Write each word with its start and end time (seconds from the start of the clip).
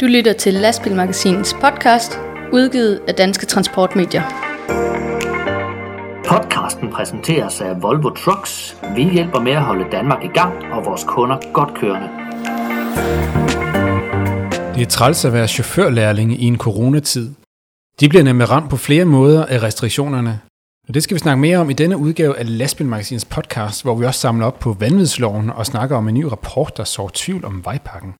Du 0.00 0.06
lytter 0.06 0.32
til 0.32 0.54
Lastbilmagasinets 0.54 1.54
podcast, 1.60 2.18
udgivet 2.52 3.00
af 3.08 3.14
Danske 3.14 3.46
Transportmedier. 3.46 4.22
Podcasten 6.28 6.90
præsenteres 6.90 7.60
af 7.60 7.82
Volvo 7.82 8.10
Trucks. 8.10 8.76
Vi 8.96 9.10
hjælper 9.10 9.40
med 9.40 9.52
at 9.52 9.62
holde 9.62 9.84
Danmark 9.92 10.24
i 10.24 10.28
gang 10.28 10.72
og 10.72 10.84
vores 10.84 11.04
kunder 11.04 11.52
godt 11.52 11.74
kørende. 11.74 12.08
Det 14.74 14.82
er 14.82 14.86
træls 14.90 15.24
at 15.24 15.32
være 15.32 15.48
chaufførlærling 15.48 16.42
i 16.42 16.44
en 16.46 16.58
coronatid. 16.58 17.30
De 18.00 18.08
bliver 18.08 18.24
nemlig 18.24 18.50
ramt 18.50 18.70
på 18.70 18.76
flere 18.76 19.04
måder 19.04 19.46
af 19.46 19.62
restriktionerne. 19.62 20.40
Og 20.88 20.94
det 20.94 21.02
skal 21.02 21.14
vi 21.14 21.18
snakke 21.18 21.40
mere 21.40 21.58
om 21.58 21.70
i 21.70 21.72
denne 21.72 21.96
udgave 21.96 22.38
af 22.38 22.58
Lastbilmagasinets 22.58 23.24
podcast, 23.24 23.82
hvor 23.82 23.94
vi 23.94 24.04
også 24.04 24.20
samler 24.20 24.46
op 24.46 24.58
på 24.58 24.72
vanvidsloven 24.72 25.50
og 25.50 25.66
snakker 25.66 25.96
om 25.96 26.08
en 26.08 26.14
ny 26.14 26.24
rapport, 26.24 26.76
der 26.76 26.84
sår 26.84 27.10
tvivl 27.14 27.44
om 27.44 27.64
vejpakken. 27.64 28.14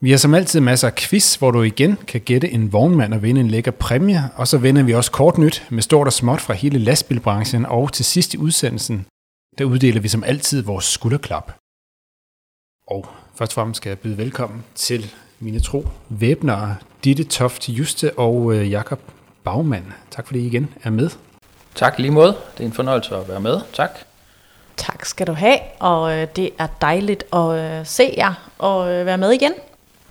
Vi 0.00 0.10
har 0.10 0.18
som 0.18 0.34
altid 0.34 0.60
masser 0.60 0.88
af 0.88 0.94
quiz, 0.94 1.34
hvor 1.34 1.50
du 1.50 1.62
igen 1.62 1.96
kan 1.96 2.20
gætte 2.20 2.50
en 2.50 2.72
vognmand 2.72 3.14
og 3.14 3.22
vinde 3.22 3.40
en 3.40 3.48
lækker 3.48 3.70
præmie, 3.70 4.30
og 4.36 4.48
så 4.48 4.58
vender 4.58 4.82
vi 4.82 4.94
også 4.94 5.10
kort 5.10 5.38
nyt 5.38 5.66
med 5.70 5.82
stort 5.82 6.06
og 6.06 6.12
småt 6.12 6.40
fra 6.40 6.54
hele 6.54 6.78
lastbilbranchen, 6.78 7.66
og 7.66 7.92
til 7.92 8.04
sidst 8.04 8.34
i 8.34 8.38
udsendelsen, 8.38 9.06
der 9.58 9.64
uddeler 9.64 10.00
vi 10.00 10.08
som 10.08 10.24
altid 10.24 10.62
vores 10.62 10.84
skulderklap. 10.84 11.52
Og 12.86 13.06
først 13.34 13.52
og 13.52 13.54
fremmest 13.54 13.76
skal 13.76 13.90
jeg 13.90 13.98
byde 13.98 14.18
velkommen 14.18 14.64
til 14.74 15.14
mine 15.40 15.60
tro 15.60 15.88
væbnere, 16.08 16.76
Ditte 17.04 17.24
Toft 17.24 17.68
Juste 17.68 18.18
og 18.18 18.54
øh, 18.54 18.70
Jakob 18.70 19.00
Bagmand. 19.44 19.84
Tak 20.10 20.26
fordi 20.26 20.40
I 20.40 20.46
igen 20.46 20.68
er 20.82 20.90
med. 20.90 21.10
Tak 21.74 21.98
lige 21.98 22.10
måde. 22.10 22.36
Det 22.56 22.60
er 22.60 22.66
en 22.66 22.72
fornøjelse 22.72 23.16
at 23.16 23.28
være 23.28 23.40
med. 23.40 23.60
Tak. 23.72 23.90
Tak 24.76 25.04
skal 25.04 25.26
du 25.26 25.32
have, 25.32 25.58
og 25.80 26.12
øh, 26.12 26.26
det 26.36 26.50
er 26.58 26.66
dejligt 26.80 27.24
at 27.32 27.50
øh, 27.50 27.86
se 27.86 28.14
jer 28.16 28.48
og 28.58 28.92
øh, 28.92 29.06
være 29.06 29.18
med 29.18 29.30
igen. 29.30 29.52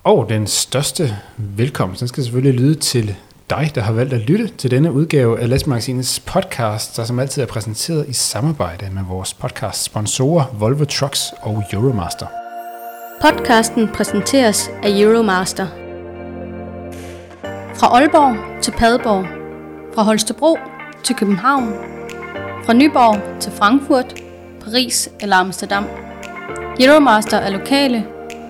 Og 0.03 0.29
den 0.29 0.47
største 0.47 1.17
velkomst, 1.37 1.99
den 1.99 2.07
skal 2.07 2.23
selvfølgelig 2.23 2.59
lyde 2.59 2.75
til 2.75 3.15
dig, 3.49 3.71
der 3.75 3.81
har 3.81 3.93
valgt 3.93 4.13
at 4.13 4.19
lytte 4.19 4.47
til 4.47 4.71
denne 4.71 4.91
udgave 4.91 5.39
af 5.39 5.49
Lastmagasinets 5.49 6.19
podcast, 6.19 6.97
der 6.97 7.03
som 7.03 7.19
altid 7.19 7.41
er 7.41 7.45
præsenteret 7.45 8.09
i 8.09 8.13
samarbejde 8.13 8.89
med 8.91 9.03
vores 9.07 9.33
podcast 9.33 9.83
sponsorer 9.83 10.45
Volvo 10.53 10.85
Trucks 10.85 11.33
og 11.41 11.63
Euromaster. 11.73 12.27
Podcasten 13.21 13.89
præsenteres 13.95 14.69
af 14.83 14.89
Euromaster. 14.89 15.67
Fra 17.75 17.87
Aalborg 17.87 18.61
til 18.61 18.71
Padborg. 18.71 19.25
Fra 19.95 20.03
Holstebro 20.03 20.57
til 21.03 21.15
København. 21.15 21.73
Fra 22.65 22.73
Nyborg 22.73 23.39
til 23.39 23.51
Frankfurt, 23.51 24.21
Paris 24.63 25.09
eller 25.21 25.35
Amsterdam. 25.35 25.83
Euromaster 26.79 27.37
er 27.37 27.49
lokale, 27.49 28.05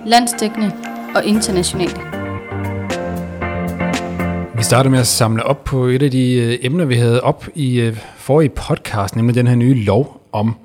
landsdækkende 0.05 0.71
og 1.15 1.25
internationale. 1.25 1.93
Vi 4.57 4.63
starter 4.63 4.89
med 4.89 4.99
at 4.99 5.07
samle 5.07 5.43
op 5.43 5.63
på 5.63 5.85
et 5.85 6.03
af 6.03 6.11
de 6.11 6.33
øh, 6.33 6.59
emner, 6.61 6.85
vi 6.85 6.95
havde 6.95 7.21
op 7.21 7.47
i 7.55 7.79
øh, 7.79 7.97
forrige 8.17 8.49
podcast, 8.49 9.15
nemlig 9.15 9.35
den 9.35 9.47
her 9.47 9.55
nye 9.55 9.83
lov 9.83 10.21
om 10.31 10.55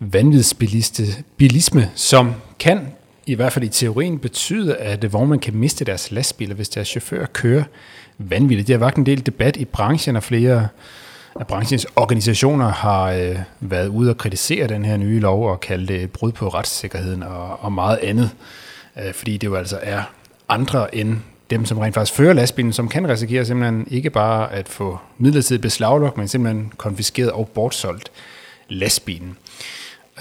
vanvidsbilisme, 0.00 1.90
som 1.94 2.32
kan 2.58 2.80
i 3.26 3.34
hvert 3.34 3.52
fald 3.52 3.64
i 3.64 3.68
teorien 3.68 4.18
betyde, 4.18 4.76
at 4.76 5.12
vognmænd 5.12 5.40
kan 5.40 5.54
miste 5.54 5.84
deres 5.84 6.10
lastbiler, 6.10 6.54
hvis 6.54 6.68
deres 6.68 6.88
chauffør 6.88 7.26
kører 7.26 7.64
vanvittigt. 8.18 8.68
Det 8.68 8.74
har 8.74 8.80
været 8.80 8.94
en 8.94 9.06
del 9.06 9.26
debat 9.26 9.56
i 9.56 9.64
branchen, 9.64 10.16
og 10.16 10.22
flere 10.22 10.68
at 11.40 11.46
branchens 11.46 11.86
organisationer 11.96 12.68
har 12.68 13.04
øh, 13.04 13.38
været 13.60 13.88
ude 13.88 14.10
og 14.10 14.18
kritisere 14.18 14.66
den 14.66 14.84
her 14.84 14.96
nye 14.96 15.20
lov 15.20 15.50
og 15.50 15.60
kalde 15.60 15.86
det 15.86 16.10
brud 16.10 16.32
på 16.32 16.48
retssikkerheden 16.48 17.22
og, 17.22 17.64
og 17.64 17.72
meget 17.72 17.98
andet. 18.02 18.30
Øh, 18.98 19.14
fordi 19.14 19.36
det 19.36 19.46
jo 19.46 19.54
altså 19.54 19.78
er 19.82 20.02
andre 20.48 20.94
end 20.94 21.16
dem, 21.50 21.64
som 21.64 21.78
rent 21.78 21.94
faktisk 21.94 22.16
fører 22.16 22.32
lastbilen, 22.32 22.72
som 22.72 22.88
kan 22.88 23.08
risikere 23.08 23.44
simpelthen 23.44 23.86
ikke 23.90 24.10
bare 24.10 24.52
at 24.52 24.68
få 24.68 24.98
midlertidigt 25.18 25.62
beslaglagt, 25.62 26.16
men 26.16 26.28
simpelthen 26.28 26.72
konfiskeret 26.76 27.30
og 27.30 27.48
bortsolgt 27.48 28.10
lastbilen. 28.68 29.36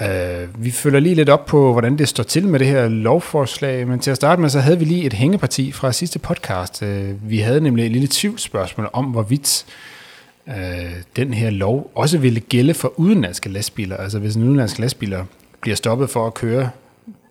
Uh, 0.02 0.64
vi 0.64 0.72
følger 0.72 1.00
lige 1.00 1.16
lidt 1.16 1.30
op 1.30 1.46
på, 1.46 1.72
hvordan 1.72 1.98
det 1.98 2.08
står 2.08 2.24
til 2.24 2.48
med 2.48 2.60
det 2.60 2.68
her 2.68 2.88
lovforslag, 2.88 3.88
men 3.88 4.00
til 4.00 4.12
at 4.12 4.18
starte 4.18 4.42
med, 4.42 4.50
så 4.50 4.60
havde 4.60 4.80
vi 4.80 4.86
lige 4.86 5.06
et 5.06 5.14
hængeparti 5.14 5.72
fra 5.72 5.92
sidste 5.92 6.20
podcast. 6.20 6.82
Uh, 6.82 7.30
vi 7.30 7.40
havde 7.40 7.62
nemlig 7.62 7.86
et 7.86 7.92
lille 7.92 8.08
tvivlsspørgsmål 8.12 8.90
om, 8.94 9.06
hvorvidt 9.06 9.66
øh, 10.48 10.94
den 11.16 11.34
her 11.34 11.50
lov 11.50 11.92
også 11.96 12.18
ville 12.18 12.40
gælde 12.40 12.74
for 12.74 12.94
udenlandske 13.00 13.50
lastbiler. 13.50 13.98
Altså 13.98 14.20
hvis 14.20 14.36
en 14.36 14.44
udenlandsk 14.44 14.80
lastbiler 14.80 15.26
bliver 15.62 15.76
stoppet 15.76 16.10
for 16.10 16.28
at 16.28 16.34
køre 16.34 16.70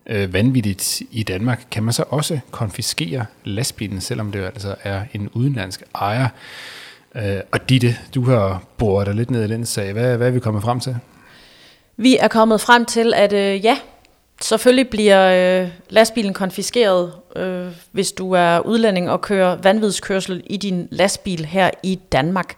øh, 0.06 0.32
vanvittigt 0.32 1.02
i 1.10 1.22
Danmark, 1.22 1.66
kan 1.70 1.82
man 1.82 1.92
så 1.92 2.04
også 2.08 2.40
konfiskere 2.50 3.24
lastbilen, 3.44 4.00
selvom 4.00 4.32
det 4.32 4.44
altså 4.44 4.74
er 4.82 5.02
en 5.12 5.28
udenlandsk 5.32 5.82
ejer. 5.94 6.28
Øh, 7.14 7.40
og 7.52 7.68
Ditte, 7.68 7.96
du 8.14 8.24
har 8.24 8.62
boret 8.76 9.06
dig 9.06 9.14
lidt 9.14 9.30
ned 9.30 9.44
i 9.44 9.48
den 9.48 9.66
sag. 9.66 9.92
Hvad, 9.92 10.16
hvad 10.16 10.26
er 10.26 10.30
vi 10.30 10.40
kommet 10.40 10.62
frem 10.62 10.80
til? 10.80 10.96
Vi 11.96 12.16
er 12.16 12.28
kommet 12.28 12.60
frem 12.60 12.84
til, 12.84 13.14
at 13.14 13.32
øh, 13.32 13.64
ja, 13.64 13.78
selvfølgelig 14.40 14.88
bliver 14.88 15.62
øh, 15.62 15.68
lastbilen 15.90 16.34
konfiskeret, 16.34 17.12
øh, 17.36 17.66
hvis 17.92 18.12
du 18.12 18.32
er 18.32 18.58
udlænding 18.58 19.10
og 19.10 19.20
kører 19.20 19.56
vanvidskørsel 19.56 20.42
i 20.46 20.56
din 20.56 20.88
lastbil 20.90 21.44
her 21.44 21.70
i 21.82 21.94
Danmark. 22.12 22.54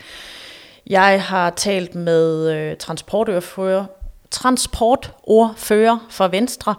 Jeg 0.86 1.22
har 1.22 1.50
talt 1.50 1.94
med 1.94 2.52
øh, 2.52 2.76
transportørfører, 2.76 3.84
transportordfører 4.30 6.06
for 6.10 6.28
Venstre, 6.28 6.74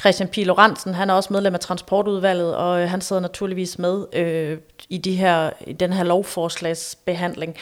Christian 0.00 0.28
P. 0.28 0.36
Lorentzen, 0.36 0.94
han 0.94 1.10
er 1.10 1.14
også 1.14 1.32
medlem 1.32 1.54
af 1.54 1.60
transportudvalget, 1.60 2.56
og 2.56 2.82
øh, 2.82 2.90
han 2.90 3.00
sidder 3.00 3.22
naturligvis 3.22 3.78
med 3.78 4.06
øh, 4.12 4.58
i, 4.88 4.98
de 4.98 5.16
her, 5.16 5.50
i 5.66 5.72
den 5.72 5.92
her 5.92 6.04
lovforslagsbehandling. 6.04 7.56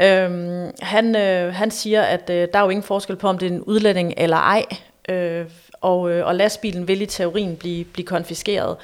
Øhm, 0.00 0.70
han, 0.80 1.16
øh, 1.16 1.54
han 1.54 1.70
siger, 1.70 2.02
at 2.02 2.30
øh, 2.30 2.48
der 2.52 2.58
er 2.58 2.62
jo 2.62 2.70
ingen 2.70 2.82
forskel 2.82 3.16
på, 3.16 3.28
om 3.28 3.38
det 3.38 3.46
er 3.46 3.52
en 3.52 3.62
udlænding 3.62 4.14
eller 4.16 4.36
ej, 4.36 4.64
øh, 5.08 5.46
og, 5.80 6.10
øh, 6.10 6.26
og 6.26 6.34
lastbilen 6.34 6.88
vil 6.88 7.02
i 7.02 7.06
teorien 7.06 7.56
blive, 7.56 7.84
blive 7.84 8.06
konfiskeret. 8.06 8.76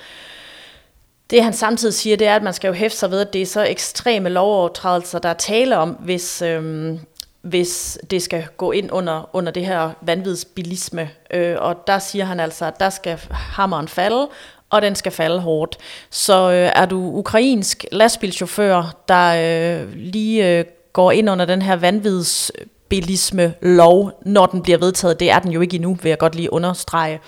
Det 1.31 1.45
han 1.45 1.53
samtidig 1.53 1.95
siger, 1.95 2.17
det 2.17 2.27
er, 2.27 2.37
at 2.37 2.43
man 2.43 2.53
skal 2.53 2.69
jo 2.69 2.75
hæfte 2.75 2.99
sig 2.99 3.11
ved, 3.11 3.21
at 3.21 3.33
det 3.33 3.43
er 3.43 3.47
så 3.47 3.65
ekstreme 3.65 4.29
lovovertrædelser, 4.29 5.19
der 5.19 5.29
er 5.29 5.35
tale 5.35 5.79
om, 5.79 5.91
hvis, 5.91 6.43
øhm, 6.43 7.01
hvis 7.43 7.99
det 8.11 8.23
skal 8.23 8.47
gå 8.57 8.73
ind 8.73 8.93
under, 8.93 9.31
under 9.33 9.53
det 9.53 9.67
her 9.67 9.91
vanvidsbilisme. 10.01 11.11
Øh, 11.31 11.57
og 11.59 11.87
der 11.87 11.99
siger 11.99 12.25
han 12.25 12.41
altså, 12.41 12.65
at 12.65 12.81
der 12.81 12.91
skal 12.91 13.21
hammeren 13.31 13.89
falde, 13.89 14.29
og 14.71 14.83
den 14.83 14.95
skal 14.95 15.13
falde 15.13 15.41
hårdt. 15.41 15.79
Så 16.11 16.51
øh, 16.51 16.73
er 16.75 16.87
du 16.87 16.99
ukrainsk 16.99 17.85
lastbilchauffør, 17.93 18.97
der 19.09 19.83
øh, 19.83 19.93
lige 19.97 20.59
øh, 20.59 20.65
går 20.93 21.13
ind 21.13 21.31
under 21.31 21.45
den 21.45 21.63
her 21.63 21.77
vanvidsbilisme 21.77 23.55
lov, 23.63 24.21
når 24.27 24.47
den 24.47 24.63
bliver 24.63 24.79
vedtaget, 24.79 25.21
det 25.21 25.31
er 25.31 25.39
den 25.39 25.53
jo 25.53 25.61
ikke 25.61 25.75
endnu, 25.75 25.95
vil 26.03 26.09
jeg 26.09 26.19
godt 26.19 26.35
lige 26.35 26.53
understrege, 26.53 27.21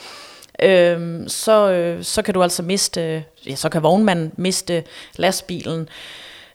øhm, 0.62 1.28
så, 1.28 1.70
øh, 1.70 2.04
så 2.04 2.22
kan 2.22 2.34
du 2.34 2.42
altså 2.42 2.62
miste, 2.62 3.24
ja, 3.46 3.54
så 3.54 3.68
kan 3.68 3.82
vognmanden 3.82 4.32
miste 4.36 4.84
lastbilen. 5.16 5.88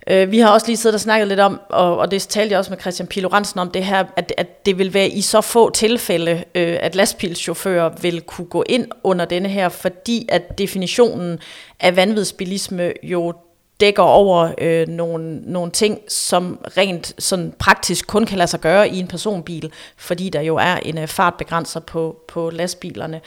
Øh, 0.10 0.32
vi 0.32 0.40
har 0.40 0.50
også 0.50 0.68
lige 0.68 0.78
siddet 0.78 0.94
og 0.94 1.00
snakket 1.00 1.28
lidt 1.28 1.40
om, 1.40 1.60
og, 1.70 1.98
og 1.98 2.12
det 2.12 2.22
talte 2.22 2.52
jeg 2.52 2.60
også 2.60 2.72
med 2.72 2.80
Christian 2.80 3.08
Pilorensen 3.08 3.60
om, 3.60 3.72
det 3.72 3.86
her, 3.86 4.06
at, 4.16 4.34
at 4.38 4.66
det 4.66 4.78
vil 4.78 4.94
være 4.94 5.10
i 5.10 5.22
så 5.22 5.42
få 5.42 5.70
tilfælde, 5.70 6.44
øh, 6.56 6.78
at 6.82 6.96
lastbilschauffører 6.96 7.90
vil 8.02 8.22
kunne 8.22 8.48
gå 8.48 8.64
ind 8.70 8.88
under 9.04 9.26
denne 9.26 9.50
her, 9.50 9.70
fordi 9.70 10.26
at 10.30 10.58
definitionen 10.58 11.40
af 11.80 11.96
vanvidsbilisme 11.96 12.92
jo 13.04 13.34
dækker 13.80 14.04
over 14.04 14.52
øh, 14.58 14.88
nogle, 14.88 15.40
nogle 15.40 15.72
ting, 15.72 16.00
som 16.08 16.60
rent 16.78 17.14
sådan 17.20 17.54
praktisk 17.60 18.08
kun 18.08 18.26
kan 18.26 18.38
lade 18.38 18.48
sig 18.48 18.60
gøre 18.60 18.90
i 18.90 19.00
en 19.00 19.08
personbil, 19.08 19.72
fordi 19.98 20.30
der 20.30 20.42
jo 20.42 20.56
er 20.56 20.76
en 20.76 20.98
øh, 20.98 21.08
fartbegrænser 21.08 21.80
på, 21.80 22.16
på 22.28 22.50
lastbilerne. 22.50 23.22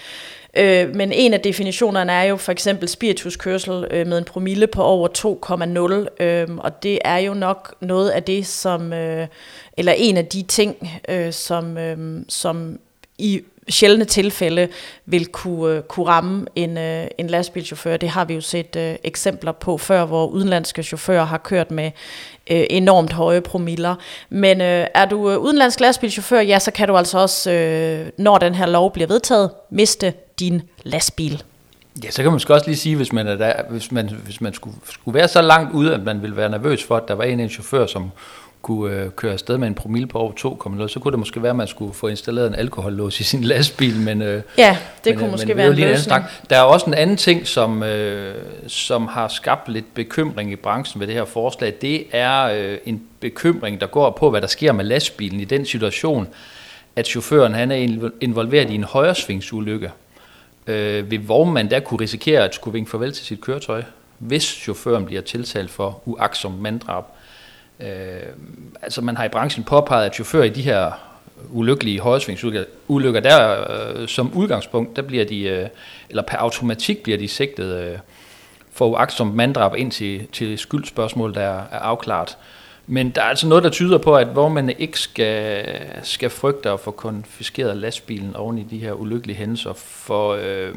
Øh, 0.57 0.95
men 0.95 1.13
en 1.13 1.35
af 1.35 1.41
definitionerne 1.41 2.13
er 2.13 2.23
jo 2.23 2.37
for 2.37 2.53
eksempel 2.53 2.89
spirituskørsel 2.89 3.87
øh, 3.91 4.07
med 4.07 4.19
en 4.19 4.25
promille 4.25 4.67
på 4.67 4.83
over 4.83 5.09
2,0, 6.19 6.25
øh, 6.25 6.49
og 6.59 6.83
det 6.83 6.99
er 7.05 7.19
jo 7.19 7.35
nok 7.35 7.75
noget 7.81 8.11
af 8.11 8.23
det, 8.23 8.47
som, 8.47 8.93
øh, 8.93 9.27
eller 9.77 9.93
en 9.93 10.17
af 10.17 10.27
de 10.27 10.43
ting, 10.43 10.91
øh, 11.09 11.33
som, 11.33 11.79
øh, 11.79 12.23
som 12.29 12.79
i 13.19 13.41
sjældne 13.71 14.05
tilfælde 14.05 14.69
vil 15.07 15.27
kunne, 15.27 15.77
øh, 15.77 15.83
kunne 15.83 16.07
ramme 16.07 16.47
en, 16.55 16.79
øh, 16.79 17.07
en 17.19 17.27
lastbilchauffør. 17.27 17.97
Det 17.97 18.09
har 18.09 18.25
vi 18.25 18.35
jo 18.35 18.41
set 18.41 18.77
øh, 18.77 18.95
eksempler 19.05 19.53
på 19.53 19.79
før, 19.79 20.05
hvor 20.05 20.27
udenlandske 20.27 20.83
chauffører 20.83 21.25
har 21.25 21.39
kørt 21.39 21.71
med 21.71 21.91
øh, 22.51 22.65
enormt 22.71 23.13
høje 23.13 23.41
promiller. 23.41 23.95
Men 24.31 24.61
øh, 24.61 24.87
er 24.95 25.05
du 25.05 25.31
øh, 25.31 25.39
udenlandsk 25.39 25.81
lastbilchauffør, 25.81 26.41
ja, 26.41 26.59
så 26.59 26.71
kan 26.71 26.89
du 26.89 26.97
altså 26.97 27.19
også, 27.19 27.51
øh, 27.51 28.07
når 28.19 28.39
den 28.39 28.55
her 28.55 28.67
lov 28.67 28.93
bliver 28.93 29.07
vedtaget, 29.07 29.51
miste 29.71 30.13
din 30.41 30.63
lastbil. 30.83 31.43
Ja, 32.05 32.11
så 32.11 32.17
kan 32.17 32.25
man 32.25 32.33
måske 32.33 32.55
også 32.55 32.67
lige 32.67 32.77
sige, 32.77 32.97
hvis 32.97 33.13
man, 33.13 33.27
er 33.27 33.37
der, 33.37 33.53
hvis 33.71 33.93
man, 33.93 34.11
hvis 34.25 34.41
man 34.41 34.55
skulle, 34.55 34.77
skulle 34.91 35.15
være 35.15 35.29
så 35.29 35.43
langt 35.43 35.73
ude, 35.73 35.95
at 35.95 36.03
man 36.03 36.23
ville 36.23 36.37
være 36.37 36.51
nervøs 36.51 36.85
for, 36.85 36.97
at 36.97 37.09
der 37.09 37.15
var 37.15 37.25
en, 37.25 37.41
en 37.41 37.49
chauffør, 37.49 37.87
som 37.87 38.11
kunne 38.63 38.95
øh, 38.95 39.11
køre 39.11 39.33
afsted 39.33 39.59
med 39.59 39.69
en 39.69 39.75
promille 39.75 40.07
på 40.07 40.19
over 40.19 40.33
2,0, 40.83 40.89
så 40.89 41.01
kunne 41.01 41.13
det 41.13 41.19
måske 41.19 41.43
være, 41.43 41.51
at 41.51 41.57
man 41.57 41.67
skulle 41.67 41.95
få 41.95 42.09
installeret 42.09 42.47
en 42.47 42.55
alkohollås 42.55 43.21
i 43.21 43.23
sin 43.23 43.45
lastbil. 43.45 43.97
Men, 43.97 44.23
øh, 44.23 44.43
Ja, 44.59 44.79
det 45.05 45.11
men, 45.11 45.15
kunne 45.15 45.27
øh, 45.27 45.33
måske 45.33 45.47
men 45.47 45.57
være 45.57 45.67
en 45.67 45.75
løsning. 45.75 46.25
Der 46.51 46.57
er 46.57 46.63
også 46.63 46.87
en 46.87 46.95
anden 46.95 47.17
ting, 47.17 47.47
som, 47.47 47.83
øh, 47.83 48.35
som 48.67 49.07
har 49.07 49.29
skabt 49.29 49.69
lidt 49.69 49.95
bekymring 49.95 50.53
i 50.53 50.57
branchen 50.57 51.01
ved 51.01 51.07
det 51.07 51.15
her 51.15 51.25
forslag. 51.25 51.75
Det 51.81 52.07
er 52.13 52.43
øh, 52.45 52.79
en 52.87 53.03
bekymring, 53.21 53.81
der 53.81 53.87
går 53.87 54.11
på, 54.11 54.31
hvad 54.31 54.41
der 54.41 54.47
sker 54.47 54.73
med 54.73 54.85
lastbilen 54.85 55.41
i 55.41 55.45
den 55.45 55.67
situation, 55.67 56.29
at 56.97 57.07
chaufføren 57.07 57.55
han 57.55 57.71
er 57.71 57.87
inv- 57.87 58.17
involveret 58.21 58.71
i 58.71 58.75
en 58.75 58.85
højresvingsulykke. 58.85 59.91
Øh, 60.67 61.11
vil 61.11 61.27
vognmand 61.27 61.71
der 61.71 61.81
kunne 61.81 62.01
risikere 62.01 62.45
at 62.45 62.55
skulle 62.55 62.73
vinke 62.73 62.91
farvel 62.91 63.13
til 63.13 63.27
sit 63.27 63.41
køretøj, 63.41 63.83
hvis 64.19 64.43
chaufføren 64.43 65.07
bliver 65.07 65.23
tiltalt 65.23 65.71
for 65.71 66.03
uaksom 66.07 66.53
manddrab. 66.53 67.05
Øh, 67.05 67.20
Øh, 67.83 68.33
altså 68.83 69.03
man 69.03 69.17
har 69.17 69.25
i 69.25 69.29
branchen 69.29 69.65
påpeget, 69.65 70.07
at 70.07 70.15
chauffører 70.15 70.45
i 70.45 70.49
de 70.49 70.63
her 70.63 70.93
ulykkelige 71.51 72.01
højresvingsulykker, 72.01 72.65
ulykker, 72.89 73.21
der 73.21 73.65
øh, 73.71 74.09
som 74.09 74.33
udgangspunkt, 74.35 74.97
der 74.97 75.03
bliver 75.03 75.25
de, 75.25 75.43
øh, 75.43 75.69
eller 76.09 76.23
per 76.23 76.37
automatik 76.37 77.03
bliver 77.03 77.19
de 77.19 77.29
sigtet 77.29 77.79
øh, 77.79 77.99
for 78.73 78.89
uagtsomt 78.89 79.35
manddrab 79.35 79.75
indtil 79.77 80.27
til 80.33 80.59
skyldspørgsmål, 80.59 81.35
der 81.35 81.41
er, 81.41 81.63
afklaret. 81.71 82.37
Men 82.87 83.11
der 83.11 83.23
er 83.23 83.27
altså 83.27 83.49
noget, 83.49 83.65
der 83.65 83.71
tyder 83.71 83.99
på, 83.99 84.17
at 84.17 84.27
hvor 84.27 84.49
man 84.49 84.75
ikke 84.79 84.99
skal, 84.99 85.65
skal 86.03 86.31
frygte 86.31 86.71
at 86.71 86.81
få 86.81 86.91
konfiskeret 86.91 87.77
lastbilen 87.77 88.37
oven 88.37 88.59
i 88.59 88.63
de 88.63 88.79
her 88.79 88.93
ulykkelige 88.93 89.37
hændelser. 89.37 89.73
For 89.73 90.39
øh, 90.43 90.75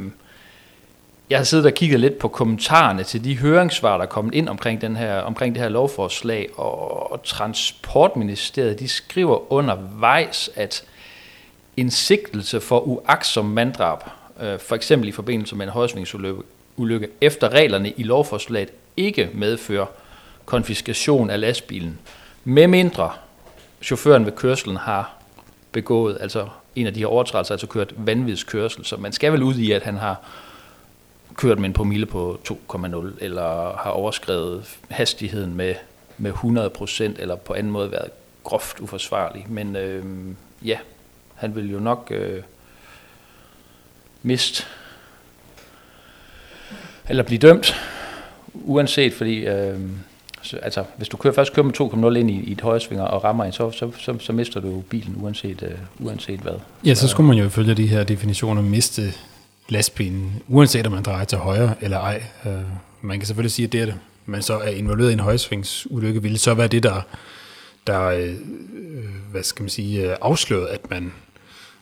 jeg 1.29 1.39
har 1.39 1.43
siddet 1.43 1.65
og 1.65 1.73
kigget 1.73 1.99
lidt 1.99 2.17
på 2.17 2.27
kommentarerne 2.27 3.03
til 3.03 3.23
de 3.23 3.37
høringssvar, 3.37 3.97
der 3.97 4.03
er 4.03 4.09
kommet 4.09 4.35
ind 4.35 4.49
omkring, 4.49 4.81
den 4.81 4.95
her, 4.95 5.19
omkring 5.19 5.55
det 5.55 5.63
her 5.63 5.69
lovforslag, 5.69 6.49
og, 6.55 7.11
og 7.11 7.23
Transportministeriet 7.23 8.79
de 8.79 8.87
skriver 8.87 9.53
undervejs, 9.53 10.49
at 10.55 10.83
en 11.77 11.91
sigtelse 11.91 12.61
for 12.61 12.79
uaksom 12.79 13.45
manddrab, 13.45 13.99
øh, 14.41 14.59
for 14.59 14.75
eksempel 14.75 15.09
i 15.09 15.11
forbindelse 15.11 15.55
med 15.55 15.65
en 15.65 15.71
højsvingsulykke, 15.71 17.07
efter 17.21 17.49
reglerne 17.49 17.89
i 17.97 18.03
lovforslaget 18.03 18.69
ikke 18.97 19.29
medfører 19.33 19.85
konfiskation 20.45 21.29
af 21.29 21.39
lastbilen, 21.39 21.99
med 22.43 22.67
mindre 22.67 23.11
chaufføren 23.81 24.25
ved 24.25 24.31
kørselen 24.31 24.77
har 24.77 25.13
begået, 25.71 26.17
altså 26.21 26.47
en 26.75 26.87
af 26.87 26.93
de 26.93 26.99
her 26.99 27.07
overtrædelser, 27.07 27.53
altså 27.53 27.67
kørt 27.67 27.93
vanvidskørsel, 27.97 28.85
så 28.85 28.97
man 28.97 29.11
skal 29.11 29.31
vel 29.31 29.43
ud 29.43 29.55
i, 29.55 29.71
at 29.71 29.83
han 29.83 29.97
har 29.97 30.21
kørt 31.35 31.59
med 31.59 31.65
en 31.65 31.73
promille 31.73 32.05
på 32.05 32.39
2,0, 32.49 32.85
eller 33.21 33.77
har 33.77 33.89
overskrevet 33.89 34.77
hastigheden 34.89 35.55
med, 35.55 35.75
med 36.17 36.31
100%, 36.31 37.21
eller 37.21 37.35
på 37.35 37.53
anden 37.53 37.71
måde 37.71 37.91
været 37.91 38.09
groft 38.43 38.79
uforsvarlig. 38.79 39.45
Men 39.49 39.75
øh, 39.75 40.05
ja, 40.65 40.77
han 41.35 41.55
vil 41.55 41.71
jo 41.71 41.79
nok 41.79 42.07
øh, 42.11 42.43
miste, 44.23 44.63
eller 47.09 47.23
blive 47.23 47.39
dømt, 47.39 47.75
uanset, 48.53 49.13
fordi 49.13 49.45
øh, 49.45 49.79
så, 50.41 50.57
altså, 50.57 50.83
hvis 50.97 51.09
du 51.09 51.17
kører, 51.17 51.33
først 51.33 51.53
kører 51.53 51.65
med 51.65 52.13
2,0 52.13 52.17
ind 52.19 52.31
i, 52.31 52.43
i 52.43 52.51
et 52.51 52.61
højresvinger 52.61 53.05
og 53.05 53.23
rammer 53.23 53.43
en, 53.43 53.51
så, 53.51 53.71
så, 53.71 53.91
så, 53.99 54.19
så 54.19 54.33
mister 54.33 54.59
du 54.59 54.83
bilen, 54.89 55.15
uanset, 55.21 55.63
øh, 55.63 56.05
uanset 56.07 56.39
hvad. 56.39 56.53
Ja, 56.85 56.93
så 56.93 57.07
skulle 57.07 57.27
man 57.27 57.37
jo 57.37 57.45
ifølge 57.45 57.75
de 57.75 57.87
her 57.87 58.03
definitioner 58.03 58.61
miste 58.61 59.01
lastbilen, 59.69 60.43
uanset 60.47 60.85
om 60.87 60.91
man 60.91 61.03
drejer 61.03 61.25
til 61.25 61.37
højre 61.37 61.75
eller 61.81 61.99
ej. 61.99 62.23
Øh, 62.45 62.61
Man 63.01 63.19
kan 63.19 63.27
selvfølgelig 63.27 63.51
sige, 63.51 63.65
at 63.65 63.71
det, 63.71 63.81
at 63.81 63.93
man 64.25 64.41
så 64.41 64.57
er 64.57 64.69
involveret 64.69 65.09
i 65.09 65.13
en 65.13 65.19
højsvingsulykke, 65.19 66.21
ville 66.21 66.37
så 66.37 66.53
være 66.53 66.67
det, 66.67 66.83
der, 66.83 67.01
der 67.87 68.03
øh, 68.03 68.27
øh 68.27 69.03
hvad 69.31 69.43
skal 69.43 69.63
man 69.63 69.69
sige, 69.69 70.09
øh, 70.09 70.17
afslørede, 70.21 70.69
at 70.69 70.89
man 70.89 71.13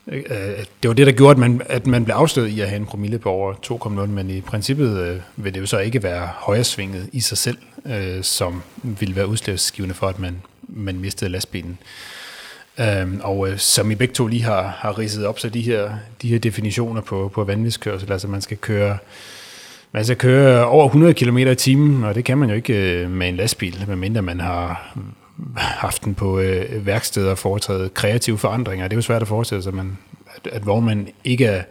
øh, 0.08 0.24
at 0.30 0.70
det 0.84 0.88
var 0.88 0.94
det, 0.94 1.08
der 1.08 1.14
gjorde, 1.14 1.32
at 1.32 1.38
man, 1.38 1.62
at 1.66 1.88
man 1.88 2.06
blev 2.06 2.16
afsløret 2.16 2.50
i 2.50 2.60
at 2.60 2.70
have 2.70 2.80
en 2.80 2.86
promille 2.86 3.20
på 3.20 3.30
over 3.30 3.54
2,0, 3.54 3.90
men 3.90 4.30
i 4.30 4.42
princippet 4.42 5.00
øh, 5.00 5.20
vil 5.36 5.54
det 5.54 5.60
jo 5.60 5.66
så 5.66 5.80
ikke 5.80 6.04
være 6.04 6.30
højresvinget 6.34 7.10
i 7.12 7.20
sig 7.20 7.38
selv, 7.38 7.58
øh, 7.86 8.24
som 8.24 8.62
ville 8.84 9.16
være 9.16 9.28
udslagsgivende 9.28 9.96
for, 9.96 10.08
at 10.08 10.20
man, 10.20 10.42
man 10.64 11.00
mistede 11.00 11.32
lastbilen. 11.32 11.78
Øhm, 12.80 13.20
og 13.24 13.50
øh, 13.50 13.58
som 13.58 13.92
I 13.92 13.96
begge 13.96 14.14
to 14.14 14.28
lige 14.28 14.44
har, 14.44 14.78
har 14.80 15.00
ridset 15.00 15.26
op, 15.26 15.40
så 15.40 15.50
de 15.50 15.62
her, 15.62 15.92
de 16.22 16.28
her 16.28 16.40
definitioner 16.40 17.02
på, 17.02 17.32
på 17.34 17.44
vanvidskørsel, 17.44 18.12
altså 18.12 18.28
man 18.28 18.42
skal 18.42 18.58
køre 18.58 18.98
man 19.94 20.06
skal 20.06 20.18
køre 20.18 20.66
over 20.66 20.86
100 20.86 21.14
km 21.14 21.38
i 21.38 21.56
timen, 21.56 22.04
og 22.04 22.16
det 22.16 22.26
kan 22.26 22.38
man 22.38 22.50
jo 22.50 22.56
ikke 22.56 22.74
øh, 22.74 23.12
med 23.12 23.30
en 23.30 23.36
lastbil, 23.36 23.84
medmindre 23.88 24.22
man 24.22 24.40
har 24.40 24.96
haft 25.56 26.06
den 26.06 26.16
på 26.16 26.40
øh, 26.40 26.86
værksteder 26.86 27.32
og 27.32 27.38
foretaget 27.38 27.94
kreative 27.94 28.38
forandringer. 28.38 28.88
Det 28.88 28.94
er 28.94 28.98
jo 28.98 29.02
svært 29.02 29.22
at 29.22 29.28
forestille 29.28 29.64
sig, 29.64 29.70
at, 29.70 29.76
man, 29.76 29.98
at, 30.36 30.52
at 30.52 30.66
vognmand 30.66 31.08
ikke 31.24 31.46
er, 31.46 31.64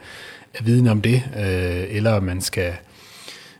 er 0.55 0.63
viden 0.63 0.87
om 0.87 1.03
det, 1.03 1.23
øh, 1.37 1.97
eller 1.97 2.21
man 2.21 2.41
skal, 2.41 2.73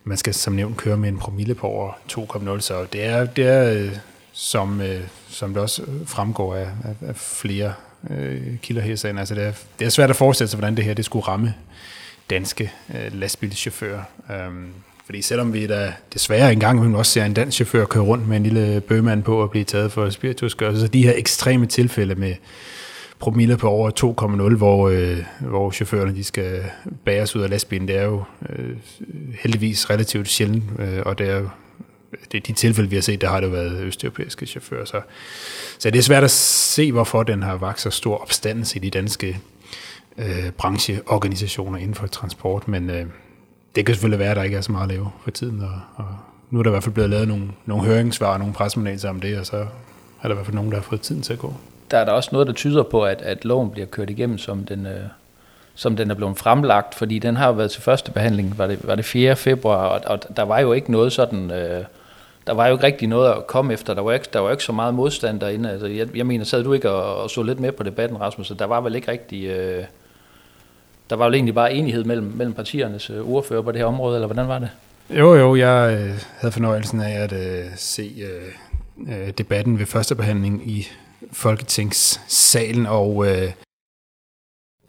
man 0.05 0.17
skal 0.17 0.35
som 0.35 0.53
nævnt 0.53 0.77
køre 0.77 0.97
med 0.97 1.09
en 1.09 1.19
promille 1.19 1.55
på 1.55 1.67
over 1.67 1.93
2,0. 2.13 2.61
Så 2.61 2.87
det 2.93 3.05
er, 3.05 3.25
det 3.25 3.47
er 3.47 3.73
øh, 3.73 3.97
som, 4.33 4.81
øh, 4.81 5.01
som 5.29 5.55
det 5.55 5.63
også 5.63 5.83
fremgår 6.07 6.55
af, 6.55 6.69
af, 6.85 7.09
af 7.09 7.17
flere 7.17 7.73
øh, 8.11 8.59
kilder 8.63 8.83
her 8.83 8.93
i 8.93 8.97
sagen, 8.97 9.19
altså 9.19 9.35
det 9.35 9.45
er, 9.45 9.53
det 9.79 9.85
er 9.85 9.91
svært 9.91 10.11
at 10.11 10.17
forestille 10.17 10.49
sig, 10.49 10.59
hvordan 10.59 10.77
det 10.77 10.85
her 10.85 10.95
det 10.95 11.05
skulle 11.05 11.29
ramme 11.29 11.55
danske 12.31 12.73
øh, 12.95 13.21
lastbilchauffører. 13.21 14.03
Øhm, 14.31 14.73
fordi 15.05 15.23
selvom 15.23 15.53
vi 15.53 15.67
da 15.67 15.95
desværre 16.15 16.53
engang 16.53 16.89
vi 16.89 16.95
også 16.95 17.13
ser 17.13 17.25
en 17.25 17.35
dansk 17.35 17.55
chauffør 17.55 17.85
køre 17.85 18.03
rundt 18.03 18.29
med 18.29 18.37
en 18.37 18.43
lille 18.43 18.81
bøgemand 18.81 19.23
på 19.23 19.43
og 19.43 19.51
blive 19.51 19.65
taget 19.65 19.93
for 19.93 20.11
spirituskørsel, 20.11 20.81
så 20.81 20.89
de 20.89 21.03
her 21.03 21.13
ekstreme 21.17 21.67
tilfælde 21.67 22.15
med 22.15 22.35
promille 23.19 23.57
på 23.57 23.69
over 23.69 23.91
2,0, 24.51 24.57
hvor, 24.57 24.89
øh, 24.89 25.19
hvor 25.41 25.71
chaufførerne 25.71 26.15
de 26.15 26.25
skal 26.25 26.65
bæres 27.05 27.37
ud 27.37 27.43
af 27.43 27.51
lastbilen, 27.51 27.89
det 27.89 27.97
er 27.97 28.05
jo 28.05 28.25
øh, 28.49 28.77
heldigvis 29.43 29.91
relativt 29.91 30.29
sjældent, 30.29 30.65
øh, 30.79 31.03
og 31.07 31.19
det 31.19 31.31
er 31.31 31.39
jo 31.39 31.49
det 32.33 32.47
de 32.47 32.53
tilfælde, 32.53 32.91
vi 32.91 32.97
har 32.97 33.03
set, 33.03 33.21
der 33.21 33.29
har 33.29 33.41
det 33.41 33.47
jo 33.47 33.53
været 33.53 33.81
østeuropæiske 33.81 34.47
chauffører. 34.47 34.85
Så, 34.85 35.01
så 35.79 35.91
det 35.91 35.99
er 35.99 36.03
svært 36.03 36.25
at 36.25 36.31
se, 36.31 36.93
hvorfor 36.93 37.23
den 37.23 37.43
har 37.43 37.57
vagt 37.57 37.81
så 37.81 37.91
stor 37.91 38.23
opstandelse 38.23 38.77
i 38.77 38.79
de 38.79 38.91
danske 38.91 39.39
øh, 40.19 40.51
brancheorganisationer 40.51 41.79
inden 41.79 41.95
for 41.95 42.07
transport, 42.07 42.69
men 42.69 42.91
øh, 42.91 43.07
det 43.75 43.87
kan 43.87 43.95
selvfølgelig 43.95 44.19
være, 44.19 44.31
at 44.31 44.37
der 44.37 44.43
ikke 44.43 44.57
er 44.57 44.61
så 44.61 44.73
meget 44.73 44.83
at 44.83 44.95
lave 44.95 45.11
for 45.23 45.31
tiden, 45.31 45.61
og, 45.63 45.81
og 45.97 46.07
nu 46.51 46.59
er 46.59 46.63
der 46.63 46.71
i 46.71 46.73
hvert 46.73 46.85
fald 46.85 46.95
blevet 46.95 47.11
lavet 47.11 47.29
nogle, 47.29 47.49
nogle 47.67 47.85
høringssvar 47.85 48.33
og 48.33 48.39
nogle 48.39 48.55
pressemeddelelser 48.55 49.09
om 49.09 49.21
det, 49.21 49.39
og 49.39 49.47
så 49.47 49.57
er 49.57 49.67
der 50.23 50.31
i 50.31 50.35
hvert 50.35 50.47
fald 50.47 50.55
nogen, 50.55 50.71
der 50.71 50.77
har 50.77 50.83
fået 50.83 51.01
tiden 51.01 51.23
til 51.23 51.33
at 51.33 51.39
gå. 51.39 51.55
Der 51.91 51.99
er 51.99 52.05
der 52.05 52.13
også 52.13 52.29
noget, 52.33 52.47
der 52.47 52.53
tyder 52.53 52.83
på, 52.83 53.05
at, 53.05 53.23
at 53.23 53.45
loven 53.45 53.71
bliver 53.71 53.87
kørt 53.87 54.11
igennem, 54.11 54.39
som 54.39 54.65
den, 54.65 54.87
øh, 54.87 55.01
som 55.75 55.97
den 55.97 56.11
er 56.11 56.15
blevet 56.15 56.39
fremlagt, 56.39 56.95
fordi 56.95 57.19
den 57.19 57.37
har 57.37 57.47
jo 57.47 57.53
været 57.53 57.71
til 57.71 57.83
første 57.83 58.13
behandling, 58.13 58.59
var 58.59 58.67
det, 58.67 58.79
var 58.83 58.95
det 58.95 59.05
4. 59.05 59.37
februar, 59.37 59.87
og, 59.87 60.01
og 60.07 60.37
der 60.37 60.43
var 60.43 60.61
jo 60.61 60.73
ikke 60.73 60.93
noget 60.93 61.13
sådan... 61.13 61.51
Øh, 61.51 61.85
der 62.51 62.57
var 62.57 62.67
jo 62.67 62.75
ikke 62.75 62.87
rigtig 62.87 63.09
noget 63.09 63.33
at 63.33 63.47
komme 63.47 63.73
efter. 63.73 63.95
Der 63.95 64.03
var 64.03 64.13
ikke, 64.13 64.27
der 64.33 64.39
var 64.39 64.51
ikke 64.51 64.63
så 64.63 64.73
meget 64.73 64.95
modstand 64.95 65.41
derinde. 65.41 65.71
Altså, 65.71 65.87
jeg, 65.87 66.17
jeg 66.17 66.27
mener, 66.27 66.45
sad 66.45 66.65
du 66.65 66.73
ikke 66.73 66.91
og, 66.91 67.23
og 67.23 67.31
så 67.31 67.43
lidt 67.43 67.61
med 67.61 67.73
på 67.73 67.83
debatten, 67.83 68.21
Rasmus? 68.21 68.47
Så 68.47 68.55
der 68.55 68.65
var 68.65 68.81
vel 68.81 68.95
ikke 68.95 69.11
rigtig... 69.11 69.45
Øh, 69.45 69.85
der 71.11 71.17
var 71.17 71.27
jo 71.27 71.33
egentlig 71.33 71.55
bare 71.55 71.73
enighed 71.75 72.05
mellem, 72.05 72.27
mellem 72.27 72.55
partiernes 72.55 73.11
øh, 73.11 73.31
ordfører 73.31 73.63
på 73.63 73.73
det 73.73 73.79
her 73.79 73.87
område, 73.87 74.17
eller 74.17 74.27
hvordan 74.27 74.49
var 74.49 74.59
det? 74.59 74.69
Jo, 75.11 75.35
jo, 75.35 75.57
jeg 75.57 75.99
øh, 76.01 76.23
havde 76.39 76.53
fornøjelsen 76.53 77.01
af 77.01 77.23
at 77.23 77.33
øh, 77.33 77.65
se 77.77 78.13
øh, 78.23 79.15
øh 79.15 79.31
debatten 79.39 79.79
ved 79.79 79.87
første 79.87 80.15
behandling 80.15 80.71
i 80.71 80.89
Folketingssalen, 81.33 82.87
og 82.87 83.27
øh, 83.27 83.53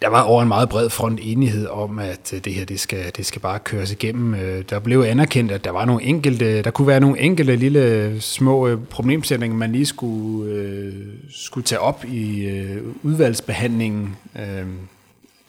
der 0.02 0.08
var 0.08 0.22
over 0.22 0.42
en 0.42 0.48
meget 0.48 0.70
bred 0.70 0.90
front 0.90 1.20
enighed 1.24 1.68
om, 1.68 2.00
at 2.00 2.34
øh, 2.34 2.44
det 2.44 2.54
her 2.54 2.66
det 2.66 2.80
skal, 2.80 3.12
det 3.18 3.26
skal 3.26 3.42
bare 3.42 3.60
køres 3.60 3.92
igennem. 3.92 4.36
Øh, 4.36 4.64
der 4.70 4.80
blev 4.80 5.02
anerkendt, 5.02 5.52
at 5.52 5.64
der 5.64 5.72
var 5.72 5.86
nogle 5.86 6.04
enkelte, 6.04 6.62
der 6.62 6.72
kunne 6.72 6.88
være 6.88 7.00
nogle 7.00 7.20
enkelte 7.20 7.56
lille 7.56 7.80
øh, 7.80 8.20
små 8.20 8.76
problemstillinger, 8.90 9.58
man 9.58 9.72
lige 9.72 9.86
skulle, 9.86 10.54
øh, 10.54 10.94
skulle 11.30 11.66
tage 11.66 11.80
op 11.80 12.06
i 12.06 12.46
øh, 12.46 12.84
udvalgsbehandlingen. 13.04 14.16
Øh, 14.40 14.66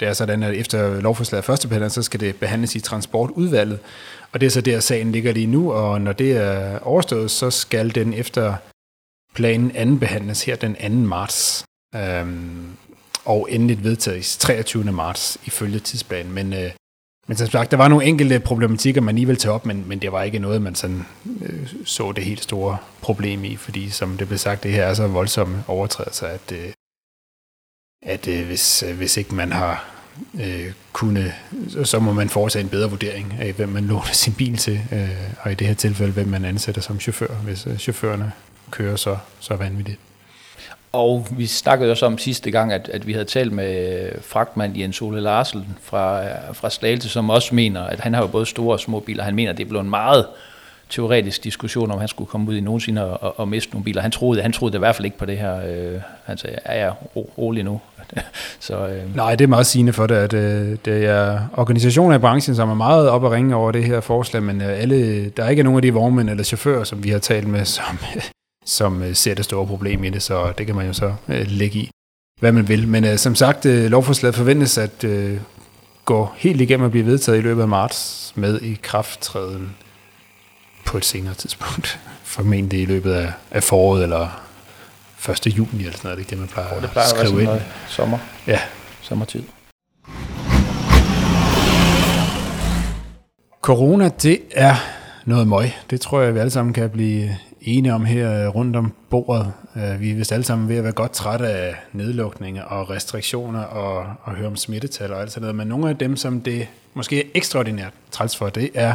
det 0.00 0.08
er 0.08 0.12
sådan, 0.12 0.42
at 0.42 0.54
efter 0.54 1.00
lovforslaget 1.00 1.44
første 1.44 1.68
behandling, 1.68 1.92
så 1.92 2.02
skal 2.02 2.20
det 2.20 2.36
behandles 2.36 2.74
i 2.74 2.80
transportudvalget. 2.80 3.78
Og 4.32 4.40
det 4.40 4.46
er 4.46 4.50
så 4.50 4.60
der, 4.60 4.80
sagen 4.80 5.12
ligger 5.12 5.32
lige 5.32 5.46
nu, 5.46 5.72
og 5.72 6.00
når 6.00 6.12
det 6.12 6.36
er 6.36 6.78
overstået, 6.78 7.30
så 7.30 7.50
skal 7.50 7.94
den 7.94 8.14
efter 8.14 8.54
planen 9.34 9.72
anden 9.74 9.98
behandles 9.98 10.44
her 10.44 10.56
den 10.56 10.74
2. 10.74 10.88
marts. 10.88 11.64
Øhm, 11.94 12.66
og 13.24 13.48
endeligt 13.50 13.84
vedtages 13.84 14.36
23. 14.36 14.84
marts 14.84 15.38
ifølge 15.44 15.78
tidsplanen. 15.78 16.32
Men, 16.32 16.52
øh, 16.52 16.70
men 17.28 17.36
som 17.36 17.48
sagt, 17.48 17.70
der 17.70 17.76
var 17.76 17.88
nogle 17.88 18.04
enkelte 18.04 18.40
problematikker, 18.40 19.00
man 19.00 19.14
lige 19.14 19.26
ville 19.26 19.38
tage 19.40 19.52
op, 19.52 19.66
men, 19.66 19.88
men 19.88 19.98
det 19.98 20.12
var 20.12 20.22
ikke 20.22 20.38
noget, 20.38 20.62
man 20.62 20.74
sådan, 20.74 21.06
øh, 21.40 21.68
så 21.84 22.12
det 22.12 22.24
helt 22.24 22.42
store 22.42 22.76
problem 23.00 23.44
i, 23.44 23.56
fordi 23.56 23.90
som 23.90 24.18
det 24.18 24.26
blev 24.28 24.38
sagt, 24.38 24.62
det 24.62 24.72
her 24.72 24.84
er 24.84 24.94
så 24.94 25.06
voldsomme 25.06 25.64
overtrædelser, 25.68 26.26
at, 26.26 26.52
øh, 26.52 26.72
at 28.02 28.28
øh, 28.28 28.46
hvis, 28.46 28.82
øh, 28.82 28.96
hvis 28.96 29.16
ikke 29.16 29.34
man 29.34 29.52
har 29.52 29.84
øh, 30.34 30.72
kunne, 30.92 31.34
så 31.84 31.98
må 31.98 32.12
man 32.12 32.28
foretage 32.28 32.62
en 32.62 32.68
bedre 32.68 32.90
vurdering 32.90 33.34
af, 33.38 33.52
hvem 33.52 33.68
man 33.68 33.84
låner 33.84 34.12
sin 34.12 34.34
bil 34.34 34.56
til, 34.56 34.80
øh, 34.92 35.08
og 35.40 35.52
i 35.52 35.54
det 35.54 35.66
her 35.66 35.74
tilfælde, 35.74 36.12
hvem 36.12 36.28
man 36.28 36.44
ansætter 36.44 36.80
som 36.80 37.00
chauffør, 37.00 37.34
hvis 37.34 37.66
øh, 37.66 37.78
chaufførerne 37.78 38.32
kører 38.70 38.96
så, 38.96 39.16
så 39.40 39.56
vanvittigt. 39.56 39.98
Og 40.92 41.26
vi 41.30 41.46
snakkede 41.46 41.90
også 41.90 42.06
om 42.06 42.18
sidste 42.18 42.50
gang, 42.50 42.72
at, 42.72 42.90
at 42.92 43.06
vi 43.06 43.12
havde 43.12 43.24
talt 43.24 43.52
med 43.52 44.08
fragtmand 44.20 44.76
Jens 44.76 45.02
Ole 45.02 45.20
Larsen 45.20 45.76
fra, 45.82 46.22
fra 46.52 46.70
Slagelse, 46.70 47.08
som 47.08 47.30
også 47.30 47.54
mener, 47.54 47.80
at 47.80 48.00
han 48.00 48.14
har 48.14 48.20
jo 48.20 48.26
både 48.26 48.46
store 48.46 48.74
og 48.74 48.80
små 48.80 49.00
biler. 49.00 49.24
Han 49.24 49.34
mener, 49.34 49.50
at 49.50 49.58
det 49.58 49.68
blev 49.68 49.80
en 49.80 49.90
meget 49.90 50.26
teoretisk 50.90 51.44
diskussion, 51.44 51.90
om 51.90 51.98
han 51.98 52.08
skulle 52.08 52.28
komme 52.28 52.50
ud 52.50 52.56
i 52.56 52.60
nogensinde 52.60 53.04
og, 53.04 53.22
og, 53.22 53.40
og 53.40 53.48
miste 53.48 53.72
nogle 53.72 53.84
biler. 53.84 54.02
Han 54.02 54.10
troede, 54.10 54.42
han 54.42 54.52
troede 54.52 54.76
i 54.76 54.78
hvert 54.78 54.96
fald 54.96 55.04
ikke 55.04 55.18
på 55.18 55.24
det 55.24 55.38
her. 55.38 55.56
Øh, 55.56 56.00
han 56.24 56.38
sagde, 56.38 56.58
ja, 56.66 56.84
ja, 56.84 56.92
ro, 57.16 57.30
rolig 57.38 57.64
nu. 57.64 57.80
så, 58.60 58.88
øh. 58.88 59.16
Nej, 59.16 59.34
det 59.34 59.44
er 59.44 59.48
meget 59.48 59.66
sigende 59.66 59.92
for 59.92 60.06
det, 60.06 60.14
at 60.14 60.32
øh, 60.32 60.76
det 60.84 61.06
er 61.06 61.40
organisationer 61.56 62.16
i 62.16 62.18
branchen, 62.18 62.56
som 62.56 62.70
er 62.70 62.74
meget 62.74 63.08
op 63.08 63.24
at 63.24 63.30
ringe 63.30 63.56
over 63.56 63.72
det 63.72 63.84
her 63.84 64.00
forslag, 64.00 64.42
men 64.42 64.62
øh, 64.62 64.80
alle, 64.80 65.28
der 65.28 65.44
er 65.44 65.48
ikke 65.48 65.62
nogen 65.62 65.76
af 65.76 65.82
de 65.82 65.92
vognmænd 65.92 66.30
eller 66.30 66.44
chauffører, 66.44 66.84
som 66.84 67.04
vi 67.04 67.10
har 67.10 67.18
talt 67.18 67.48
med, 67.48 67.64
som, 67.64 67.98
som 68.64 69.02
øh, 69.02 69.14
ser 69.14 69.34
det 69.34 69.44
store 69.44 69.66
problem 69.66 70.04
i 70.04 70.10
det, 70.10 70.22
så 70.22 70.52
det 70.58 70.66
kan 70.66 70.74
man 70.74 70.86
jo 70.86 70.92
så 70.92 71.14
øh, 71.28 71.46
lægge 71.48 71.78
i, 71.78 71.90
hvad 72.40 72.52
man 72.52 72.68
vil. 72.68 72.88
Men 72.88 73.04
øh, 73.04 73.18
som 73.18 73.34
sagt, 73.34 73.66
øh, 73.66 73.90
lovforslaget 73.90 74.34
forventes 74.34 74.78
at 74.78 75.04
øh, 75.04 75.40
gå 76.04 76.28
helt 76.36 76.60
igennem 76.60 76.84
og 76.84 76.90
blive 76.90 77.06
vedtaget 77.06 77.38
i 77.38 77.42
løbet 77.42 77.62
af 77.62 77.68
marts 77.68 78.32
med 78.34 78.60
i 78.60 78.78
krafttræden 78.82 79.76
på 80.86 80.96
et 80.96 81.04
senere 81.04 81.34
tidspunkt. 81.34 82.00
Formentlig 82.24 82.82
i 82.82 82.84
løbet 82.84 83.12
af, 83.12 83.32
af 83.50 83.62
foråret 83.62 84.02
eller 84.02 84.42
1. 85.28 85.46
juni 85.46 85.68
eller 85.78 85.92
sådan 85.92 86.10
noget. 86.10 86.18
Det 86.18 86.24
er 86.24 86.30
det, 86.30 86.38
man 86.38 86.48
plejer, 86.48 86.80
det 86.80 86.90
plejer 86.90 87.12
at 87.12 87.18
skrive 87.18 87.42
ind. 87.42 87.60
Sommer. 87.88 88.18
Ja. 88.46 88.60
Sommertid. 89.00 89.42
Corona, 93.62 94.08
det 94.22 94.40
er 94.50 94.74
noget 95.24 95.48
møg. 95.48 95.72
Det 95.90 96.00
tror 96.00 96.20
jeg, 96.20 96.34
vi 96.34 96.38
alle 96.38 96.50
sammen 96.50 96.74
kan 96.74 96.90
blive 96.90 97.38
enige 97.64 97.94
om 97.94 98.04
her 98.04 98.44
øh, 98.44 98.54
rundt 98.54 98.76
om 98.76 98.92
bordet. 99.10 99.52
Øh, 99.76 100.00
vi 100.00 100.10
er 100.10 100.14
vist 100.14 100.32
alle 100.32 100.44
sammen 100.44 100.68
ved 100.68 100.76
at 100.76 100.84
være 100.84 100.92
godt 100.92 101.12
trætte 101.12 101.48
af 101.48 101.74
nedlukninger 101.92 102.62
og 102.62 102.90
restriktioner 102.90 103.62
og, 103.62 104.14
og 104.22 104.34
høre 104.34 104.46
om 104.46 104.56
smittetal 104.56 105.12
og 105.12 105.20
alt 105.20 105.32
sådan 105.32 105.42
noget. 105.42 105.56
Men 105.56 105.66
nogle 105.66 105.90
af 105.90 105.98
dem, 105.98 106.16
som 106.16 106.40
det 106.40 106.68
måske 106.94 107.24
er 107.24 107.28
ekstraordinært 107.34 107.92
træls 108.10 108.36
for, 108.36 108.48
det 108.48 108.70
er 108.74 108.94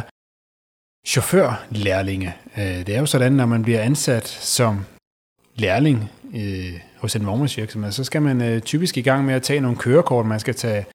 chaufførlærlinge. 1.06 2.34
Øh, 2.58 2.64
det 2.64 2.88
er 2.88 3.00
jo 3.00 3.06
sådan, 3.06 3.32
når 3.32 3.46
man 3.46 3.62
bliver 3.62 3.80
ansat 3.80 4.28
som 4.28 4.84
lærling 5.54 6.10
hos 6.96 7.16
en 7.16 7.26
vognmandsvirksomhed, 7.26 7.92
så 7.92 8.04
skal 8.04 8.22
man 8.22 8.60
typisk 8.60 8.96
i 8.96 9.02
gang 9.02 9.24
med 9.24 9.34
at 9.34 9.42
tage 9.42 9.60
nogle 9.60 9.76
kørekort. 9.76 10.26
Man 10.26 10.40
skal 10.40 10.54
tage 10.54 10.86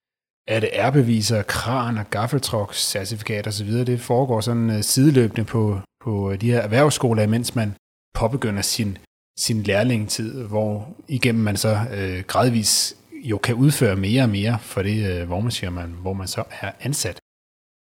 ADR-beviser, 0.48 1.44
kran 1.44 1.98
og 1.98 2.10
gaffeltrucks, 2.10 2.90
certifikat 2.90 3.48
osv. 3.48 3.72
Det 3.72 4.02
foregår 4.02 4.42
sådan 4.42 4.84
sideløbende 4.84 5.44
på, 5.44 5.80
på 6.04 6.32
øh, 6.32 6.42
de 6.42 6.52
her 6.52 6.60
erhvervsskoler, 6.60 7.28
mens 7.28 7.56
man 7.56 7.76
påbegynder 8.14 8.62
sin, 8.62 8.98
sin 9.40 9.64
lærlingetid, 9.64 10.44
hvor 10.44 10.96
igennem 11.08 11.44
man 11.44 11.58
så 11.58 11.78
øh, 11.94 12.24
gradvis 12.28 12.98
jo 13.24 13.38
kan 13.38 13.56
udføre 13.56 13.96
mere 13.96 14.24
og 14.24 14.30
mere 14.30 14.60
for 14.62 14.82
det 14.82 14.98
øh, 15.12 15.30
vognmandsfirma, 15.30 15.86
hvor 15.86 16.14
man 16.14 16.28
så 16.28 16.44
er 16.62 16.72
ansat. 16.82 17.20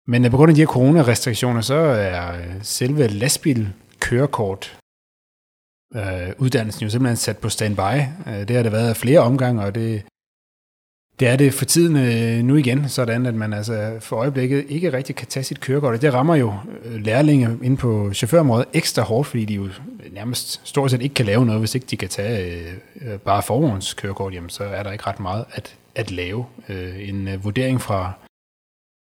Men 0.08 0.26
øh, 0.26 0.32
på 0.32 0.38
grund 0.38 0.50
af 0.50 0.56
de 0.56 0.62
her 0.62 0.68
coronarestriktioner, 0.68 1.62
så 1.62 1.76
er 1.76 2.38
øh, 2.38 2.56
selve 2.62 3.08
lastbilkørekort 3.08 4.80
øh, 5.96 6.30
uddannelsen 6.38 6.84
jo 6.84 6.90
simpelthen 6.90 7.18
sat 7.18 7.38
på 7.38 7.50
standby. 7.50 7.96
Øh, 8.28 8.48
det 8.48 8.56
har 8.56 8.64
det 8.64 8.72
været 8.72 8.98
flere 8.98 9.20
omgange, 9.20 9.64
og 9.64 9.76
det, 9.76 10.04
det 11.20 11.28
er 11.28 11.36
det 11.36 11.54
for 11.54 11.66
tiden 11.66 11.96
øh, 11.96 12.44
nu 12.44 12.56
igen, 12.56 12.90
sådan 12.90 13.26
at 13.26 13.36
man 13.36 13.54
altså 13.54 13.98
for 14.00 14.16
øjeblikket 14.16 14.66
ikke 14.70 14.94
rigtig 14.94 15.16
kan 15.16 15.28
tage 15.28 15.44
sit 15.44 15.60
kørekort. 15.60 16.02
Det 16.02 16.14
rammer 16.14 16.36
jo 16.36 16.54
øh, 16.86 17.02
lærlinge 17.02 17.58
ind 17.64 17.78
på 17.78 18.14
chaufførområdet 18.14 18.66
ekstra 18.74 19.02
hårdt, 19.02 19.28
fordi 19.28 19.46
de 19.46 19.54
jo 19.54 19.70
nærmest 20.12 20.62
stort 20.64 20.92
set 20.92 21.02
ikke 21.02 21.16
kan 21.16 21.26
lave 21.26 21.46
noget, 21.46 21.62
hvis 21.62 21.76
ikke 21.76 21.88
de 21.90 21.98
kan 21.98 22.10
tage 22.10 22.62
øh, 23.02 23.12
øh 23.14 23.20
bare 23.20 23.84
kørekort. 23.96 24.34
jamen 24.34 24.50
så 24.50 24.64
er 24.64 24.84
der 24.84 24.92
ikke 24.92 25.08
ret 25.08 25.20
meget 25.20 25.46
at, 25.52 25.76
at 25.96 26.12
lave. 26.12 26.46
Øh, 26.70 27.10
en 27.10 27.28
øh, 27.28 27.44
vurdering 27.44 27.82
fra 27.82 28.12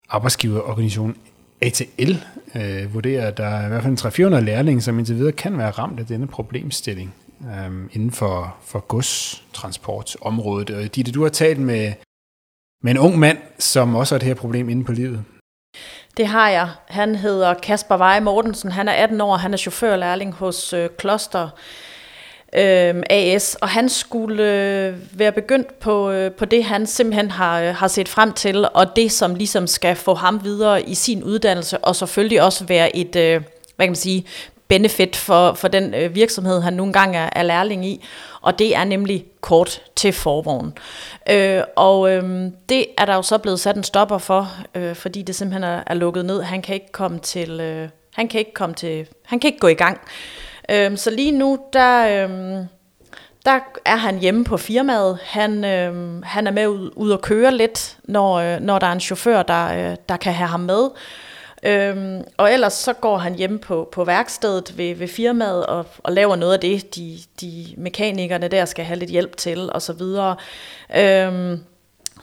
arbejdsgiverorganisationen 0.09 1.17
ATL 1.61 2.13
øh, 2.55 2.95
vurderer, 2.95 3.27
at 3.27 3.37
der 3.37 3.47
er 3.47 3.67
i 3.67 3.69
hvert 3.69 3.83
fald 3.83 4.37
300-400 4.37 4.41
lærlinge, 4.41 4.81
som 4.81 4.99
indtil 4.99 5.17
videre 5.17 5.33
kan 5.33 5.59
være 5.59 5.71
ramt 5.71 6.01
af 6.01 6.07
denne 6.07 6.27
problemstilling 6.27 7.15
øh, 7.43 7.89
inden 7.93 8.11
for, 8.11 8.57
for 8.63 8.81
godstransportområdet. 8.81 10.71
Og 10.71 10.95
Ditte, 10.95 11.13
du 11.13 11.23
har 11.23 11.31
talt 11.31 11.61
med, 11.61 11.93
med 12.83 12.93
en 12.93 12.99
ung 12.99 13.19
mand, 13.19 13.39
som 13.59 13.95
også 13.95 14.15
har 14.15 14.19
det 14.19 14.29
her 14.29 14.35
problem 14.35 14.69
inde 14.69 14.85
på 14.85 14.93
livet. 14.93 15.25
Det 16.17 16.27
har 16.27 16.49
jeg. 16.49 16.71
Han 16.87 17.15
hedder 17.15 17.55
Kasper 17.55 17.97
Veje 17.97 18.21
Mortensen. 18.21 18.73
Han 18.73 18.89
er 18.89 18.93
18 18.93 19.21
år, 19.21 19.37
han 19.37 19.53
er 19.53 19.59
chaufførlærling 19.59 20.33
hos 20.33 20.73
øh, 20.73 20.89
Kloster 20.99 21.49
øh, 22.53 23.03
AS, 23.11 23.55
og 23.55 23.69
han 23.69 23.89
skulle 23.89 24.43
øh, 24.43 25.19
være 25.19 25.33
begyndt 25.33 25.79
på, 25.81 26.11
øh, 26.11 26.33
på 26.33 26.45
det, 26.45 26.65
han 26.65 26.87
simpelthen 26.87 27.31
har, 27.31 27.61
øh, 27.61 27.75
har 27.75 27.89
set 27.89 28.09
frem 28.09 28.33
til, 28.33 28.69
og 28.75 28.97
det, 28.97 29.13
som 29.13 29.35
ligesom 29.35 29.67
skal 29.67 29.97
få 29.97 30.15
ham 30.15 30.45
videre 30.45 30.83
i 30.83 30.95
sin 30.95 31.23
uddannelse, 31.23 31.79
og 31.79 31.97
selvfølgelig 31.97 32.43
også 32.43 32.65
være 32.65 32.97
et, 32.97 33.17
øh, 33.17 33.43
hvad 33.77 33.87
kan 33.87 33.91
man 33.91 33.95
sige, 33.95 34.27
benefit 34.69 35.17
for, 35.17 35.55
for 35.55 35.69
den 35.69 35.95
øh, 35.95 36.15
virksomhed, 36.15 36.61
han 36.61 36.73
nogle 36.73 36.93
gange 36.93 37.19
er, 37.19 37.31
er 37.33 37.43
lærling 37.43 37.87
i, 37.87 38.05
og 38.41 38.59
det 38.59 38.77
er 38.77 38.85
nemlig 38.85 39.25
kort 39.41 39.83
til 39.97 40.13
forvognen. 40.13 40.79
Øh, 41.31 41.63
og 41.77 42.11
øh, 42.11 42.51
det 42.69 42.87
er 42.99 43.05
der 43.05 43.15
jo 43.15 43.23
så 43.23 43.39
blevet 43.39 43.61
sat 43.61 43.77
en 43.77 43.85
stopper 43.85 44.19
for, 44.19 44.51
øh, 44.75 44.95
fordi 44.95 45.23
det 45.23 45.35
simpelthen 45.35 45.65
er, 45.65 45.83
er 45.87 45.95
lukket 45.95 46.25
ned. 46.25 46.43
Han 46.43 46.63
kan 46.63 46.75
ikke 46.75 46.93
komme 46.93 47.19
til, 47.19 47.61
øh, 47.61 47.89
han 48.15 48.29
kan 48.29 48.39
ikke 48.39 48.55
komme 48.55 48.75
til, 48.75 49.07
han 49.27 49.41
kan 49.41 49.49
ikke 49.49 49.61
gå 49.61 49.69
i 49.69 49.75
gang. 49.75 50.01
Øh, 50.71 50.97
så 50.97 51.11
lige 51.11 51.33
nu, 51.33 51.59
der, 51.73 52.25
Øh, 52.29 52.65
der 53.45 53.61
er 53.85 53.97
han 53.97 54.19
hjemme 54.19 54.45
på 54.45 54.57
firmaet. 54.57 55.19
Han, 55.23 55.65
øh, 55.65 56.23
han 56.25 56.47
er 56.47 56.51
med 56.51 56.67
ud, 56.67 56.91
ud 56.97 57.11
og 57.11 57.21
køre 57.23 57.55
lidt, 57.55 57.97
når, 58.05 58.35
øh, 58.35 58.61
når 58.61 58.79
der 58.79 58.87
er 58.87 58.93
en 58.93 59.01
chauffør, 59.01 59.43
der, 59.43 59.91
øh, 59.91 59.97
der 60.09 60.17
kan 60.17 60.33
have 60.33 60.49
ham 60.49 60.61
med. 60.61 60.89
Øhm, 61.63 62.25
og 62.37 62.53
ellers 62.53 62.73
så 62.73 62.93
går 62.93 63.19
han 63.19 63.35
hjem 63.35 63.59
på, 63.59 63.89
på 63.93 64.05
værkstedet 64.05 64.79
ved, 64.79 64.95
ved 64.95 65.09
firmaet 65.09 65.67
og, 65.67 65.87
og 65.99 66.13
laver 66.13 66.37
noget 66.37 66.53
af 66.53 66.61
det, 66.61 66.95
de, 66.97 67.19
de 67.41 67.67
mekanikerne 67.77 68.49
der 68.49 68.65
skal 68.65 68.85
have 68.85 68.99
lidt 68.99 69.11
hjælp 69.11 69.37
til 69.37 69.73
og 69.73 69.83
så 69.83 69.93
videre. 69.93 70.37
Øhm, 70.97 71.61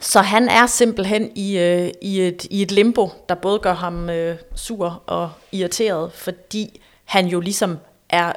så 0.00 0.20
han 0.20 0.48
er 0.48 0.66
simpelthen 0.66 1.30
i, 1.34 1.58
øh, 1.58 1.90
i, 2.02 2.20
et, 2.20 2.46
i 2.50 2.62
et 2.62 2.72
limbo, 2.72 3.10
der 3.28 3.34
både 3.34 3.58
gør 3.58 3.74
ham 3.74 4.10
øh, 4.10 4.36
sur 4.54 5.02
og 5.06 5.30
irriteret, 5.52 6.12
fordi 6.12 6.80
han 7.04 7.26
jo 7.26 7.40
ligesom 7.40 7.78
er, 8.10 8.32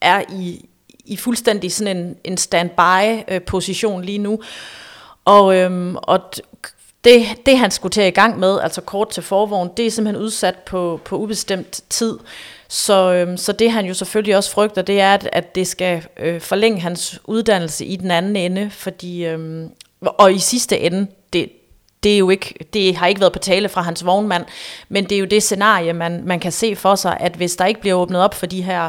er 0.00 0.22
i, 0.32 0.68
i 1.04 1.16
fuldstændig 1.16 1.72
sådan 1.72 1.96
en, 1.96 2.16
en 2.24 2.36
standby-position 2.36 4.00
øh, 4.00 4.06
lige 4.06 4.18
nu. 4.18 4.40
Og, 5.24 5.56
øhm, 5.56 5.96
og 5.96 6.20
det, 7.04 7.26
det, 7.46 7.58
han 7.58 7.70
skulle 7.70 7.92
tage 7.92 8.08
i 8.08 8.10
gang 8.10 8.38
med, 8.38 8.60
altså 8.60 8.80
kort 8.80 9.10
til 9.10 9.22
forvogn, 9.22 9.70
det 9.76 9.86
er 9.86 9.90
simpelthen 9.90 10.24
udsat 10.24 10.58
på, 10.58 11.00
på 11.04 11.16
ubestemt 11.16 11.80
tid. 11.90 12.18
Så, 12.68 13.12
øhm, 13.12 13.36
så 13.36 13.52
det 13.52 13.72
han 13.72 13.86
jo 13.86 13.94
selvfølgelig 13.94 14.36
også 14.36 14.50
frygter, 14.50 14.82
det 14.82 15.00
er, 15.00 15.14
at, 15.14 15.28
at 15.32 15.54
det 15.54 15.66
skal 15.66 16.06
øh, 16.16 16.40
forlænge 16.40 16.80
hans 16.80 17.20
uddannelse 17.24 17.84
i 17.84 17.96
den 17.96 18.10
anden 18.10 18.36
ende, 18.36 18.70
fordi, 18.70 19.24
øhm, 19.24 19.70
og 20.00 20.32
i 20.32 20.38
sidste 20.38 20.78
ende, 20.78 21.06
det, 21.32 21.50
det, 22.02 22.14
er 22.14 22.18
jo 22.18 22.30
ikke, 22.30 22.54
det 22.72 22.96
har 22.96 23.06
ikke 23.06 23.20
været 23.20 23.32
på 23.32 23.38
tale 23.38 23.68
fra 23.68 23.82
hans 23.82 24.04
vognmand, 24.04 24.44
men 24.88 25.04
det 25.04 25.12
er 25.12 25.18
jo 25.18 25.24
det 25.24 25.42
scenarie, 25.42 25.92
man, 25.92 26.22
man 26.24 26.40
kan 26.40 26.52
se 26.52 26.76
for 26.76 26.94
sig, 26.94 27.16
at 27.20 27.32
hvis 27.32 27.56
der 27.56 27.66
ikke 27.66 27.80
bliver 27.80 27.96
åbnet 27.96 28.20
op 28.20 28.34
for 28.34 28.46
de 28.46 28.62
her 28.62 28.88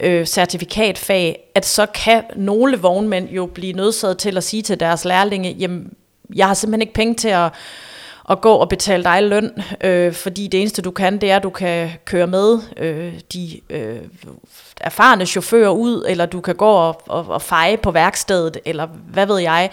øh, 0.00 0.26
certifikatfag, 0.26 1.50
at 1.54 1.66
så 1.66 1.86
kan 1.86 2.24
nogle 2.36 2.78
vognmænd 2.78 3.30
jo 3.30 3.46
blive 3.46 3.72
nødsaget 3.72 4.18
til 4.18 4.36
at 4.36 4.44
sige 4.44 4.62
til 4.62 4.80
deres 4.80 5.04
lærlinge, 5.04 5.50
jamen, 5.58 5.92
jeg 6.34 6.46
har 6.46 6.54
simpelthen 6.54 6.82
ikke 6.82 6.94
penge 6.94 7.14
til 7.14 7.28
at, 7.28 7.52
at 8.30 8.40
gå 8.40 8.52
og 8.52 8.68
betale 8.68 9.04
dig 9.04 9.22
løn, 9.22 9.50
øh, 9.84 10.12
fordi 10.12 10.48
det 10.48 10.60
eneste 10.60 10.82
du 10.82 10.90
kan, 10.90 11.18
det 11.18 11.30
er, 11.30 11.36
at 11.36 11.42
du 11.42 11.50
kan 11.50 11.90
køre 12.04 12.26
med 12.26 12.58
øh, 12.76 13.14
de 13.32 13.60
øh, 13.70 14.00
erfarne 14.80 15.26
chauffører 15.26 15.70
ud, 15.70 16.04
eller 16.08 16.26
du 16.26 16.40
kan 16.40 16.54
gå 16.54 16.70
og, 16.70 17.02
og, 17.06 17.26
og 17.28 17.42
feje 17.42 17.76
på 17.76 17.90
værkstedet, 17.90 18.58
eller 18.64 18.86
hvad 18.86 19.26
ved 19.26 19.38
jeg. 19.38 19.70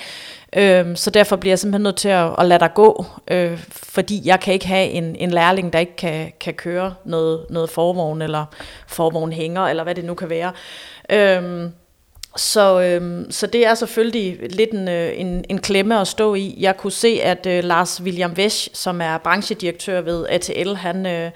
Øh, 0.55 0.95
så 0.95 1.09
derfor 1.09 1.35
bliver 1.35 1.51
jeg 1.51 1.59
simpelthen 1.59 1.83
nødt 1.83 1.95
til 1.95 2.09
at, 2.09 2.35
at 2.37 2.45
lade 2.45 2.59
dig 2.59 2.73
gå, 2.73 3.05
øh, 3.31 3.59
fordi 3.71 4.21
jeg 4.25 4.39
kan 4.39 4.53
ikke 4.53 4.67
have 4.67 4.87
en, 4.87 5.15
en 5.15 5.31
lærling, 5.31 5.73
der 5.73 5.79
ikke 5.79 5.95
kan, 5.95 6.31
kan 6.39 6.53
køre 6.53 6.93
noget, 7.05 7.45
noget 7.49 7.69
forvogn, 7.69 8.21
eller 8.21 8.45
forvogn 8.87 9.31
hænger, 9.31 9.61
eller 9.61 9.83
hvad 9.83 9.95
det 9.95 10.05
nu 10.05 10.13
kan 10.13 10.29
være. 10.29 10.51
Øh, 11.09 11.69
så, 12.35 12.81
øhm, 12.81 13.31
så 13.31 13.47
det 13.47 13.65
er 13.65 13.73
selvfølgelig 13.73 14.51
lidt 14.51 14.71
en, 14.71 14.87
øh, 14.87 15.11
en, 15.15 15.45
en 15.49 15.61
klemme 15.61 15.99
at 15.99 16.07
stå 16.07 16.35
i. 16.35 16.55
Jeg 16.59 16.77
kunne 16.77 16.91
se, 16.91 17.19
at 17.23 17.45
øh, 17.45 17.63
Lars 17.63 18.01
William 18.01 18.31
Wesch, 18.31 18.69
som 18.73 19.01
er 19.01 19.17
branchedirektør 19.17 20.01
ved 20.01 20.25
ATL, 20.29 20.73
han... 20.73 21.05
Øh, 21.05 21.31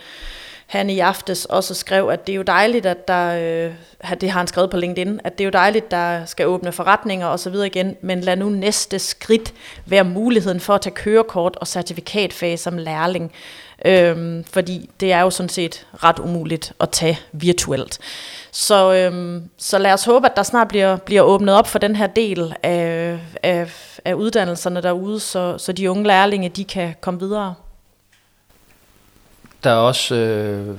han 0.67 0.89
i 0.89 0.99
aftes 0.99 1.45
også 1.45 1.73
skrev, 1.73 2.09
at 2.09 2.27
det 2.27 2.33
er 2.33 2.37
jo 2.37 2.43
dejligt, 2.43 2.85
at 2.85 3.07
der, 3.07 3.35
øh, 3.35 3.73
det 4.21 4.31
har 4.31 4.39
han 4.39 4.47
skrevet 4.47 4.69
på 4.69 4.77
LinkedIn, 4.77 5.19
at 5.23 5.37
det 5.37 5.43
er 5.43 5.45
jo 5.45 5.51
dejligt, 5.51 5.91
der 5.91 6.25
skal 6.25 6.47
åbne 6.47 6.71
forretninger 6.71 7.27
og 7.27 7.39
så 7.39 7.49
videre 7.49 7.67
igen, 7.67 7.95
men 8.01 8.21
lad 8.21 8.35
nu 8.35 8.49
næste 8.49 8.99
skridt 8.99 9.53
være 9.85 10.03
muligheden 10.03 10.59
for 10.59 10.75
at 10.75 10.81
tage 10.81 10.93
kørekort 10.93 11.55
og 11.55 11.67
certifikatfag 11.67 12.59
som 12.59 12.77
lærling. 12.77 13.31
Øhm, 13.85 14.43
fordi 14.43 14.89
det 14.99 15.11
er 15.11 15.21
jo 15.21 15.29
sådan 15.29 15.49
set 15.49 15.87
ret 16.03 16.19
umuligt 16.19 16.73
at 16.79 16.89
tage 16.89 17.19
virtuelt. 17.31 17.99
Så, 18.51 18.93
øhm, 18.93 19.49
så 19.57 19.77
lad 19.77 19.93
os 19.93 20.05
håbe, 20.05 20.25
at 20.25 20.35
der 20.35 20.43
snart 20.43 20.67
bliver, 20.67 20.97
bliver 20.97 21.21
åbnet 21.21 21.55
op 21.55 21.67
for 21.67 21.79
den 21.79 21.95
her 21.95 22.07
del 22.07 22.55
af, 22.63 23.19
af, 23.43 23.99
af 24.05 24.13
uddannelserne 24.13 24.81
derude, 24.81 25.19
så, 25.19 25.57
så 25.57 25.71
de 25.71 25.91
unge 25.91 26.03
lærlinge 26.03 26.49
de 26.49 26.63
kan 26.63 26.95
komme 27.01 27.19
videre. 27.19 27.53
Der 29.63 29.69
er 29.69 29.75
også 29.75 30.15
øh, 30.15 30.77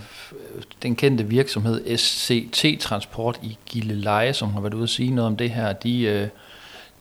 den 0.83 0.97
kendte 0.97 1.25
virksomhed 1.25 1.97
SCT 1.97 2.81
Transport 2.81 3.39
i 3.43 3.59
Gilleleje, 3.67 4.33
som 4.33 4.53
har 4.53 4.61
været 4.61 4.75
ude 4.75 4.83
at 4.83 4.89
sige 4.89 5.11
noget 5.11 5.27
om 5.27 5.37
det 5.37 5.51
her. 5.51 5.73
De, 5.73 6.03
øh, 6.03 6.29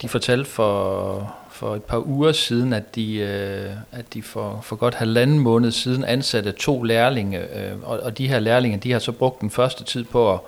de 0.01 0.07
fortalte 0.07 0.49
for, 0.49 1.35
for 1.63 1.75
et 1.75 1.83
par 1.83 2.07
uger 2.07 2.31
siden, 2.31 2.73
at 2.73 2.95
de, 2.95 3.15
øh, 3.15 3.71
at 3.91 4.13
de 4.13 4.21
for, 4.21 4.59
for 4.63 4.75
godt 4.75 4.95
halvanden 4.95 5.39
måned 5.39 5.71
siden 5.71 6.03
ansatte 6.03 6.51
to 6.51 6.83
lærlinge, 6.83 7.39
øh, 7.39 7.71
og, 7.83 7.99
og 7.99 8.17
de 8.17 8.27
her 8.27 8.39
lærlinge, 8.39 8.77
de 8.77 8.91
har 8.91 8.99
så 8.99 9.11
brugt 9.11 9.41
den 9.41 9.49
første 9.49 9.83
tid 9.83 10.03
på 10.03 10.33
at, 10.33 10.39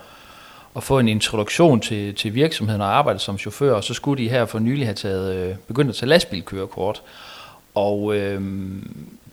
at 0.75 0.84
få 0.84 1.00
en 1.00 1.07
introduktion 1.07 1.79
til, 1.79 2.15
til 2.15 2.36
virksomheden 2.36 2.81
og 2.81 2.98
arbejde 2.98 3.19
som 3.19 3.38
chauffør, 3.38 3.74
og 3.74 3.84
så 3.84 3.93
skulle 3.93 4.24
de 4.24 4.29
her 4.29 4.45
for 4.45 4.60
nylig 4.60 4.88
have 4.88 4.95
taget, 4.95 5.36
øh, 5.36 5.55
begyndt 5.67 5.89
at 5.89 5.95
tage 5.95 6.10
lastbilkørekort. 6.10 7.01
Og 7.75 8.15
øh, 8.15 8.41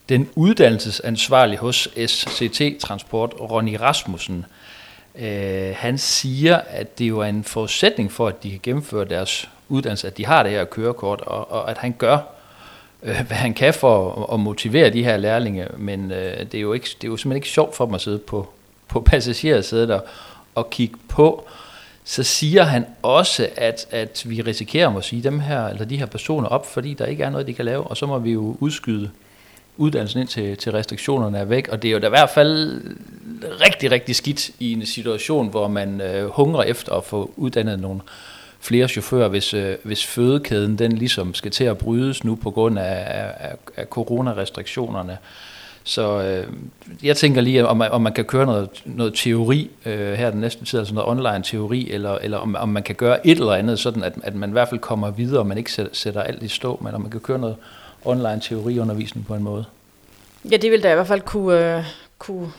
den 0.09 0.29
uddannelsesansvarlige 0.35 1.59
hos 1.59 1.89
SCT 2.05 2.61
Transport, 2.79 3.33
Ronny 3.39 3.75
Rasmussen, 3.75 4.45
øh, 5.19 5.73
han 5.75 5.97
siger, 5.97 6.57
at 6.57 6.99
det 6.99 7.09
jo 7.09 7.19
er 7.19 7.25
en 7.25 7.43
forudsætning 7.43 8.11
for, 8.11 8.27
at 8.27 8.43
de 8.43 8.49
kan 8.49 8.59
gennemføre 8.63 9.05
deres 9.05 9.49
uddannelse, 9.73 10.07
at 10.07 10.17
de 10.17 10.25
har 10.25 10.43
det 10.43 10.51
her 10.51 10.65
kørekort, 10.65 11.21
og, 11.21 11.51
og 11.51 11.71
at 11.71 11.77
han 11.77 11.95
gør, 11.97 12.17
øh, 13.03 13.27
hvad 13.27 13.37
han 13.37 13.53
kan 13.53 13.73
for 13.73 14.23
at, 14.23 14.33
at 14.33 14.39
motivere 14.39 14.89
de 14.89 15.03
her 15.03 15.17
lærlinge, 15.17 15.67
men 15.77 16.11
øh, 16.11 16.39
det, 16.39 16.55
er 16.55 16.61
jo 16.61 16.73
ikke, 16.73 16.89
det 17.01 17.07
er 17.07 17.11
jo 17.11 17.17
simpelthen 17.17 17.35
ikke 17.35 17.49
sjovt 17.49 17.75
for 17.75 17.85
dem 17.85 17.93
at 17.93 18.01
sidde 18.01 18.19
på, 18.19 18.49
på 18.87 19.01
passagersædet 19.01 19.91
og, 19.91 20.05
og 20.55 20.69
kigge 20.69 20.95
på. 21.07 21.47
Så 22.05 22.23
siger 22.23 22.63
han 22.63 22.85
også, 23.01 23.49
at, 23.55 23.87
at 23.91 24.23
vi 24.25 24.41
risikerer 24.41 24.97
at 24.97 25.03
sige 25.03 25.23
dem 25.23 25.39
her, 25.39 25.67
eller 25.67 25.85
de 25.85 25.97
her 25.97 26.05
personer 26.05 26.47
op, 26.47 26.73
fordi 26.73 26.93
der 26.93 27.05
ikke 27.05 27.23
er 27.23 27.29
noget, 27.29 27.47
de 27.47 27.53
kan 27.53 27.65
lave, 27.65 27.83
og 27.83 27.97
så 27.97 28.05
må 28.05 28.19
vi 28.19 28.31
jo 28.31 28.57
udskyde 28.59 29.09
uddannelsen 29.77 30.19
ind 30.19 30.27
til, 30.27 30.57
til 30.57 30.71
restriktionerne 30.71 31.37
er 31.37 31.45
væk, 31.45 31.67
og 31.67 31.81
det 31.81 31.87
er 31.87 31.91
jo 31.91 31.99
da 31.99 32.05
i 32.05 32.09
hvert 32.09 32.29
fald 32.29 32.81
rigtig, 33.67 33.91
rigtig 33.91 34.15
skidt 34.15 34.51
i 34.59 34.73
en 34.73 34.85
situation, 34.85 35.49
hvor 35.49 35.67
man 35.67 36.01
øh, 36.01 36.29
hungrer 36.29 36.63
efter 36.63 36.93
at 36.93 37.03
få 37.03 37.31
uddannet 37.35 37.79
nogle 37.79 38.01
flere 38.63 38.87
chauffører, 38.87 39.27
hvis, 39.27 39.53
øh, 39.53 39.75
hvis 39.83 40.05
fødekæden 40.05 40.77
den 40.77 40.91
ligesom 40.91 41.33
skal 41.33 41.51
til 41.51 41.63
at 41.63 41.77
brydes 41.77 42.23
nu 42.23 42.35
på 42.35 42.51
grund 42.51 42.79
af, 42.79 43.07
af, 43.39 43.55
af 43.77 43.85
coronarestriktionerne. 43.85 45.17
Så 45.83 46.21
øh, 46.21 46.47
jeg 47.03 47.17
tænker 47.17 47.41
lige, 47.41 47.67
om 47.67 47.77
man, 47.77 47.91
om 47.91 48.01
man 48.01 48.13
kan 48.13 48.25
køre 48.25 48.45
noget, 48.45 48.69
noget 48.85 49.13
teori 49.13 49.71
øh, 49.85 50.13
her 50.13 50.31
den 50.31 50.39
næste 50.39 50.65
tid, 50.65 50.79
altså 50.79 50.93
noget 50.93 51.09
online 51.09 51.43
teori, 51.43 51.91
eller, 51.91 52.17
eller 52.17 52.37
om, 52.37 52.55
om 52.55 52.69
man 52.69 52.83
kan 52.83 52.95
gøre 52.95 53.27
et 53.27 53.37
eller 53.37 53.53
andet, 53.53 53.79
sådan 53.79 54.03
at, 54.03 54.13
at 54.23 54.35
man 54.35 54.49
i 54.49 54.51
hvert 54.51 54.69
fald 54.69 54.79
kommer 54.79 55.11
videre, 55.11 55.39
og 55.39 55.47
man 55.47 55.57
ikke 55.57 55.71
sætter, 55.71 55.91
sætter 55.95 56.21
alt 56.21 56.43
i 56.43 56.47
stå, 56.47 56.79
men 56.81 56.95
om 56.95 57.01
man 57.01 57.11
kan 57.11 57.19
køre 57.19 57.39
noget 57.39 57.55
online 58.05 58.41
teoriundervisning 58.41 59.27
på 59.27 59.35
en 59.35 59.43
måde. 59.43 59.65
Ja, 60.51 60.57
det 60.57 60.71
vil 60.71 60.83
da 60.83 60.91
i 60.91 60.95
hvert 60.95 61.07
fald 61.07 61.21
kunne, 61.21 61.77
øh, 61.77 61.83
kunne, 62.19 62.51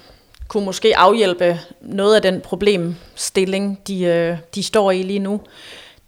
kunne 0.49 0.65
måske 0.65 0.97
afhjælpe 0.97 1.61
noget 1.81 2.17
af 2.17 2.23
den 2.23 2.41
problemstilling, 2.41 3.81
de, 3.89 4.05
øh, 4.05 4.37
de 4.55 4.63
står 4.63 4.91
i 4.91 5.03
lige 5.03 5.19
nu. 5.19 5.41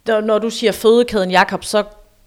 Når 0.07 0.39
du 0.39 0.49
siger 0.49 0.71
fødekæden, 0.71 1.31
Jakob, 1.31 1.63
så 1.63 1.83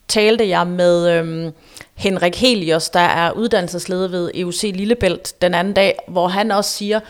talte 0.09 0.49
jeg 0.49 0.67
med 0.67 1.11
øhm, 1.11 1.53
Henrik 1.95 2.37
Helios, 2.37 2.91
der 2.91 3.01
er 3.01 3.33
uddannelsesleder 3.33 4.09
ved 4.09 4.31
EUC 4.35 4.63
Lillebælt 4.75 5.43
den 5.43 5.55
anden 5.55 5.75
dag, 5.75 5.99
hvor 6.09 6.29
han 6.29 6.51
også 6.51 6.71
siger, 6.71 7.01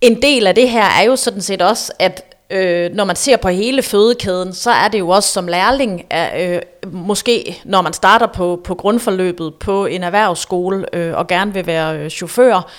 en 0.00 0.22
del 0.22 0.46
af 0.46 0.54
det 0.54 0.70
her 0.70 0.84
er 0.84 1.02
jo 1.02 1.16
sådan 1.16 1.40
set 1.40 1.62
også, 1.62 1.92
at 1.98 2.24
øh, 2.50 2.90
når 2.94 3.04
man 3.04 3.16
ser 3.16 3.36
på 3.36 3.48
hele 3.48 3.82
fødekæden, 3.82 4.52
så 4.52 4.70
er 4.70 4.88
det 4.88 4.98
jo 4.98 5.08
også 5.08 5.32
som 5.32 5.48
lærling, 5.48 6.06
øh, 6.38 6.60
måske 6.92 7.60
når 7.64 7.82
man 7.82 7.92
starter 7.92 8.26
på, 8.26 8.60
på 8.64 8.74
grundforløbet 8.74 9.54
på 9.54 9.86
en 9.86 10.02
erhvervsskole 10.02 10.86
øh, 10.92 11.14
og 11.16 11.26
gerne 11.26 11.54
vil 11.54 11.66
være 11.66 11.98
øh, 11.98 12.10
chauffør, 12.10 12.70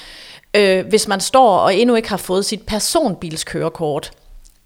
øh, 0.54 0.88
hvis 0.88 1.08
man 1.08 1.20
står 1.20 1.58
og 1.58 1.76
endnu 1.76 1.96
ikke 1.96 2.10
har 2.10 2.18
fået 2.18 2.46
sit 2.46 2.66
personbilskørekort, 2.66 4.12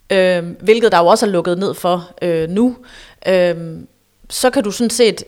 øh, 0.10 0.44
hvilket 0.62 0.92
der 0.92 0.98
jo 0.98 1.06
også 1.06 1.26
er 1.26 1.30
lukket 1.30 1.58
ned 1.58 1.74
for 1.74 2.12
øh, 2.22 2.50
nu, 2.50 2.78
øh, 3.28 3.56
så 4.30 4.50
kan 4.50 4.64
du 4.64 4.72
sådan 4.72 4.90
set 4.90 5.24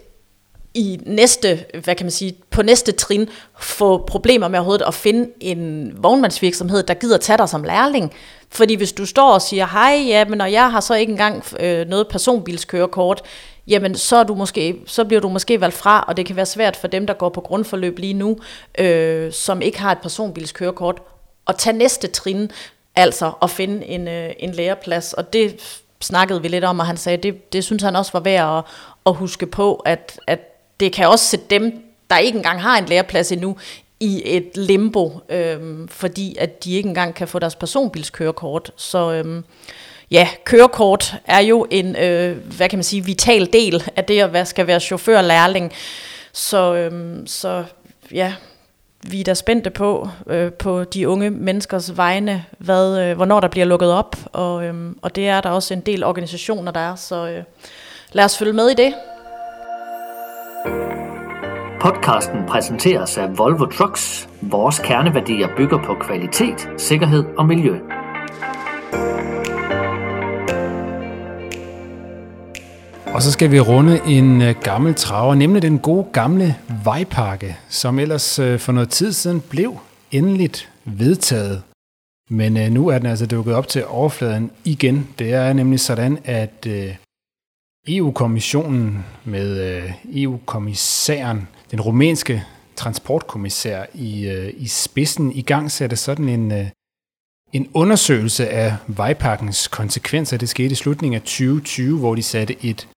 i 0.73 0.99
næste, 1.05 1.65
hvad 1.83 1.95
kan 1.95 2.05
man 2.05 2.11
sige, 2.11 2.35
på 2.49 2.61
næste 2.61 2.91
trin 2.91 3.29
få 3.59 3.97
problemer 3.97 4.47
med 4.47 4.59
overhovedet 4.59 4.85
at 4.87 4.93
finde 4.93 5.29
en 5.39 5.93
vognmandsvirksomhed, 5.97 6.83
der 6.83 6.93
gider 6.93 7.17
tage 7.17 7.37
dig 7.37 7.49
som 7.49 7.63
lærling. 7.63 8.13
Fordi 8.49 8.75
hvis 8.75 8.91
du 8.91 9.05
står 9.05 9.33
og 9.33 9.41
siger, 9.41 9.65
hej, 9.65 10.03
ja, 10.07 10.25
men 10.25 10.37
når 10.37 10.45
jeg 10.45 10.71
har 10.71 10.79
så 10.79 10.93
ikke 10.93 11.11
engang 11.11 11.43
øh, 11.59 11.87
noget 11.87 12.07
personbilskørekort, 12.07 13.21
jamen 13.67 13.95
så, 13.95 14.15
er 14.15 14.23
du 14.23 14.35
måske, 14.35 14.75
så 14.85 15.05
bliver 15.05 15.21
du 15.21 15.29
måske 15.29 15.61
valgt 15.61 15.75
fra, 15.75 16.05
og 16.07 16.17
det 16.17 16.25
kan 16.25 16.35
være 16.35 16.45
svært 16.45 16.75
for 16.75 16.87
dem, 16.87 17.07
der 17.07 17.13
går 17.13 17.29
på 17.29 17.41
grundforløb 17.41 17.99
lige 17.99 18.13
nu, 18.13 18.37
øh, 18.79 19.31
som 19.31 19.61
ikke 19.61 19.79
har 19.79 19.91
et 19.91 19.99
personbilskørekort, 20.01 21.01
at 21.47 21.55
tage 21.55 21.77
næste 21.77 22.07
trin, 22.07 22.51
altså 22.95 23.31
at 23.41 23.49
finde 23.49 23.85
en, 23.85 24.07
øh, 24.07 24.29
en 24.39 24.51
læreplads. 24.51 25.13
Og 25.13 25.33
det 25.33 25.59
snakkede 26.01 26.41
vi 26.41 26.47
lidt 26.47 26.63
om, 26.63 26.79
og 26.79 26.85
han 26.85 26.97
sagde, 26.97 27.17
det, 27.17 27.53
det 27.53 27.63
synes 27.63 27.83
han 27.83 27.95
også 27.95 28.11
var 28.13 28.19
værd 28.19 28.57
at, 28.57 28.63
at 29.05 29.15
huske 29.15 29.45
på, 29.45 29.75
at, 29.75 30.19
at 30.27 30.39
det 30.79 30.93
kan 30.93 31.07
også 31.07 31.25
sætte 31.25 31.45
dem, 31.49 31.83
der 32.09 32.17
ikke 32.17 32.37
engang 32.37 32.61
har 32.61 32.77
en 32.77 32.85
læreplads 32.85 33.31
endnu, 33.31 33.57
i 33.99 34.21
et 34.25 34.57
limbo, 34.57 35.19
øhm, 35.29 35.87
fordi 35.87 36.35
at 36.39 36.63
de 36.63 36.75
ikke 36.75 36.89
engang 36.89 37.15
kan 37.15 37.27
få 37.27 37.39
deres 37.39 37.55
personbilskørekort. 37.55 38.71
Så 38.75 39.11
øhm, 39.13 39.43
ja, 40.11 40.27
kørekort 40.43 41.15
er 41.25 41.39
jo 41.39 41.67
en, 41.69 41.95
øh, 41.95 42.37
hvad 42.37 42.69
kan 42.69 42.77
man 42.77 42.83
sige, 42.83 43.05
vital 43.05 43.53
del 43.53 43.83
af 43.95 44.05
det 44.05 44.19
at 44.19 44.33
være, 44.33 44.45
skal 44.45 44.67
være 44.67 44.79
chauffør 44.79 45.21
lærling. 45.21 45.73
Så, 46.33 46.75
øhm, 46.75 47.27
så 47.27 47.63
ja, 48.11 48.33
vi 49.07 49.19
er 49.19 49.23
da 49.23 49.33
spændte 49.33 49.69
på, 49.69 50.09
øh, 50.27 50.53
på 50.53 50.83
de 50.83 51.09
unge 51.09 51.29
menneskers 51.29 51.97
vegne, 51.97 52.45
hvad, 52.57 52.99
øh, 53.01 53.15
hvornår 53.15 53.39
der 53.39 53.47
bliver 53.47 53.65
lukket 53.65 53.91
op, 53.91 54.15
og, 54.33 54.65
øh, 54.65 54.73
og 55.01 55.15
det 55.15 55.29
er 55.29 55.41
der 55.41 55.49
også 55.49 55.73
en 55.73 55.81
del 55.81 56.03
organisationer, 56.03 56.71
der 56.71 56.79
er, 56.79 56.95
så 56.95 57.27
øh, 57.29 57.43
lad 58.11 58.25
os 58.25 58.37
følge 58.37 58.53
med 58.53 58.69
i 58.69 58.73
det. 58.73 58.93
Podcasten 61.81 62.45
præsenteres 62.47 63.17
af 63.17 63.37
Volvo 63.37 63.65
Trucks. 63.65 64.29
Vores 64.41 64.79
kerneværdier 64.79 65.47
bygger 65.57 65.77
på 65.83 65.95
kvalitet, 66.01 66.69
sikkerhed 66.77 67.23
og 67.37 67.45
miljø. 67.45 67.79
Og 73.13 73.21
så 73.21 73.31
skal 73.31 73.51
vi 73.51 73.59
runde 73.59 74.01
en 74.07 74.41
øh, 74.41 74.55
gammel 74.63 74.95
traver, 74.95 75.35
nemlig 75.35 75.61
den 75.61 75.79
gode 75.79 76.07
gamle 76.13 76.55
vejpakke, 76.83 77.57
som 77.69 77.99
ellers 77.99 78.39
øh, 78.39 78.59
for 78.59 78.71
noget 78.71 78.89
tid 78.89 79.13
siden 79.13 79.41
blev 79.41 79.79
endeligt 80.11 80.71
vedtaget. 80.85 81.61
Men 82.29 82.57
øh, 82.57 82.71
nu 82.71 82.87
er 82.87 82.97
den 82.97 83.07
altså 83.07 83.25
dukket 83.25 83.55
op 83.55 83.67
til 83.67 83.85
overfladen 83.85 84.51
igen. 84.63 85.07
Det 85.19 85.33
er 85.33 85.53
nemlig 85.53 85.79
sådan, 85.79 86.19
at 86.25 86.65
øh, 86.67 86.95
EU-kommissionen 87.87 89.05
med 89.23 89.81
EU-kommissæren 90.13 91.47
den 91.71 91.81
rumænske 91.81 92.43
transportkommissær 92.75 93.85
i, 93.93 94.27
øh, 94.27 94.53
i 94.57 94.67
spidsen 94.67 95.31
i 95.31 95.41
gang 95.41 95.71
satte 95.71 95.95
sådan 95.95 96.29
en, 96.29 96.51
øh, 96.51 96.67
en 97.53 97.69
undersøgelse 97.73 98.49
af 98.49 98.75
vejpakkens 98.87 99.67
konsekvenser. 99.67 100.37
Det 100.37 100.49
skete 100.49 100.71
i 100.71 100.75
slutningen 100.75 101.15
af 101.15 101.21
2020, 101.21 101.99
hvor 101.99 102.15
de 102.15 102.23
satte 102.23 102.65
et, 102.65 102.87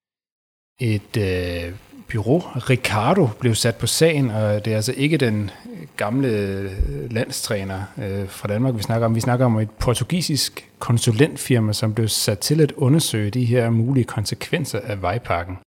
et 0.80 1.16
øh, 1.16 1.74
bureau. 2.12 2.38
Ricardo 2.38 3.28
blev 3.40 3.54
sat 3.54 3.76
på 3.76 3.86
sagen, 3.86 4.30
og 4.30 4.64
det 4.64 4.72
er 4.72 4.76
altså 4.76 4.94
ikke 4.96 5.16
den 5.16 5.50
gamle 5.96 6.28
øh, 6.28 7.12
landstræner 7.12 7.82
øh, 7.98 8.28
fra 8.28 8.48
Danmark, 8.48 8.76
vi 8.76 8.82
snakker 8.82 9.06
om. 9.06 9.14
Vi 9.14 9.20
snakker 9.20 9.46
om 9.46 9.58
et 9.58 9.70
portugisisk 9.70 10.70
konsulentfirma, 10.78 11.72
som 11.72 11.94
blev 11.94 12.08
sat 12.08 12.38
til 12.38 12.60
at 12.60 12.72
undersøge 12.72 13.30
de 13.30 13.44
her 13.44 13.70
mulige 13.70 14.04
konsekvenser 14.04 14.80
af 14.80 15.02
vejpakken. 15.02 15.58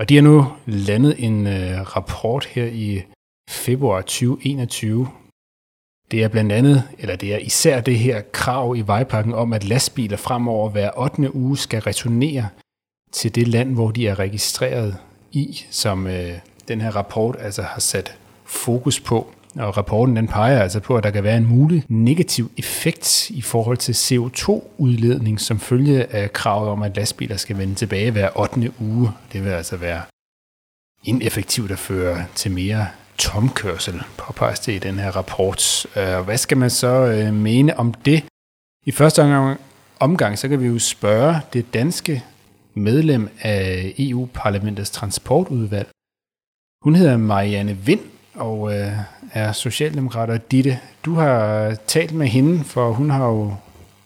Og 0.00 0.08
de 0.08 0.14
har 0.14 0.22
nu 0.22 0.46
landet 0.66 1.14
en 1.18 1.46
øh, 1.46 1.96
rapport 1.96 2.44
her 2.44 2.66
i 2.66 3.02
februar 3.50 4.00
2021. 4.00 5.08
Det 6.10 6.22
er 6.22 6.28
blandt 6.28 6.52
andet, 6.52 6.88
eller 6.98 7.16
det 7.16 7.34
er 7.34 7.38
især 7.38 7.80
det 7.80 7.98
her 7.98 8.22
krav 8.32 8.76
i 8.76 8.80
vejpakken 8.80 9.34
om, 9.34 9.52
at 9.52 9.64
lastbiler 9.64 10.16
fremover 10.16 10.70
hver 10.70 10.90
8. 10.98 11.34
uge 11.34 11.56
skal 11.58 11.80
returnere 11.80 12.48
til 13.12 13.34
det 13.34 13.48
land, 13.48 13.74
hvor 13.74 13.90
de 13.90 14.08
er 14.08 14.18
registreret 14.18 14.96
i, 15.32 15.64
som 15.70 16.06
øh, 16.06 16.32
den 16.68 16.80
her 16.80 16.96
rapport 16.96 17.36
altså 17.38 17.62
har 17.62 17.80
sat 17.80 18.16
fokus 18.44 19.00
på. 19.00 19.32
Og 19.56 19.76
rapporten 19.76 20.16
den 20.16 20.28
peger 20.28 20.62
altså 20.62 20.80
på, 20.80 20.96
at 20.96 21.04
der 21.04 21.10
kan 21.10 21.24
være 21.24 21.36
en 21.36 21.46
mulig 21.46 21.84
negativ 21.88 22.50
effekt 22.56 23.30
i 23.30 23.42
forhold 23.42 23.76
til 23.76 23.92
CO2-udledning 23.92 25.40
som 25.40 25.60
følge 25.60 26.14
af 26.14 26.32
kravet 26.32 26.68
om, 26.68 26.82
at 26.82 26.96
lastbiler 26.96 27.36
skal 27.36 27.58
vende 27.58 27.74
tilbage 27.74 28.10
hver 28.10 28.40
8. 28.40 28.72
uge. 28.80 29.10
Det 29.32 29.44
vil 29.44 29.50
altså 29.50 29.76
være 29.76 30.02
ineffektivt 31.04 31.70
at 31.70 31.78
føre 31.78 32.24
til 32.34 32.50
mere 32.50 32.86
tomkørsel, 33.18 34.02
påpeges 34.16 34.60
det 34.60 34.72
i 34.72 34.78
den 34.78 34.98
her 34.98 35.10
rapport. 35.10 35.86
Øh, 35.96 36.20
hvad 36.20 36.38
skal 36.38 36.58
man 36.58 36.70
så 36.70 36.88
øh, 36.88 37.34
mene 37.34 37.78
om 37.78 37.94
det? 37.94 38.24
I 38.86 38.92
første 38.92 39.22
omgang, 39.22 39.60
omgang, 40.00 40.38
så 40.38 40.48
kan 40.48 40.60
vi 40.60 40.66
jo 40.66 40.78
spørge 40.78 41.40
det 41.52 41.74
danske 41.74 42.24
medlem 42.74 43.28
af 43.40 43.94
EU-parlamentets 43.98 44.90
transportudvalg. 44.90 45.88
Hun 46.84 46.94
hedder 46.94 47.16
Marianne 47.16 47.76
Vind 47.76 48.00
og 48.34 48.74
øh, 48.74 48.92
er 49.32 49.52
socialdemokrat. 49.52 50.30
Og 50.30 50.50
Ditte, 50.50 50.78
du 51.04 51.14
har 51.14 51.74
talt 51.86 52.12
med 52.12 52.26
hende, 52.26 52.64
for 52.64 52.92
hun 52.92 53.10
har 53.10 53.26
jo 53.26 53.54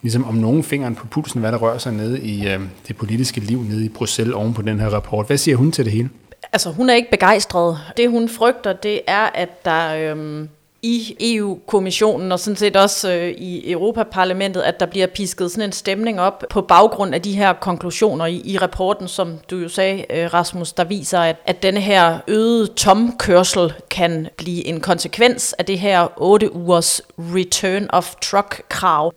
ligesom 0.03 0.25
om 0.25 0.35
nogen 0.35 0.63
fingeren 0.63 0.95
på 0.95 1.07
pulsen, 1.07 1.41
hvad 1.41 1.53
der 1.53 1.59
rører 1.59 1.79
sig 1.79 1.93
nede 1.93 2.21
i 2.21 2.49
øh, 2.49 2.61
det 2.89 2.97
politiske 2.97 3.41
liv 3.41 3.63
nede 3.63 3.85
i 3.85 3.89
Bruxelles 3.89 4.35
oven 4.35 4.55
på 4.55 4.63
den 4.63 4.81
her 4.81 4.89
rapport. 4.89 5.27
Hvad 5.27 5.37
siger 5.37 5.57
hun 5.57 5.73
til 5.73 5.85
det 5.85 5.93
hele? 5.93 6.11
Altså, 6.53 6.71
hun 6.71 6.91
er 6.91 6.95
ikke 6.95 7.11
begejstret. 7.11 7.79
Det, 7.97 8.11
hun 8.11 8.29
frygter, 8.29 8.73
det 8.73 9.01
er, 9.07 9.27
at 9.35 9.65
der 9.65 9.95
Øh 9.97 10.47
i 10.85 11.17
EU-kommissionen 11.21 12.33
og 12.33 12.41
sådan 12.41 12.57
set 12.57 12.77
også 12.77 13.13
øh, 13.13 13.29
i 13.29 13.73
Europaparlamentet, 13.73 14.63
at 14.63 14.81
der 14.81 14.87
bliver 14.87 15.07
pisket 15.07 15.51
sådan 15.51 15.69
en 15.69 15.73
stemning 15.73 16.21
op 16.21 16.45
på 16.51 16.63
baggrund 16.63 17.15
af 17.15 17.23
de 17.23 17.33
her 17.33 17.53
konklusioner 17.53 18.27
i, 18.27 18.43
i 18.45 18.59
rapporten, 18.59 19.09
som 19.09 19.39
du 19.51 19.57
jo 19.57 19.69
sagde, 19.69 20.05
øh, 20.11 20.35
Rasmus, 20.35 20.73
der 20.73 20.85
viser, 20.85 21.21
at, 21.21 21.37
at 21.47 21.63
denne 21.63 21.81
her 21.81 22.19
øgede 22.29 22.67
tomkørsel 22.67 23.73
kan 23.91 24.29
blive 24.37 24.67
en 24.67 24.81
konsekvens 24.81 25.53
af 25.53 25.65
det 25.65 25.79
her 25.79 26.09
8 26.17 26.57
ugers 26.57 27.01
return 27.19 27.87
of 27.91 28.15
truck-krav 28.23 29.13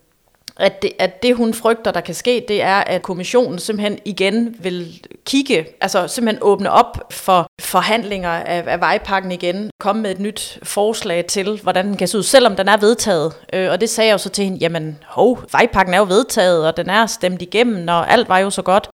at 0.59 0.81
det, 0.81 0.91
at 0.99 1.23
det, 1.23 1.35
hun 1.35 1.53
frygter, 1.53 1.91
der 1.91 2.01
kan 2.01 2.15
ske, 2.15 2.45
det 2.47 2.61
er, 2.61 2.75
at 2.75 3.01
kommissionen 3.01 3.59
simpelthen 3.59 3.99
igen 4.05 4.55
vil 4.59 5.07
kigge, 5.25 5.67
altså 5.81 6.07
simpelthen 6.07 6.43
åbne 6.43 6.71
op 6.71 7.13
for 7.13 7.47
forhandlinger 7.61 8.29
af, 8.29 8.63
af 8.67 8.79
vejpakken 8.79 9.31
igen, 9.31 9.69
komme 9.79 10.01
med 10.01 10.11
et 10.11 10.19
nyt 10.19 10.59
forslag 10.63 11.25
til, 11.25 11.59
hvordan 11.63 11.87
den 11.87 11.97
kan 11.97 12.07
se 12.07 12.17
ud, 12.17 12.23
selvom 12.23 12.55
den 12.55 12.67
er 12.67 12.77
vedtaget. 12.77 13.33
Øh, 13.53 13.71
og 13.71 13.81
det 13.81 13.89
sagde 13.89 14.07
jeg 14.07 14.13
jo 14.13 14.17
så 14.17 14.29
til 14.29 14.43
hende, 14.43 14.57
jamen 14.57 14.97
hov, 15.05 15.39
vejpakken 15.51 15.93
er 15.93 15.97
jo 15.97 16.03
vedtaget, 16.03 16.67
og 16.67 16.77
den 16.77 16.89
er 16.89 17.05
stemt 17.05 17.41
igennem, 17.41 17.87
og 17.87 18.11
alt 18.11 18.29
var 18.29 18.37
jo 18.37 18.49
så 18.49 18.61
godt. 18.61 18.89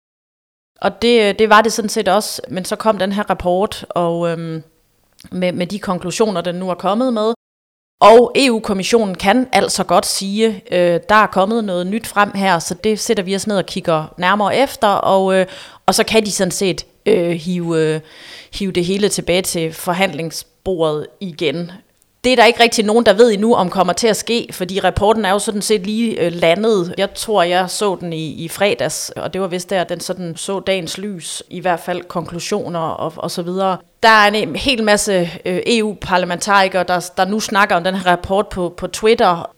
Og 0.80 1.02
det, 1.02 1.38
det 1.38 1.50
var 1.50 1.62
det 1.62 1.72
sådan 1.72 1.88
set 1.88 2.08
også, 2.08 2.42
men 2.48 2.64
så 2.64 2.76
kom 2.76 2.98
den 2.98 3.12
her 3.12 3.30
rapport, 3.30 3.86
og 3.88 4.28
øhm, 4.30 4.62
med, 5.32 5.52
med 5.52 5.66
de 5.66 5.78
konklusioner, 5.78 6.40
den 6.40 6.54
nu 6.54 6.70
er 6.70 6.74
kommet 6.74 7.12
med, 7.12 7.32
og 8.00 8.32
EU-kommissionen 8.36 9.14
kan 9.14 9.48
altså 9.52 9.84
godt 9.84 10.06
sige, 10.06 10.62
øh, 10.72 11.00
der 11.08 11.14
er 11.14 11.26
kommet 11.26 11.64
noget 11.64 11.86
nyt 11.86 12.06
frem 12.06 12.30
her, 12.34 12.58
så 12.58 12.74
det 12.74 13.00
sætter 13.00 13.22
vi 13.22 13.34
os 13.34 13.46
ned 13.46 13.56
og 13.56 13.66
kigger 13.66 14.14
nærmere 14.18 14.56
efter, 14.56 14.88
og, 14.88 15.34
øh, 15.34 15.46
og 15.86 15.94
så 15.94 16.04
kan 16.04 16.26
de 16.26 16.32
sådan 16.32 16.50
set 16.50 16.86
øh, 17.06 17.30
hive, 17.30 17.78
øh, 17.78 18.00
hive 18.52 18.72
det 18.72 18.84
hele 18.84 19.08
tilbage 19.08 19.42
til 19.42 19.72
forhandlingsbordet 19.72 21.06
igen. 21.20 21.70
Det 22.24 22.32
er 22.32 22.36
der 22.36 22.44
ikke 22.44 22.62
rigtig 22.62 22.84
nogen, 22.84 23.06
der 23.06 23.12
ved 23.12 23.32
endnu, 23.32 23.54
om 23.54 23.70
kommer 23.70 23.92
til 23.92 24.06
at 24.06 24.16
ske, 24.16 24.48
fordi 24.52 24.80
rapporten 24.80 25.24
er 25.24 25.30
jo 25.30 25.38
sådan 25.38 25.62
set 25.62 25.86
lige 25.86 26.20
øh, 26.20 26.32
landet. 26.32 26.94
Jeg 26.98 27.14
tror, 27.14 27.42
jeg 27.42 27.70
så 27.70 27.96
den 28.00 28.12
i, 28.12 28.44
i 28.44 28.48
fredags, 28.48 29.10
og 29.16 29.32
det 29.32 29.40
var 29.40 29.46
vist 29.46 29.70
der, 29.70 29.84
den 29.84 30.00
sådan 30.00 30.36
så 30.36 30.60
dagens 30.60 30.98
lys, 30.98 31.42
i 31.50 31.60
hvert 31.60 31.80
fald 31.80 32.02
konklusioner 32.02 32.80
og, 32.80 33.12
og 33.16 33.30
så 33.30 33.42
videre. 33.42 33.76
Der 34.02 34.08
er 34.08 34.30
en 34.30 34.56
hel 34.56 34.84
masse 34.84 35.30
øh, 35.44 35.60
EU-parlamentarikere, 35.66 36.84
der, 36.88 37.10
der 37.16 37.24
nu 37.24 37.40
snakker 37.40 37.76
om 37.76 37.84
den 37.84 37.94
her 37.94 38.06
rapport 38.10 38.48
på, 38.48 38.74
på 38.76 38.86
Twitter, 38.86 39.50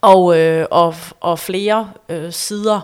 og, 0.00 0.38
øh, 0.38 0.66
og, 0.70 0.94
og 1.20 1.38
flere 1.38 1.90
øh, 2.08 2.32
sider 2.32 2.80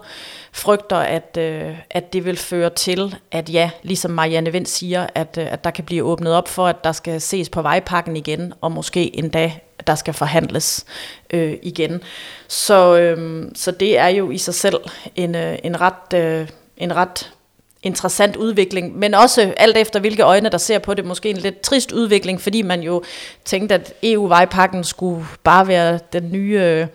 frygter, 0.53 0.97
at, 0.97 1.37
øh, 1.39 1.77
at 1.91 2.13
det 2.13 2.25
vil 2.25 2.37
føre 2.37 2.71
til, 2.71 3.17
at 3.31 3.51
ja, 3.53 3.71
ligesom 3.83 4.11
Marianne 4.11 4.53
Vind 4.53 4.67
siger, 4.67 5.07
at, 5.15 5.39
øh, 5.39 5.53
at 5.53 5.65
der 5.65 5.71
kan 5.71 5.85
blive 5.85 6.05
åbnet 6.05 6.35
op 6.35 6.49
for, 6.49 6.67
at 6.67 6.85
der 6.85 6.93
skal 6.93 7.21
ses 7.21 7.49
på 7.49 7.63
vejpakken 7.63 8.17
igen, 8.17 8.53
og 8.61 8.73
måske 8.73 9.19
endda 9.19 9.53
der 9.87 9.95
skal 9.95 10.15
forhandles 10.15 10.85
øh, 11.33 11.55
igen. 11.63 12.01
Så, 12.49 12.97
øh, 12.97 13.45
så 13.55 13.71
det 13.71 13.99
er 13.99 14.09
jo 14.09 14.31
i 14.31 14.39
sig 14.39 14.55
selv 14.55 14.81
en, 15.17 15.35
øh, 15.35 15.59
en 15.65 15.81
ret... 15.81 16.15
Øh, 16.15 16.49
en 16.77 16.97
ret 16.97 17.33
interessant 17.83 18.37
udvikling, 18.37 18.99
men 18.99 19.15
også 19.15 19.55
alt 19.57 19.77
efter 19.77 20.01
hvilke 20.01 20.23
øjne, 20.23 20.49
der 20.49 20.59
ser 20.59 20.79
på 20.79 20.95
det, 20.95 21.05
måske 21.05 21.31
en 21.31 21.37
lidt 21.37 21.61
trist 21.61 21.93
udvikling, 21.93 22.41
fordi 22.41 22.63
man 22.63 22.81
jo 22.81 23.03
tænkte, 23.45 23.75
at 23.75 23.95
EU-vejpakken 24.03 24.85
skulle 24.85 25.27
bare 25.45 25.69
være 25.69 25.99
den 26.13 26.33
nye, 26.33 26.87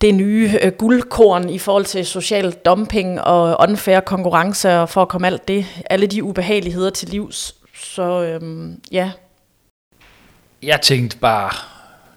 det 0.00 0.14
nye 0.14 0.58
øh, 0.62 0.72
guldkorn 0.72 1.48
i 1.48 1.58
forhold 1.58 1.84
til 1.84 2.06
social 2.06 2.52
dumping 2.52 3.20
og 3.20 3.68
unfair 3.68 4.00
konkurrence, 4.00 4.78
og 4.78 4.88
for 4.88 5.02
at 5.02 5.08
komme 5.08 5.26
alt 5.26 5.48
det, 5.48 5.66
alle 5.90 6.06
de 6.06 6.24
ubehageligheder 6.24 6.90
til 6.90 7.08
livs. 7.08 7.54
Så 7.74 8.22
øhm, 8.22 8.80
ja. 8.92 9.10
Jeg 10.62 10.80
tænkte 10.80 11.18
bare, 11.18 11.50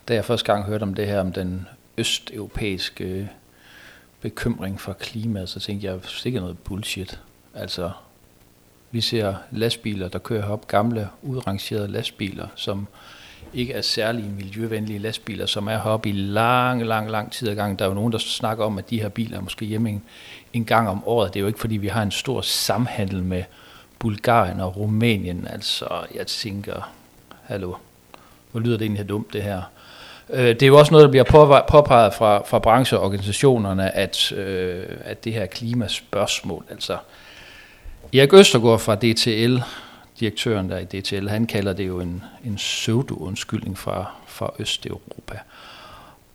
da 0.08 0.14
jeg 0.14 0.26
første 0.26 0.54
gang 0.54 0.66
hørte 0.66 0.84
om 0.84 0.94
det 0.94 1.08
her, 1.08 1.20
om 1.20 1.34
den 1.34 1.68
østeuropæiske 1.98 3.30
bekymring 4.22 4.82
for 4.82 4.94
klimaet, 4.94 5.50
så 5.50 5.60
tænkte 5.60 5.88
jeg, 5.88 6.00
sikkert 6.04 6.44
noget 6.44 6.60
bullshit. 6.60 7.20
Altså, 7.56 7.92
vi 8.92 9.02
ser 9.02 9.36
lastbiler, 9.52 10.08
der 10.08 10.20
kører 10.20 10.50
op, 10.50 10.68
gamle, 10.68 11.10
udrangerede 11.22 11.88
lastbiler, 11.88 12.48
som 12.56 12.88
ikke 13.54 13.74
er 13.74 13.82
særlig 13.82 14.26
miljøvenlige 14.26 15.00
lastbiler, 15.00 15.46
som 15.46 15.68
er 15.68 15.78
heroppe 15.78 16.10
i 16.10 16.12
lang, 16.12 16.86
lang, 16.86 17.12
lang 17.12 17.32
tid 17.32 17.50
ad 17.50 17.56
gang. 17.56 17.80
Der 17.80 17.86
er 17.86 17.90
jo 17.90 17.96
nogen, 17.96 18.12
der 18.12 18.18
snakker 18.18 18.66
om, 18.66 18.78
at 18.78 18.90
de 18.90 19.02
her 19.02 19.10
biler 19.10 19.38
er 19.38 19.42
måske 19.42 19.66
hjemme 19.66 19.90
en, 19.90 20.04
en 20.54 20.66
gang 20.66 20.90
om 20.90 21.04
året. 21.08 21.34
Det 21.34 21.40
er 21.40 21.42
jo 21.42 21.48
ikke, 21.48 21.60
fordi 21.60 21.78
vi 21.78 21.88
har 21.88 22.04
en 22.04 22.12
stor 22.12 22.42
samhandel 22.42 23.24
med 23.24 23.44
Bulgarien 24.00 24.60
og 24.60 24.78
Rumænien. 24.78 25.48
Altså, 25.50 25.88
jeg 26.16 26.28
tænker, 26.28 26.92
hallo, 27.44 27.74
hvor 28.52 28.62
lyder 28.62 28.78
det 28.78 28.86
egentlig 28.86 29.10
dumt, 29.10 29.34
det 29.34 29.44
her? 29.44 29.62
Øh, 30.30 30.48
det 30.48 30.64
er 30.64 30.68
jo 30.68 30.78
også 30.78 30.92
noget, 30.92 31.04
der 31.04 31.10
bliver 31.10 31.64
påpeget 31.70 32.14
fra, 32.14 32.44
fra 32.46 32.60
brancheorganisationerne, 32.60 33.96
at, 33.96 34.32
øh, 34.32 34.86
at 35.04 35.24
det 35.24 35.34
her 35.34 35.46
klimaspørgsmål, 35.46 36.66
altså 36.70 36.98
Erik 38.14 38.34
Østergaard 38.34 38.80
fra 38.80 38.96
DTL, 38.96 39.58
direktøren 40.20 40.70
der 40.70 40.78
i 40.78 40.86
DTL, 40.86 41.28
han 41.28 41.48
kalder 41.48 41.74
det 41.74 41.88
jo 41.88 42.00
en, 42.00 42.24
en 42.46 42.56
pseudo-undskyldning 42.56 43.78
fra, 43.78 44.12
fra 44.28 44.54
Østeuropa. 44.60 45.40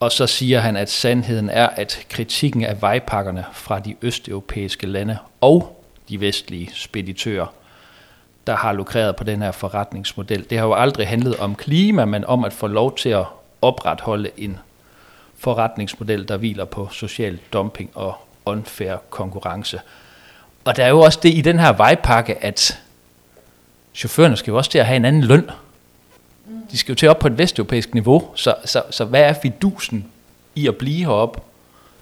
Og 0.01 0.13
så 0.13 0.27
siger 0.27 0.61
han, 0.61 0.77
at 0.77 0.91
sandheden 0.91 1.49
er, 1.49 1.67
at 1.67 2.07
kritikken 2.09 2.65
af 2.65 2.83
vejpakkerne 2.83 3.45
fra 3.53 3.79
de 3.79 3.97
østeuropæiske 4.03 4.87
lande 4.87 5.19
og 5.41 5.85
de 6.09 6.21
vestlige 6.21 6.71
speditører, 6.75 7.47
der 8.47 8.57
har 8.57 8.73
lukreret 8.73 9.17
på 9.17 9.25
den 9.25 9.43
her 9.43 9.53
forretningsmodel, 9.53 10.51
det 10.51 10.59
har 10.59 10.67
jo 10.67 10.75
aldrig 10.75 11.09
handlet 11.09 11.37
om 11.37 11.55
klima, 11.55 12.05
men 12.05 12.25
om 12.25 12.45
at 12.45 12.53
få 12.53 12.67
lov 12.67 12.97
til 12.97 13.09
at 13.09 13.25
opretholde 13.63 14.31
en 14.37 14.59
forretningsmodel, 15.39 16.29
der 16.29 16.37
hviler 16.37 16.65
på 16.65 16.89
social 16.93 17.39
dumping 17.53 17.91
og 17.95 18.15
unfair 18.47 18.97
konkurrence. 19.11 19.81
Og 20.65 20.77
der 20.77 20.85
er 20.85 20.89
jo 20.89 21.01
også 21.01 21.19
det 21.23 21.35
i 21.35 21.41
den 21.41 21.59
her 21.59 21.73
vejpakke, 21.73 22.45
at 22.45 22.81
chaufførerne 23.95 24.37
skal 24.37 24.51
jo 24.51 24.57
også 24.57 24.71
til 24.71 24.79
at 24.79 24.87
have 24.87 24.97
en 24.97 25.05
anden 25.05 25.25
løn. 25.25 25.51
De 26.71 26.79
skal 26.79 26.93
jo 26.93 26.97
til 26.97 27.09
op 27.09 27.19
på 27.19 27.27
et 27.27 27.39
vesteuropæisk 27.39 27.95
niveau, 27.95 28.31
så, 28.35 28.55
så, 28.65 28.83
så 28.91 29.05
hvad 29.05 29.21
er 29.21 29.33
fidusen 29.43 30.07
i 30.55 30.69
at 30.69 30.77
blive 30.77 31.05
heroppe 31.05 31.41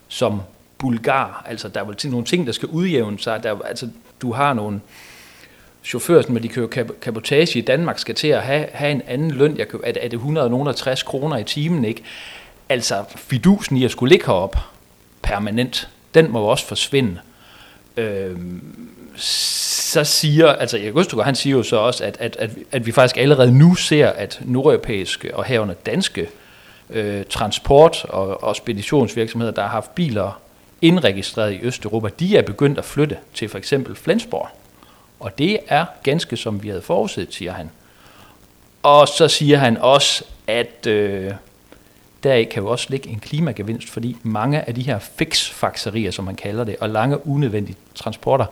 som 0.08 0.42
bulgar? 0.78 1.44
Altså, 1.48 1.68
der 1.68 1.80
er 1.80 1.84
vel 1.84 1.96
til 1.96 2.10
nogle 2.10 2.26
ting, 2.26 2.46
der 2.46 2.52
skal 2.52 2.68
udjævne 2.68 3.18
sig. 3.18 3.42
Der, 3.42 3.60
altså, 3.64 3.88
du 4.22 4.32
har 4.32 4.52
nogle 4.52 4.80
chauffører, 5.84 6.22
som 6.22 6.36
de 6.36 6.48
kører 6.48 6.84
kapotage 7.00 7.58
i 7.58 7.62
Danmark, 7.62 7.98
skal 7.98 8.14
til 8.14 8.28
at 8.28 8.42
have, 8.42 8.66
have 8.72 8.92
en 8.92 9.02
anden 9.06 9.30
løn. 9.30 9.58
Jeg, 9.58 9.66
er, 9.84 9.92
er 10.00 10.08
det 10.08 10.12
160 10.12 11.02
kroner 11.02 11.36
i 11.36 11.44
timen, 11.44 11.84
ikke? 11.84 12.02
Altså, 12.68 13.04
fidusen 13.16 13.76
i 13.76 13.84
at 13.84 13.90
skulle 13.90 14.10
ligge 14.10 14.26
heroppe 14.26 14.58
permanent, 15.22 15.88
den 16.14 16.32
må 16.32 16.40
jo 16.40 16.46
også 16.46 16.66
forsvinde 16.66 17.18
øh, 17.96 18.36
så 19.16 20.04
siger, 20.04 20.48
altså 20.48 20.78
Erik 20.78 20.96
Østergaard, 20.96 21.24
han 21.26 21.34
siger 21.34 21.56
jo 21.56 21.62
så 21.62 21.76
også, 21.76 22.04
at, 22.04 22.16
at, 22.20 22.36
at, 22.36 22.50
at 22.72 22.86
vi 22.86 22.92
faktisk 22.92 23.16
allerede 23.16 23.58
nu 23.58 23.74
ser, 23.74 24.08
at 24.08 24.40
nordeuropæiske 24.44 25.36
og 25.36 25.44
herunder 25.44 25.74
danske 25.74 26.28
øh, 26.90 27.24
transport- 27.24 28.04
og, 28.04 28.42
og 28.42 28.56
speditionsvirksomheder, 28.56 29.52
der 29.52 29.62
har 29.62 29.68
haft 29.68 29.94
biler 29.94 30.40
indregistreret 30.82 31.52
i 31.52 31.58
Østeuropa, 31.62 32.08
de 32.20 32.36
er 32.36 32.42
begyndt 32.42 32.78
at 32.78 32.84
flytte 32.84 33.16
til 33.34 33.48
for 33.48 33.58
eksempel 33.58 33.96
Flensborg. 33.96 34.48
Og 35.20 35.38
det 35.38 35.58
er 35.68 35.84
ganske 36.02 36.36
som 36.36 36.62
vi 36.62 36.68
havde 36.68 36.82
forudset, 36.82 37.34
siger 37.34 37.52
han. 37.52 37.70
Og 38.82 39.08
så 39.08 39.28
siger 39.28 39.58
han 39.58 39.76
også, 39.76 40.24
at 40.46 40.86
øh, 40.86 41.32
der 42.22 42.44
kan 42.44 42.62
jo 42.62 42.68
også 42.68 42.86
ligge 42.90 43.08
en 43.08 43.20
klimagevinst, 43.20 43.90
fordi 43.90 44.16
mange 44.22 44.68
af 44.68 44.74
de 44.74 44.82
her 44.82 44.98
fixfakserier, 44.98 46.10
som 46.10 46.24
man 46.24 46.36
kalder 46.36 46.64
det, 46.64 46.76
og 46.80 46.90
lange 46.90 47.26
unødvendige 47.26 47.76
transporter, 47.94 48.46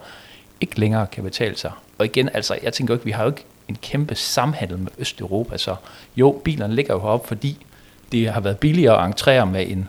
ikke 0.61 0.81
længere 0.81 1.07
kan 1.07 1.25
betale 1.25 1.57
sig. 1.57 1.73
Og 1.99 2.05
igen, 2.07 2.29
altså, 2.35 2.59
jeg 2.63 2.73
tænker 2.73 2.95
ikke, 2.95 3.05
vi 3.05 3.11
har 3.11 3.23
jo 3.23 3.29
ikke 3.29 3.45
en 3.69 3.77
kæmpe 3.83 4.15
samhandel 4.15 4.79
med 4.79 4.93
Østeuropa. 4.99 5.57
Så 5.59 5.77
jo, 6.17 6.41
bilerne 6.45 6.75
ligger 6.75 6.95
jo 6.95 7.01
heroppe, 7.01 7.29
fordi 7.29 7.67
det 8.13 8.29
har 8.29 8.41
været 8.41 8.59
billigere 8.59 9.03
at 9.03 9.07
entrere 9.07 9.47
med 9.47 9.71
en 9.71 9.89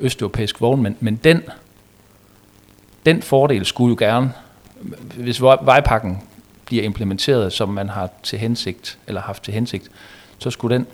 østeuropæisk 0.00 0.60
vogn, 0.60 0.82
men, 0.82 0.96
men 1.00 1.16
den, 1.16 1.42
den 3.06 3.22
fordel 3.22 3.64
skulle 3.64 3.90
jo 3.90 3.96
gerne, 3.98 4.32
hvis 5.16 5.42
vejpakken 5.42 6.22
bliver 6.64 6.84
implementeret, 6.84 7.52
som 7.52 7.68
man 7.68 7.88
har 7.88 8.10
til 8.22 8.38
hensigt, 8.38 8.98
eller 9.06 9.20
haft 9.20 9.42
til 9.42 9.54
hensigt, 9.54 9.90
så 10.38 10.50
skulle 10.50 10.76
den 10.76 10.86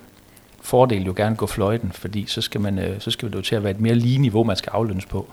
fordel 0.61 1.03
jo 1.03 1.15
gerne 1.17 1.37
gå 1.37 1.47
fløjten, 1.47 1.93
fordi 1.93 2.27
så 2.27 2.41
skal, 2.41 2.61
man, 2.61 2.79
øh, 2.79 3.01
så 3.01 3.11
skal 3.11 3.29
det 3.29 3.35
jo 3.35 3.41
til 3.41 3.57
at 3.57 3.63
være 3.63 3.71
et 3.71 3.81
mere 3.81 3.95
lige 3.95 4.19
niveau, 4.19 4.45
man 4.45 4.57
skal 4.57 4.71
aflønnes 4.71 5.07
på. 5.07 5.29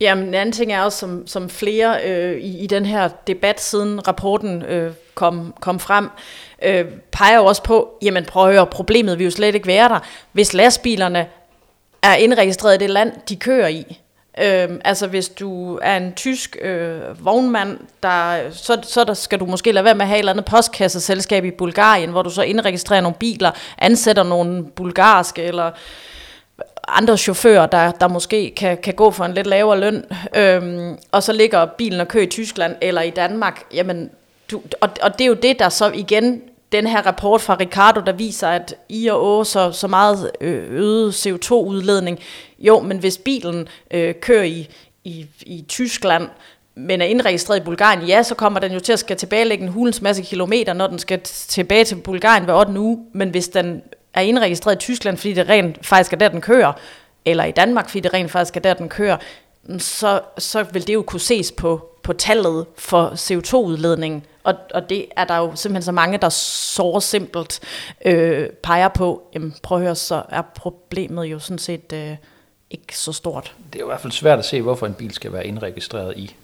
Jamen, 0.00 0.24
en 0.24 0.34
anden 0.34 0.52
ting 0.52 0.72
er 0.72 0.82
også, 0.82 0.98
som, 0.98 1.26
som 1.26 1.48
flere 1.48 2.04
øh, 2.04 2.38
i, 2.38 2.58
i 2.58 2.66
den 2.66 2.86
her 2.86 3.08
debat, 3.26 3.60
siden 3.60 4.08
rapporten 4.08 4.62
øh, 4.62 4.92
kom, 5.14 5.54
kom 5.60 5.80
frem, 5.80 6.08
øh, 6.62 6.84
peger 7.12 7.36
jo 7.36 7.44
også 7.44 7.62
på, 7.62 7.98
jamen 8.02 8.24
prøv 8.24 8.48
at 8.48 8.54
høre, 8.54 8.66
problemet 8.66 9.18
vil 9.18 9.24
jo 9.24 9.30
slet 9.30 9.54
ikke 9.54 9.66
være 9.66 9.88
der, 9.88 9.98
hvis 10.32 10.54
lastbilerne 10.54 11.26
er 12.02 12.14
indregistreret 12.14 12.74
i 12.74 12.78
det 12.78 12.90
land, 12.90 13.12
de 13.28 13.36
kører 13.36 13.68
i. 13.68 14.01
Øhm, 14.38 14.80
altså 14.84 15.06
hvis 15.06 15.28
du 15.28 15.78
er 15.82 15.96
en 15.96 16.12
tysk 16.12 16.56
øh, 16.62 17.24
vognmand, 17.24 17.78
der, 18.02 18.50
så, 18.50 18.78
så 18.82 19.04
der 19.04 19.14
skal 19.14 19.40
du 19.40 19.46
måske 19.46 19.72
lade 19.72 19.84
være 19.84 19.94
med 19.94 20.02
at 20.02 20.08
have 20.08 20.16
et 20.16 20.18
eller 20.18 20.32
andet 20.32 20.44
postkasseselskab 20.44 21.44
i 21.44 21.50
Bulgarien, 21.50 22.10
hvor 22.10 22.22
du 22.22 22.30
så 22.30 22.42
indregistrerer 22.42 23.00
nogle 23.00 23.16
biler, 23.18 23.50
ansætter 23.78 24.22
nogle 24.22 24.64
bulgarske 24.64 25.42
eller 25.42 25.70
andre 26.88 27.18
chauffører, 27.18 27.66
der, 27.66 27.90
der 27.90 28.08
måske 28.08 28.52
kan, 28.56 28.78
kan 28.78 28.94
gå 28.94 29.10
for 29.10 29.24
en 29.24 29.34
lidt 29.34 29.46
lavere 29.46 29.80
løn, 29.80 30.04
øhm, 30.36 30.98
og 31.12 31.22
så 31.22 31.32
ligger 31.32 31.66
bilen 31.66 32.00
og 32.00 32.08
kører 32.08 32.24
i 32.24 32.30
Tyskland 32.30 32.76
eller 32.80 33.02
i 33.02 33.10
Danmark, 33.10 33.62
jamen, 33.74 34.10
du, 34.50 34.62
og, 34.80 34.88
og 35.02 35.18
det 35.18 35.24
er 35.24 35.28
jo 35.28 35.34
det, 35.34 35.58
der 35.58 35.68
så 35.68 35.90
igen 35.94 36.42
den 36.72 36.86
her 36.86 37.06
rapport 37.06 37.40
fra 37.40 37.56
Ricardo, 37.60 38.00
der 38.00 38.12
viser, 38.12 38.48
at 38.48 38.74
I 38.88 39.06
og 39.06 39.24
Å 39.24 39.44
så, 39.44 39.72
så 39.72 39.88
meget 39.88 40.30
øh, 40.40 40.64
øget 40.70 41.26
CO2-udledning. 41.26 42.18
Jo, 42.58 42.80
men 42.80 42.98
hvis 42.98 43.18
bilen 43.18 43.68
øh, 43.90 44.14
kører 44.20 44.42
i, 44.42 44.68
i, 45.04 45.26
i 45.46 45.64
Tyskland, 45.68 46.28
men 46.74 47.00
er 47.00 47.06
indregistreret 47.06 47.60
i 47.60 47.64
Bulgarien, 47.64 48.02
ja, 48.02 48.22
så 48.22 48.34
kommer 48.34 48.60
den 48.60 48.72
jo 48.72 48.80
til 48.80 48.92
at 48.92 48.98
skal 48.98 49.16
tilbagelægge 49.16 49.64
en 49.64 49.70
hulens 49.70 50.02
masse 50.02 50.22
kilometer, 50.22 50.72
når 50.72 50.86
den 50.86 50.98
skal 50.98 51.20
tilbage 51.24 51.84
til 51.84 51.96
Bulgarien 51.96 52.44
hver 52.44 52.54
8. 52.54 52.80
uge. 52.80 52.98
Men 53.12 53.30
hvis 53.30 53.48
den 53.48 53.82
er 54.14 54.20
indregistreret 54.20 54.76
i 54.76 54.78
Tyskland, 54.78 55.16
fordi 55.16 55.32
det 55.32 55.48
rent 55.48 55.86
faktisk 55.86 56.12
er 56.12 56.16
der, 56.16 56.28
den 56.28 56.40
kører, 56.40 56.72
eller 57.24 57.44
i 57.44 57.50
Danmark, 57.50 57.88
fordi 57.88 58.00
det 58.00 58.14
rent 58.14 58.30
faktisk 58.30 58.56
er 58.56 58.60
der, 58.60 58.74
den 58.74 58.88
kører, 58.88 59.16
så, 59.78 60.20
så 60.38 60.62
vil 60.62 60.86
det 60.86 60.94
jo 60.94 61.02
kunne 61.02 61.20
ses 61.20 61.52
på, 61.52 61.88
på 62.02 62.12
tallet 62.12 62.66
for 62.78 63.08
CO2-udledningen. 63.08 64.22
Og, 64.44 64.54
og 64.74 64.88
det 64.88 65.06
er 65.16 65.24
der 65.24 65.36
jo 65.36 65.56
simpelthen 65.56 65.82
så 65.82 65.92
mange, 65.92 66.18
der 66.18 66.28
så 66.28 67.00
simpelt 67.00 67.60
øh, 68.04 68.48
peger 68.62 68.88
på, 68.88 69.22
jamen 69.34 69.54
prøv 69.62 69.78
at 69.78 69.84
høre, 69.84 69.94
så 69.94 70.22
er 70.28 70.42
problemet 70.42 71.24
jo 71.24 71.38
sådan 71.38 71.58
set 71.58 71.92
øh, 71.92 72.16
ikke 72.70 72.98
så 72.98 73.12
stort. 73.12 73.54
Det 73.72 73.78
er 73.78 73.80
jo 73.80 73.86
i 73.86 73.90
hvert 73.90 74.00
fald 74.00 74.12
svært 74.12 74.38
at 74.38 74.44
se, 74.44 74.62
hvorfor 74.62 74.86
en 74.86 74.94
bil 74.94 75.14
skal 75.14 75.32
være 75.32 75.46
indregistreret 75.46 76.16
i 76.16 76.34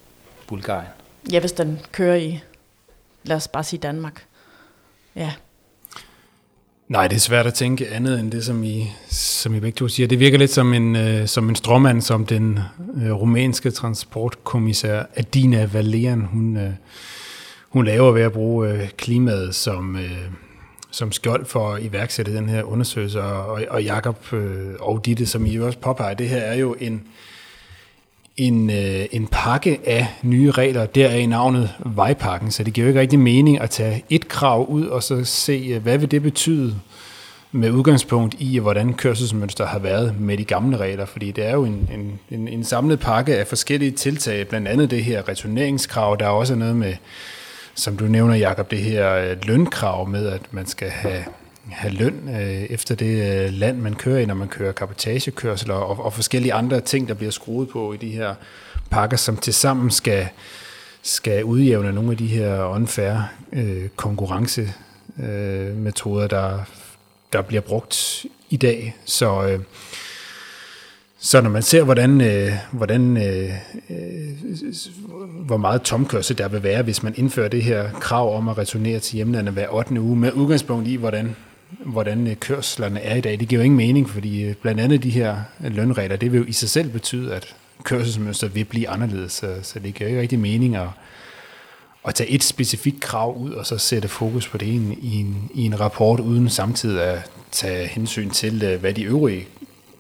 Bulgarien. 0.46 0.88
Ja, 1.32 1.40
hvis 1.40 1.52
den 1.52 1.80
kører 1.92 2.16
i, 2.16 2.40
lad 3.24 3.36
os 3.36 3.48
bare 3.48 3.64
sige 3.64 3.80
Danmark. 3.80 4.24
Ja. 5.16 5.32
Nej, 6.88 7.08
det 7.08 7.16
er 7.16 7.20
svært 7.20 7.46
at 7.46 7.54
tænke 7.54 7.88
andet 7.88 8.20
end 8.20 8.32
det, 8.32 8.44
som 8.44 8.64
I, 8.64 8.90
som 9.10 9.54
I 9.54 9.60
begge 9.60 9.76
to 9.76 9.88
siger. 9.88 10.06
Det 10.08 10.18
virker 10.18 10.38
lidt 10.38 10.50
som 10.50 10.74
en, 10.74 10.96
uh, 10.96 11.26
som 11.26 11.48
en 11.48 11.56
stråmand, 11.56 12.02
som 12.02 12.26
den 12.26 12.58
uh, 12.78 13.10
rumænske 13.10 13.70
transportkommissær 13.70 15.02
Adina 15.16 15.64
Valerian, 15.64 16.20
hun, 16.20 16.56
uh, 16.56 16.72
hun 17.68 17.84
laver 17.84 18.12
ved 18.12 18.22
at 18.22 18.32
bruge 18.32 18.68
øh, 18.68 18.88
klimaet 18.88 19.54
som, 19.54 19.96
øh, 19.96 20.30
som 20.90 21.12
skjold 21.12 21.44
for 21.44 21.72
at 21.72 21.82
iværksætte 21.82 22.36
den 22.36 22.48
her 22.48 22.62
undersøgelse. 22.62 23.22
Og, 23.22 23.62
og 23.70 23.84
Jakob 23.84 24.32
uh, 24.32 24.38
og 24.80 25.06
Ditte, 25.06 25.26
som 25.26 25.46
I 25.46 25.58
også 25.58 25.78
påpeger, 25.78 26.14
det 26.14 26.28
her 26.28 26.38
er 26.38 26.54
jo 26.54 26.76
en, 26.80 27.02
en, 28.36 28.70
øh, 28.70 29.06
en 29.12 29.26
pakke 29.26 29.80
af 29.86 30.06
nye 30.22 30.50
regler, 30.50 30.86
der 30.86 31.08
er 31.08 31.16
i 31.16 31.26
navnet 31.26 31.70
vejpakken, 31.86 32.50
så 32.50 32.62
det 32.64 32.72
giver 32.72 32.84
jo 32.84 32.88
ikke 32.88 33.00
rigtig 33.00 33.18
mening 33.18 33.60
at 33.60 33.70
tage 33.70 34.04
et 34.10 34.28
krav 34.28 34.66
ud 34.68 34.86
og 34.86 35.02
så 35.02 35.24
se, 35.24 35.78
hvad 35.78 35.98
vil 35.98 36.10
det 36.10 36.22
betyde 36.22 36.74
med 37.52 37.70
udgangspunkt 37.70 38.36
i, 38.38 38.58
hvordan 38.58 38.94
kørselsmønster 38.94 39.66
har 39.66 39.78
været 39.78 40.20
med 40.20 40.38
de 40.38 40.44
gamle 40.44 40.76
regler, 40.76 41.06
fordi 41.06 41.30
det 41.30 41.46
er 41.46 41.52
jo 41.52 41.64
en, 41.64 41.88
en, 41.94 42.18
en, 42.30 42.48
en 42.48 42.64
samlet 42.64 43.00
pakke 43.00 43.36
af 43.36 43.46
forskellige 43.46 43.90
tiltag, 43.90 44.48
blandt 44.48 44.68
andet 44.68 44.90
det 44.90 45.04
her 45.04 45.28
returneringskrav, 45.28 46.16
der 46.20 46.26
er 46.26 46.30
også 46.30 46.54
noget 46.54 46.76
med, 46.76 46.94
som 47.78 47.96
du 47.96 48.04
nævner, 48.04 48.34
Jakob, 48.34 48.70
det 48.70 48.78
her 48.78 49.14
øh, 49.14 49.36
lønkrav 49.42 50.08
med, 50.08 50.26
at 50.26 50.42
man 50.50 50.66
skal 50.66 50.90
have 50.90 51.24
have 51.70 51.94
løn 51.94 52.28
øh, 52.28 52.62
efter 52.62 52.94
det 52.94 53.44
øh, 53.46 53.52
land, 53.52 53.78
man 53.78 53.94
kører 53.94 54.18
i, 54.18 54.26
når 54.26 54.34
man 54.34 54.48
kører 54.48 54.72
kapotagekørsel, 54.72 55.70
og, 55.70 56.04
og 56.04 56.12
forskellige 56.12 56.52
andre 56.52 56.80
ting, 56.80 57.08
der 57.08 57.14
bliver 57.14 57.30
skruet 57.30 57.68
på 57.68 57.92
i 57.92 57.96
de 57.96 58.10
her 58.10 58.34
pakker, 58.90 59.16
som 59.16 59.36
tilsammen 59.36 59.90
skal, 59.90 60.28
skal 61.02 61.44
udjævne 61.44 61.92
nogle 61.92 62.10
af 62.10 62.16
de 62.16 62.26
her 62.26 62.64
unfair 62.64 63.16
øh, 63.52 63.88
konkurrencemetoder, 63.96 66.24
øh, 66.24 66.30
der, 66.30 66.60
der 67.32 67.42
bliver 67.42 67.62
brugt 67.62 68.26
i 68.50 68.56
dag. 68.56 68.96
Så, 69.04 69.46
øh, 69.46 69.60
så 71.20 71.40
når 71.40 71.50
man 71.50 71.62
ser, 71.62 71.84
hvordan, 71.84 72.20
øh, 72.20 72.52
hvordan 72.72 73.16
øh, 73.16 73.50
øh, 73.90 73.96
hvor 75.46 75.56
meget 75.56 75.82
tomkørsel 75.82 76.38
der 76.38 76.48
vil 76.48 76.62
være, 76.62 76.82
hvis 76.82 77.02
man 77.02 77.14
indfører 77.16 77.48
det 77.48 77.62
her 77.62 77.92
krav 77.92 78.36
om 78.36 78.48
at 78.48 78.58
returnere 78.58 78.98
til 78.98 79.16
hjemlandet 79.16 79.54
hver 79.54 79.68
8. 79.70 80.00
uge, 80.00 80.16
med 80.16 80.32
udgangspunkt 80.32 80.88
i, 80.88 80.94
hvordan 80.94 81.36
hvordan 81.70 82.26
øh, 82.26 82.36
kørslerne 82.36 83.00
er 83.00 83.16
i 83.16 83.20
dag. 83.20 83.40
Det 83.40 83.48
giver 83.48 83.60
jo 83.60 83.64
ingen 83.64 83.76
mening, 83.76 84.10
fordi 84.10 84.42
øh, 84.42 84.54
blandt 84.54 84.80
andet 84.80 85.02
de 85.02 85.10
her 85.10 85.36
lønregler, 85.60 86.16
det 86.16 86.32
vil 86.32 86.38
jo 86.38 86.44
i 86.44 86.52
sig 86.52 86.68
selv 86.68 86.90
betyde, 86.90 87.34
at 87.34 87.54
kørselsmønster 87.82 88.48
vil 88.48 88.64
blive 88.64 88.88
anderledes, 88.88 89.32
så, 89.32 89.54
så 89.62 89.78
det 89.78 89.94
giver 89.94 90.10
jo 90.10 90.12
ikke 90.12 90.22
rigtig 90.22 90.38
mening 90.38 90.76
at, 90.76 90.88
at 92.06 92.14
tage 92.14 92.30
et 92.30 92.44
specifikt 92.44 93.00
krav 93.00 93.36
ud, 93.36 93.50
og 93.50 93.66
så 93.66 93.78
sætte 93.78 94.08
fokus 94.08 94.48
på 94.48 94.58
det 94.58 94.66
i 94.66 94.76
en, 94.76 94.98
i 95.02 95.20
en, 95.20 95.50
i 95.54 95.62
en 95.62 95.80
rapport, 95.80 96.20
uden 96.20 96.48
samtidig 96.48 97.02
at 97.02 97.30
tage 97.52 97.86
hensyn 97.86 98.30
til, 98.30 98.62
øh, 98.62 98.80
hvad 98.80 98.94
de 98.94 99.02
øvrige 99.02 99.46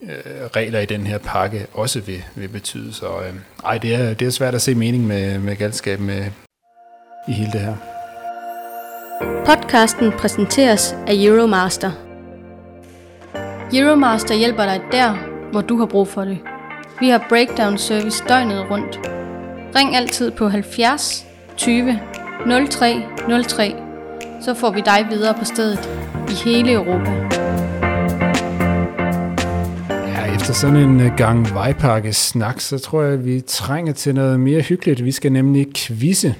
øh, 0.02 0.46
regler 0.56 0.80
i 0.80 0.86
den 0.86 1.06
her 1.06 1.18
pakke 1.18 1.66
også 1.72 2.00
vil, 2.00 2.24
vil 2.34 2.48
betyde. 2.48 2.94
Så 2.94 3.06
øh, 3.06 3.34
ej, 3.64 3.78
det 3.78 3.94
er, 3.94 4.14
det 4.14 4.26
er 4.26 4.30
svært 4.30 4.54
at 4.54 4.62
se 4.62 4.74
mening 4.74 5.06
med, 5.06 5.38
med 5.38 5.56
galskab 5.56 6.00
med, 6.00 6.24
i 7.28 7.32
hele 7.32 7.52
det 7.52 7.60
her. 7.60 7.76
Podcasten 9.46 10.12
præsenteres 10.12 10.92
af 11.06 11.14
Euromaster. 11.14 11.90
Euromaster 13.74 14.34
hjælper 14.34 14.64
dig 14.64 14.80
der, 14.92 15.14
hvor 15.52 15.60
du 15.60 15.78
har 15.78 15.86
brug 15.86 16.08
for 16.08 16.24
det. 16.24 16.38
Vi 17.00 17.08
har 17.08 17.26
breakdown 17.28 17.78
service 17.78 18.24
døgnet 18.28 18.70
rundt. 18.70 19.00
Ring 19.76 19.96
altid 19.96 20.30
på 20.30 20.48
70 20.48 21.26
20 21.56 22.00
03 22.70 23.02
03, 23.48 23.74
så 24.44 24.54
får 24.54 24.70
vi 24.70 24.80
dig 24.80 25.06
videre 25.10 25.34
på 25.34 25.44
stedet 25.44 25.90
i 26.30 26.32
hele 26.44 26.72
Europa 26.72 27.47
efter 30.48 30.60
sådan 30.60 30.76
en 30.76 31.00
øh, 31.00 31.16
gang 31.16 31.54
vejpakke 31.54 32.12
snak, 32.12 32.60
så 32.60 32.78
tror 32.78 33.02
jeg, 33.02 33.12
at 33.12 33.24
vi 33.24 33.40
trænger 33.40 33.92
til 33.92 34.14
noget 34.14 34.40
mere 34.40 34.60
hyggeligt. 34.60 35.04
Vi 35.04 35.12
skal 35.12 35.32
nemlig 35.32 35.66
quizze. 35.74 36.34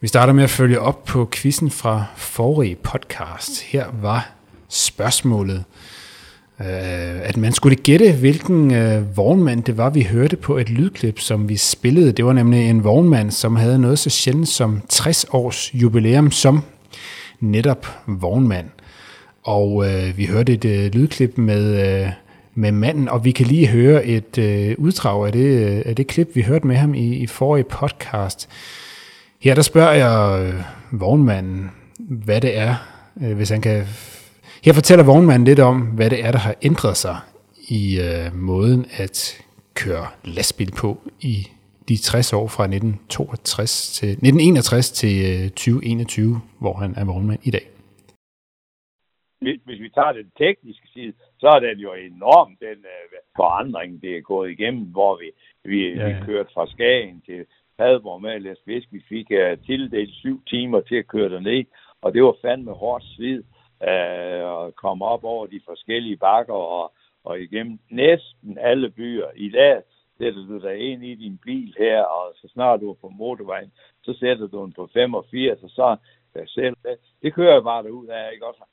Vi 0.00 0.08
starter 0.08 0.32
med 0.32 0.44
at 0.44 0.50
følge 0.50 0.80
op 0.80 1.04
på 1.04 1.28
quizzen 1.32 1.70
fra 1.70 2.04
forrige 2.16 2.74
podcast. 2.74 3.62
Her 3.62 3.86
var 4.02 4.30
spørgsmålet, 4.68 5.64
øh, 6.60 6.66
at 7.22 7.36
man 7.36 7.52
skulle 7.52 7.76
gætte, 7.76 8.12
hvilken 8.12 8.74
øh, 8.74 9.16
vognmand 9.16 9.62
det 9.62 9.76
var, 9.76 9.90
vi 9.90 10.02
hørte 10.02 10.36
på 10.36 10.56
et 10.56 10.70
lydklip, 10.70 11.20
som 11.20 11.48
vi 11.48 11.56
spillede. 11.56 12.12
Det 12.12 12.24
var 12.24 12.32
nemlig 12.32 12.70
en 12.70 12.84
vognmand, 12.84 13.30
som 13.30 13.56
havde 13.56 13.78
noget 13.78 13.98
så 13.98 14.10
sjældent 14.10 14.48
som 14.48 14.82
60 14.88 15.26
års 15.30 15.74
jubilæum 15.74 16.30
som 16.30 16.62
netop 17.40 17.86
vognmand. 18.06 18.66
Og 19.42 19.86
øh, 19.88 20.18
vi 20.18 20.26
hørte 20.26 20.52
et 20.52 20.64
øh, 20.64 20.94
lydklip 20.94 21.38
med, 21.38 22.04
øh, 22.04 22.10
med 22.58 22.72
manden, 22.72 23.08
og 23.08 23.24
vi 23.24 23.30
kan 23.30 23.46
lige 23.46 23.66
høre 23.66 24.06
et 24.06 24.38
øh, 24.38 24.74
uddrag 24.78 25.26
af 25.26 25.32
det, 25.32 25.44
øh, 25.44 25.82
af 25.86 25.96
det 25.96 26.06
klip, 26.06 26.30
vi 26.34 26.42
hørte 26.42 26.66
med 26.66 26.76
ham 26.76 26.94
i, 26.94 27.14
i 27.14 27.26
forrige 27.26 27.64
podcast. 27.64 28.48
Her 29.40 29.54
der 29.54 29.62
spørger 29.62 29.92
jeg 29.92 30.46
øh, 30.46 30.62
vognmanden, 31.00 31.70
hvad 31.98 32.40
det 32.40 32.58
er, 32.58 32.74
øh, 33.22 33.36
hvis 33.36 33.48
han 33.48 33.60
kan... 33.60 33.86
Her 34.62 34.72
fortæller 34.72 35.04
vognmanden 35.04 35.44
lidt 35.44 35.60
om, 35.60 35.80
hvad 35.80 36.10
det 36.10 36.24
er, 36.24 36.30
der 36.30 36.38
har 36.38 36.54
ændret 36.62 36.96
sig 36.96 37.16
i 37.68 38.00
øh, 38.00 38.36
måden 38.36 38.86
at 38.96 39.38
køre 39.74 40.06
lastbil 40.24 40.72
på 40.72 40.98
i 41.20 41.48
de 41.88 41.96
60 41.96 42.32
år 42.32 42.48
fra 42.48 42.64
1962 42.64 43.92
til, 43.92 44.08
1961 44.08 44.90
til 44.90 45.42
øh, 45.42 45.48
2021, 45.50 46.40
hvor 46.58 46.74
han 46.76 46.94
er 46.96 47.04
vognmand 47.04 47.40
i 47.42 47.50
dag. 47.50 47.75
Hvis 49.40 49.80
vi 49.80 49.88
tager 49.88 50.12
den 50.12 50.32
tekniske 50.38 50.88
side, 50.88 51.12
så 51.38 51.48
er 51.48 51.60
den 51.60 51.78
jo 51.78 51.92
enorm, 51.92 52.56
den 52.60 52.78
øh, 52.94 53.18
forandring, 53.36 54.02
det 54.02 54.16
er 54.16 54.20
gået 54.20 54.50
igennem, 54.50 54.84
hvor 54.84 55.18
vi, 55.20 55.30
vi, 55.64 55.88
ja. 55.88 56.06
vi 56.06 56.26
kørte 56.26 56.50
fra 56.54 56.66
Skagen 56.66 57.20
til 57.26 57.46
Padborg 57.78 58.22
med 58.22 58.30
at 58.30 58.42
læse 58.42 58.62
fisk. 58.64 58.88
Vi 58.90 59.02
fik 59.08 59.26
uh, 59.30 59.64
tildelt 59.66 60.14
syv 60.14 60.42
timer 60.46 60.80
til 60.80 60.96
at 60.96 61.06
køre 61.06 61.28
derned, 61.28 61.64
og 62.02 62.14
det 62.14 62.22
var 62.22 62.36
fandme 62.42 62.72
hårdt 62.72 63.04
svid 63.04 63.42
uh, 63.80 64.66
at 64.66 64.76
komme 64.76 65.04
op 65.04 65.24
over 65.24 65.46
de 65.46 65.60
forskellige 65.64 66.16
bakker 66.16 66.54
og, 66.54 66.92
og 67.24 67.40
igennem 67.40 67.78
næsten 67.90 68.58
alle 68.58 68.90
byer. 68.90 69.30
I 69.36 69.50
dag 69.50 69.82
sætter 70.18 70.46
du 70.46 70.58
dig 70.58 70.78
ind 70.78 71.04
i 71.04 71.14
din 71.14 71.38
bil 71.44 71.74
her, 71.78 72.02
og 72.02 72.34
så 72.34 72.48
snart 72.48 72.80
du 72.80 72.90
er 72.90 72.94
på 72.94 73.08
motorvejen, 73.08 73.72
så 74.02 74.12
sætter 74.20 74.46
du 74.46 74.64
den 74.64 74.72
på 74.72 74.88
85, 74.92 75.62
og 75.62 75.70
så 75.70 75.96
selv. 76.46 76.76
Det 77.22 77.34
kører 77.34 77.60
bare 77.60 77.82
derud 77.82 78.06
af, 78.06 78.32
ikke 78.32 78.46
også? 78.46 78.64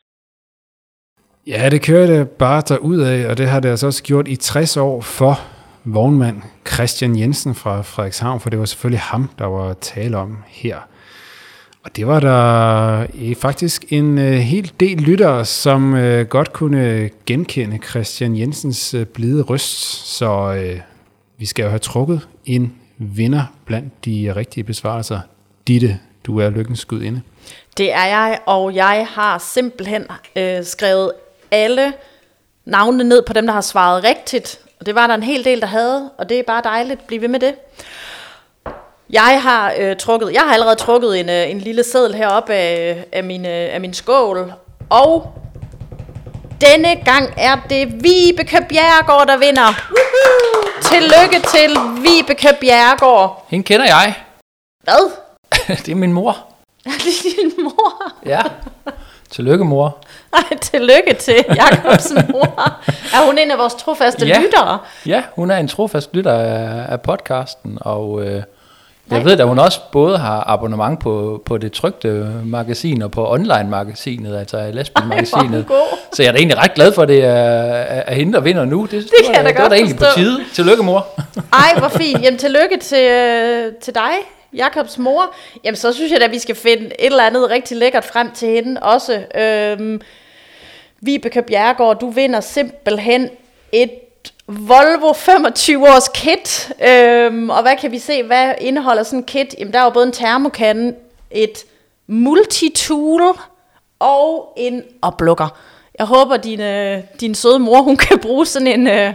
Ja, 1.47 1.69
det 1.69 1.81
kører 1.81 2.07
det 2.07 2.29
bare 2.29 2.63
derud 2.67 2.99
af, 2.99 3.27
og 3.29 3.37
det 3.37 3.47
har 3.47 3.59
det 3.59 3.69
altså 3.69 3.87
også 3.87 4.03
gjort 4.03 4.27
i 4.27 4.35
60 4.35 4.77
år 4.77 5.01
for 5.01 5.39
vognmand 5.83 6.41
Christian 6.73 7.19
Jensen 7.19 7.55
fra 7.55 7.81
Frederikshavn, 7.81 8.39
for 8.39 8.49
det 8.49 8.59
var 8.59 8.65
selvfølgelig 8.65 8.99
ham, 8.99 9.29
der 9.39 9.45
var 9.45 9.73
tale 9.73 10.17
om 10.17 10.37
her. 10.47 10.77
Og 11.83 11.95
det 11.95 12.07
var 12.07 12.19
der 12.19 13.07
eh, 13.13 13.35
faktisk 13.35 13.85
en 13.89 14.17
øh, 14.17 14.33
hel 14.33 14.71
del 14.79 14.97
lyttere, 14.97 15.45
som 15.45 15.95
øh, 15.95 16.25
godt 16.27 16.53
kunne 16.53 17.09
genkende 17.25 17.79
Christian 17.89 18.37
Jensens 18.37 18.93
øh, 18.93 19.05
blide 19.05 19.41
røst, 19.41 20.07
så 20.17 20.53
øh, 20.53 20.79
vi 21.37 21.45
skal 21.45 21.63
jo 21.63 21.69
have 21.69 21.79
trukket 21.79 22.27
en 22.45 22.73
vinder 22.97 23.43
blandt 23.65 24.05
de 24.05 24.33
rigtige 24.35 24.63
besvarelser. 24.63 25.19
Ditte, 25.67 25.99
du 26.25 26.39
er 26.39 26.49
lykkens 26.49 26.85
gudinde. 26.85 27.21
Det 27.77 27.93
er 27.93 28.05
jeg, 28.05 28.39
og 28.45 28.75
jeg 28.75 29.07
har 29.09 29.37
simpelthen 29.37 30.05
øh, 30.35 30.63
skrevet 30.63 31.11
alle 31.53 31.93
navnene 32.65 33.03
ned 33.03 33.21
på 33.21 33.33
dem, 33.33 33.45
der 33.45 33.53
har 33.53 33.61
svaret 33.61 34.03
rigtigt. 34.03 34.59
Og 34.79 34.85
det 34.85 34.95
var 34.95 35.07
der 35.07 35.13
en 35.13 35.23
hel 35.23 35.45
del, 35.45 35.61
der 35.61 35.67
havde, 35.67 36.11
og 36.17 36.29
det 36.29 36.39
er 36.39 36.43
bare 36.43 36.61
dejligt. 36.63 37.07
Bliv 37.07 37.21
ved 37.21 37.27
med 37.27 37.39
det. 37.39 37.55
Jeg 39.09 39.41
har 39.41 39.73
øh, 39.79 39.97
trukket, 39.97 40.33
jeg 40.33 40.41
har 40.41 40.53
allerede 40.53 40.75
trukket 40.75 41.19
en, 41.19 41.29
øh, 41.29 41.51
en 41.51 41.59
lille 41.59 41.83
seddel 41.83 42.15
heroppe 42.15 42.53
af, 42.53 43.05
af, 43.11 43.23
min, 43.23 43.45
øh, 43.45 43.73
af 43.73 43.81
min 43.81 43.93
skål, 43.93 44.53
og 44.89 45.33
denne 46.61 46.95
gang 46.95 47.33
er 47.37 47.57
det 47.69 48.03
Vibeke 48.03 48.65
Bjergård, 48.69 49.27
der 49.27 49.37
vinder. 49.37 49.73
Woohoo! 49.91 50.63
Tillykke 50.81 51.47
til 51.47 51.77
Vibeke 52.03 52.57
Bjergård. 52.61 53.45
Hende 53.49 53.63
kender 53.63 53.85
jeg. 53.85 54.15
Hvad? 54.83 55.11
det 55.85 55.89
er 55.89 55.95
min 55.95 56.13
mor. 56.13 56.31
Er 56.85 56.91
det 56.91 57.23
din 57.23 57.63
mor? 57.63 58.13
Ja. 58.25 58.41
Tillykke, 59.35 59.65
mor. 59.65 59.97
Ej, 60.33 60.57
tillykke 60.61 61.13
til 61.19 61.35
Jakobsen 61.55 62.17
mor. 62.31 62.79
Er 63.13 63.25
hun 63.25 63.37
en 63.37 63.51
af 63.51 63.57
vores 63.57 63.73
trofaste 63.73 64.25
Ja. 64.25 64.39
lyttere? 64.41 64.79
Ja, 65.05 65.23
hun 65.35 65.51
er 65.51 65.57
en 65.57 65.67
trofast 65.67 66.09
lytter 66.15 66.33
af, 66.33 66.85
af 66.91 67.01
podcasten, 67.01 67.77
og 67.81 68.21
øh, 68.25 68.41
jeg 69.11 69.25
ved, 69.25 69.39
at 69.39 69.47
hun 69.47 69.59
også 69.59 69.79
både 69.91 70.17
har 70.17 70.43
abonnement 70.47 70.99
på, 70.99 71.43
på 71.45 71.57
det 71.57 71.71
trygte 71.71 72.07
magasin 72.45 73.01
og 73.01 73.11
på 73.11 73.31
online-magasinet, 73.31 74.37
altså 74.37 74.57
god. 75.67 75.97
Så 76.13 76.23
jeg 76.23 76.27
er 76.27 76.31
da 76.31 76.37
egentlig 76.37 76.57
ret 76.57 76.73
glad 76.73 76.93
for, 76.93 77.01
at 77.01 77.07
det 77.07 77.23
er, 77.23 77.29
er, 77.29 78.13
hende, 78.13 78.33
der 78.33 78.39
vinder 78.39 78.65
nu. 78.65 78.81
Det, 78.83 78.91
det, 78.91 79.09
kan 79.25 79.35
jeg 79.35 79.43
da 79.43 79.47
det 79.49 79.55
var 79.55 79.61
godt 79.61 79.71
da 79.71 79.75
egentlig 79.75 79.97
på 79.97 80.03
forstå. 80.05 80.19
tide. 80.19 80.39
Tillykke, 80.53 80.83
mor. 80.83 81.07
Ej, 81.53 81.79
hvor 81.79 81.87
fint. 81.87 82.21
Jamen, 82.23 82.39
tillykke 82.39 82.77
til, 82.81 83.03
øh, 83.03 83.71
til 83.81 83.95
dig, 83.95 84.11
Jakobs 84.53 84.97
mor. 84.97 85.35
Jamen, 85.63 85.75
så 85.75 85.93
synes 85.93 86.11
jeg 86.11 86.21
da, 86.21 86.27
vi 86.27 86.39
skal 86.39 86.55
finde 86.55 86.85
et 86.85 86.93
eller 86.99 87.23
andet 87.23 87.49
rigtig 87.49 87.77
lækkert 87.77 88.05
frem 88.05 88.31
til 88.31 88.47
hende 88.47 88.81
også. 88.81 89.25
Øhm, 89.35 90.01
Vibeke 91.01 91.41
Bjergård, 91.41 91.99
du 91.99 92.09
vinder 92.09 92.41
simpelthen 92.41 93.29
et 93.71 93.91
Volvo 94.47 95.13
25 95.13 95.87
års 95.87 96.09
kit. 96.13 96.73
Øhm, 96.87 97.49
og 97.49 97.61
hvad 97.61 97.77
kan 97.81 97.91
vi 97.91 97.99
se, 97.99 98.23
hvad 98.23 98.53
indeholder 98.61 99.03
sådan 99.03 99.19
en 99.19 99.25
kit? 99.25 99.55
Jamen, 99.59 99.73
der 99.73 99.79
er 99.79 99.83
jo 99.83 99.89
både 99.89 100.05
en 100.05 100.11
termokande, 100.11 100.95
et 101.31 101.65
multitool 102.07 103.21
og 103.99 104.53
en 104.57 104.83
oplukker. 105.01 105.57
Jeg 105.99 106.05
håber, 106.05 106.37
din, 106.37 106.61
øh, 106.61 106.99
din 107.19 107.35
søde 107.35 107.59
mor, 107.59 107.81
hun 107.81 107.97
kan 107.97 108.19
bruge 108.19 108.45
sådan 108.45 108.67
en, 108.67 108.87
øh, 108.87 109.13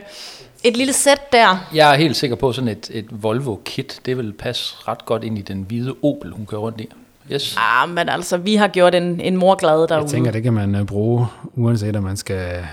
et 0.64 0.76
lille 0.76 0.92
sæt 0.92 1.32
der. 1.32 1.68
Jeg 1.74 1.94
er 1.94 1.98
helt 1.98 2.16
sikker 2.16 2.36
på, 2.36 2.48
at 2.48 2.54
sådan 2.54 2.68
et, 2.68 2.90
et 2.92 3.06
Volvo-kit, 3.10 4.00
det 4.06 4.16
vil 4.16 4.32
passe 4.32 4.74
ret 4.88 5.04
godt 5.04 5.24
ind 5.24 5.38
i 5.38 5.42
den 5.42 5.62
hvide 5.62 5.94
Opel, 6.02 6.32
hun 6.32 6.46
kører 6.46 6.60
rundt 6.60 6.80
i. 6.80 6.88
Yes. 7.32 7.56
Ah, 7.58 7.88
men 7.88 8.08
altså, 8.08 8.36
vi 8.36 8.54
har 8.54 8.68
gjort 8.68 8.94
en, 8.94 9.20
en 9.20 9.36
mor 9.36 9.54
glad 9.54 9.88
derude. 9.88 9.94
Jeg 9.94 10.10
tænker, 10.10 10.30
det 10.30 10.42
kan 10.42 10.52
man 10.52 10.74
øh, 10.74 10.86
bruge, 10.86 11.26
uanset 11.54 11.96
om 11.96 12.02
man 12.02 12.16
skal 12.16 12.66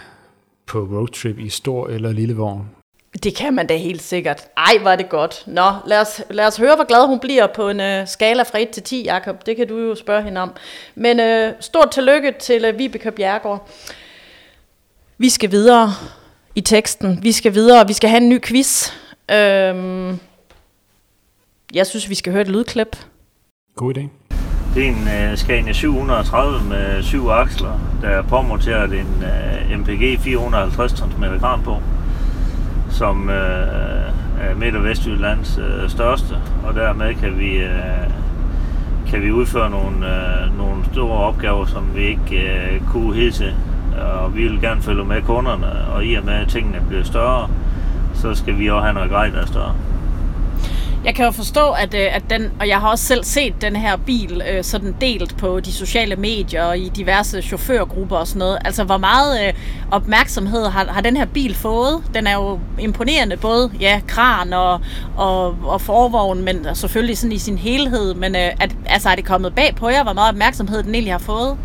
på 0.66 0.80
roadtrip 0.80 1.40
i 1.40 1.50
stor 1.50 1.88
eller 1.88 2.12
lille 2.12 2.36
vogn. 2.36 2.70
Det 3.24 3.36
kan 3.36 3.54
man 3.54 3.68
da 3.68 3.76
helt 3.78 4.02
sikkert. 4.02 4.42
Ej, 4.58 4.74
var 4.84 4.96
det 4.96 5.10
godt. 5.10 5.44
Nå, 5.48 5.72
lad 5.88 6.02
os, 6.02 6.22
lad 6.30 6.48
os 6.48 6.58
høre, 6.58 6.76
hvor 6.76 6.86
glad 6.86 7.08
hun 7.08 7.20
bliver 7.20 7.48
på 7.48 7.70
en 7.70 7.80
uh, 7.80 8.08
skala 8.08 8.44
fra 8.44 8.60
1 8.60 8.70
til 8.70 8.84
10, 8.84 9.04
Jakob. 9.04 9.46
Det 9.46 9.56
kan 9.56 9.68
du 9.68 9.78
jo 9.78 9.96
spørge 9.96 10.24
hende 10.24 10.42
om. 10.42 10.52
Men 10.96 11.20
uh, 11.20 11.54
stort 11.60 11.92
tillykke 11.92 12.34
til 12.40 12.70
uh, 12.70 12.80
Vibeke 12.80 13.12
Bjergård. 13.12 13.70
Vi 15.18 15.30
skal 15.30 15.52
videre 15.52 15.94
i 16.56 16.62
teksten. 16.62 17.20
Vi 17.22 17.32
skal 17.32 17.54
videre. 17.54 17.88
Vi 17.88 17.94
skal 17.94 18.10
have 18.10 18.22
en 18.22 18.30
ny 18.30 18.42
quiz. 18.42 18.92
Øhm, 19.32 20.20
jeg 21.74 21.88
synes, 21.88 22.10
vi 22.10 22.16
skal 22.16 22.32
høre 22.34 22.42
et 22.42 22.48
lydklip. 22.48 22.98
God 23.76 23.98
idé. 23.98 24.08
Det 24.76 24.84
er 24.84 24.90
en 24.90 25.32
uh, 25.32 25.38
Scania 25.38 25.74
730 25.74 26.70
med 26.70 27.04
syv 27.04 27.28
aksler, 27.28 27.80
der 28.02 28.08
er 28.08 28.22
påmonteret 28.22 28.94
en 28.94 29.24
uh, 29.72 29.80
MPG 29.80 30.20
450 30.20 30.94
tons 30.94 31.14
kran 31.40 31.62
på, 31.64 31.78
som 32.90 33.24
uh, 33.24 33.34
er 34.42 34.56
Midt- 34.56 34.76
og 34.76 34.84
Vestjyllands 34.84 35.58
uh, 35.58 35.90
største, 35.90 36.36
og 36.64 36.74
dermed 36.74 37.16
kan 37.16 37.40
vi, 37.40 37.58
uh, 37.58 38.12
kan 39.12 39.22
vi 39.22 39.32
udføre 39.32 39.70
nogle, 39.70 39.96
uh, 39.98 40.58
nogle 40.58 40.86
store 40.94 41.18
opgaver, 41.18 41.66
som 41.66 41.96
vi 41.96 42.08
ikke 42.08 42.52
uh, 42.82 42.92
kunne 42.92 43.16
hidtil. 43.16 43.54
Øh, 44.00 44.24
og 44.24 44.36
vi 44.36 44.48
vil 44.48 44.62
gerne 44.62 44.82
følge 44.82 45.06
med 45.06 45.22
kunderne, 45.22 45.88
og 45.94 46.06
i 46.06 46.16
og 46.16 46.26
med 46.26 46.34
at 46.34 46.48
tingene 46.48 46.82
bliver 46.88 47.04
større, 47.04 47.50
så 48.14 48.36
skal 48.36 48.60
vi 48.60 48.70
også 48.70 48.84
have 48.84 48.94
noget 48.94 49.10
grej, 49.10 49.28
der 49.28 49.42
er 49.42 49.46
større. 49.46 49.76
Jeg 51.06 51.16
kan 51.16 51.26
jo 51.26 51.32
forstå, 51.32 51.72
at, 51.72 51.94
øh, 51.94 52.16
at 52.16 52.24
den, 52.30 52.52
og 52.60 52.68
jeg 52.68 52.80
har 52.80 52.90
også 52.90 53.06
selv 53.06 53.24
set 53.24 53.62
den 53.62 53.76
her 53.76 53.98
bil 53.98 54.42
øh, 54.52 54.64
sådan 54.64 54.96
delt 55.02 55.38
på 55.38 55.60
de 55.60 55.72
sociale 55.72 56.16
medier 56.16 56.64
og 56.64 56.78
i 56.78 56.90
diverse 56.90 57.42
chaufførgrupper 57.42 58.16
og 58.16 58.28
sådan 58.28 58.40
noget. 58.40 58.58
Altså, 58.66 58.84
hvor 58.84 58.98
meget 58.98 59.48
øh, 59.48 59.54
opmærksomhed 59.92 60.66
har, 60.66 60.86
har 60.86 61.02
den 61.02 61.18
her 61.18 61.26
bil 61.26 61.56
fået? 61.56 62.04
Den 62.14 62.28
er 62.28 62.34
jo 62.34 62.60
imponerende, 62.80 63.38
både 63.38 63.72
ja, 63.80 64.02
kran 64.08 64.54
og, 64.54 64.80
og, 65.18 65.56
og 65.64 65.82
forvogn, 65.82 66.44
men 66.44 66.68
selvfølgelig 66.74 67.18
sådan 67.18 67.32
i 67.32 67.38
sin 67.38 67.58
helhed. 67.58 68.14
Men 68.14 68.36
øh, 68.36 68.52
at, 68.60 68.76
altså, 68.86 69.10
er 69.10 69.16
det 69.16 69.26
kommet 69.26 69.56
bag 69.56 69.76
på 69.76 69.90
jer, 69.90 70.04
hvor 70.04 70.14
meget 70.14 70.30
opmærksomhed 70.30 70.84
den 70.84 70.94
egentlig 70.94 71.14
har 71.14 71.20
fået? 71.20 71.58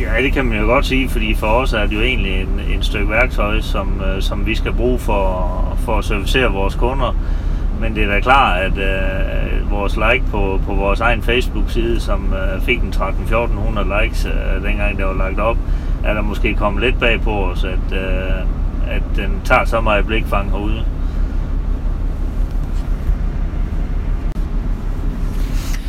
Ja, 0.00 0.22
det 0.22 0.32
kan 0.32 0.46
man 0.46 0.58
jo 0.58 0.66
godt 0.66 0.86
sige, 0.86 1.08
fordi 1.08 1.34
for 1.34 1.46
os 1.46 1.72
er 1.72 1.86
det 1.86 1.92
jo 1.96 2.00
egentlig 2.00 2.40
en, 2.40 2.60
en 2.74 2.82
stykke 2.82 3.10
værktøj, 3.10 3.60
som, 3.60 4.00
øh, 4.00 4.22
som 4.22 4.46
vi 4.46 4.54
skal 4.54 4.72
bruge 4.72 4.98
for, 4.98 5.78
for 5.78 5.98
at 5.98 6.04
servicere 6.04 6.52
vores 6.52 6.74
kunder. 6.74 7.16
Men 7.80 7.94
det 7.94 8.04
er 8.04 8.08
da 8.08 8.20
klart, 8.20 8.58
at 8.58 8.78
øh, 8.78 9.70
vores 9.70 9.96
like 9.96 10.24
på, 10.30 10.60
på 10.66 10.74
vores 10.74 11.00
egen 11.00 11.22
Facebook-side, 11.22 12.00
som 12.00 12.34
øh, 12.34 12.62
fik 12.62 12.78
en 12.78 12.92
13-1400 12.96 14.02
likes, 14.02 14.24
øh, 14.26 14.68
dengang 14.68 14.96
det 14.96 15.06
var 15.06 15.14
lagt 15.14 15.40
op, 15.40 15.56
er 16.04 16.14
der 16.14 16.22
måske 16.22 16.54
kommet 16.54 16.82
lidt 16.82 17.00
bag 17.00 17.20
på 17.20 17.44
os, 17.44 17.64
at, 17.64 17.92
øh, 17.92 18.40
at 18.88 19.02
den 19.16 19.40
tager 19.44 19.64
så 19.64 19.80
meget 19.80 20.06
blikfang 20.06 20.50
herude. 20.50 20.84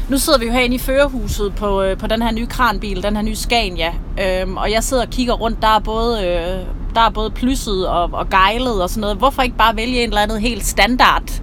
Nu 0.09 0.17
sidder 0.17 0.39
vi 0.39 0.45
jo 0.45 0.51
herinde 0.51 0.75
i 0.75 0.79
førerhuset 0.79 1.53
på, 1.55 1.81
øh, 1.81 1.97
på 1.97 2.07
den 2.07 2.21
her 2.21 2.31
nye 2.31 2.45
kranbil, 2.45 3.03
den 3.03 3.15
her 3.15 3.23
nye 3.23 3.35
Scania. 3.35 3.93
Øhm, 4.21 4.57
og 4.57 4.71
jeg 4.71 4.83
sidder 4.83 5.03
og 5.03 5.09
kigger 5.09 5.33
rundt, 5.33 5.61
der 5.61 5.75
er 5.75 5.79
både, 5.79 6.27
øh, 6.27 6.65
der 6.95 7.01
er 7.01 7.09
både 7.09 7.29
plysset 7.29 7.87
og, 7.87 8.09
og 8.13 8.29
gejlet 8.29 8.81
og 8.83 8.89
sådan 8.89 9.01
noget. 9.01 9.17
Hvorfor 9.17 9.41
ikke 9.41 9.57
bare 9.57 9.75
vælge 9.75 10.03
en 10.03 10.09
eller 10.09 10.21
andet 10.21 10.41
helt 10.41 10.65
standard 10.65 11.41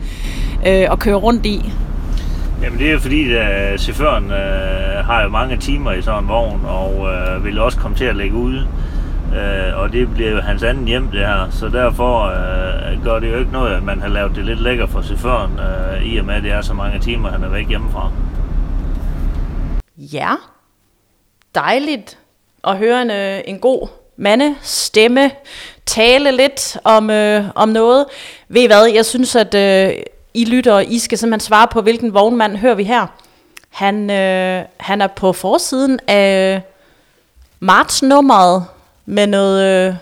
øh, 0.66 0.92
at 0.92 0.98
køre 0.98 1.14
rundt 1.14 1.46
i? 1.46 1.72
Jamen 2.62 2.78
det 2.78 2.92
er 2.92 2.98
fordi, 2.98 3.34
at 3.34 3.80
chaufføren 3.80 4.24
øh, 4.24 5.04
har 5.04 5.22
jo 5.22 5.28
mange 5.28 5.56
timer 5.56 5.92
i 5.92 6.02
sådan 6.02 6.22
en 6.22 6.28
vogn, 6.28 6.60
og 6.66 7.08
øh, 7.12 7.44
vil 7.44 7.58
også 7.58 7.78
komme 7.78 7.96
til 7.96 8.04
at 8.04 8.16
lægge 8.16 8.36
ud. 8.36 8.56
Øh, 9.34 9.80
og 9.82 9.92
det 9.92 10.14
bliver 10.14 10.30
jo 10.30 10.40
hans 10.40 10.62
anden 10.62 10.86
hjem, 10.86 11.08
det 11.08 11.20
her. 11.20 11.46
Så 11.50 11.68
derfor 11.68 12.26
øh, 12.26 13.04
gør 13.04 13.18
det 13.18 13.32
jo 13.32 13.38
ikke 13.38 13.52
noget, 13.52 13.74
at 13.74 13.82
man 13.82 14.00
har 14.00 14.08
lavet 14.08 14.36
det 14.36 14.44
lidt 14.44 14.60
lækker 14.60 14.86
for 14.86 15.02
chaufføren, 15.02 15.50
øh, 15.58 16.02
i 16.06 16.16
og 16.16 16.24
med, 16.24 16.34
at 16.34 16.42
det 16.42 16.52
er 16.52 16.60
så 16.60 16.74
mange 16.74 16.98
timer, 16.98 17.30
han 17.30 17.44
er 17.44 17.48
væk 17.48 17.68
hjemmefra. 17.68 18.10
Ja, 20.12 20.34
dejligt 21.54 22.18
at 22.64 22.76
høre 22.76 23.02
en, 23.02 23.10
øh, 23.10 23.40
en 23.46 23.58
god 23.58 23.88
mande 24.16 24.56
stemme 24.62 25.30
tale 25.86 26.32
lidt 26.32 26.76
om, 26.84 27.10
øh, 27.10 27.44
om 27.54 27.68
noget. 27.68 28.06
Ved 28.48 28.62
I 28.62 28.66
hvad, 28.66 28.86
jeg 28.86 29.04
synes, 29.04 29.36
at 29.36 29.54
øh, 29.54 29.92
I 30.34 30.44
lytter, 30.44 30.72
og 30.72 30.84
I 30.84 30.98
skal 30.98 31.18
simpelthen 31.18 31.46
svare 31.46 31.68
på, 31.68 31.80
hvilken 31.80 32.14
vognmand 32.14 32.56
hører 32.56 32.74
vi 32.74 32.84
her. 32.84 33.06
Han, 33.70 34.10
øh, 34.10 34.64
han 34.76 35.00
er 35.00 35.06
på 35.06 35.32
forsiden 35.32 36.00
af 36.06 36.62
martsnummeret 37.60 38.64
med 39.06 39.26
noget, 39.26 39.88
øh, 39.88 39.94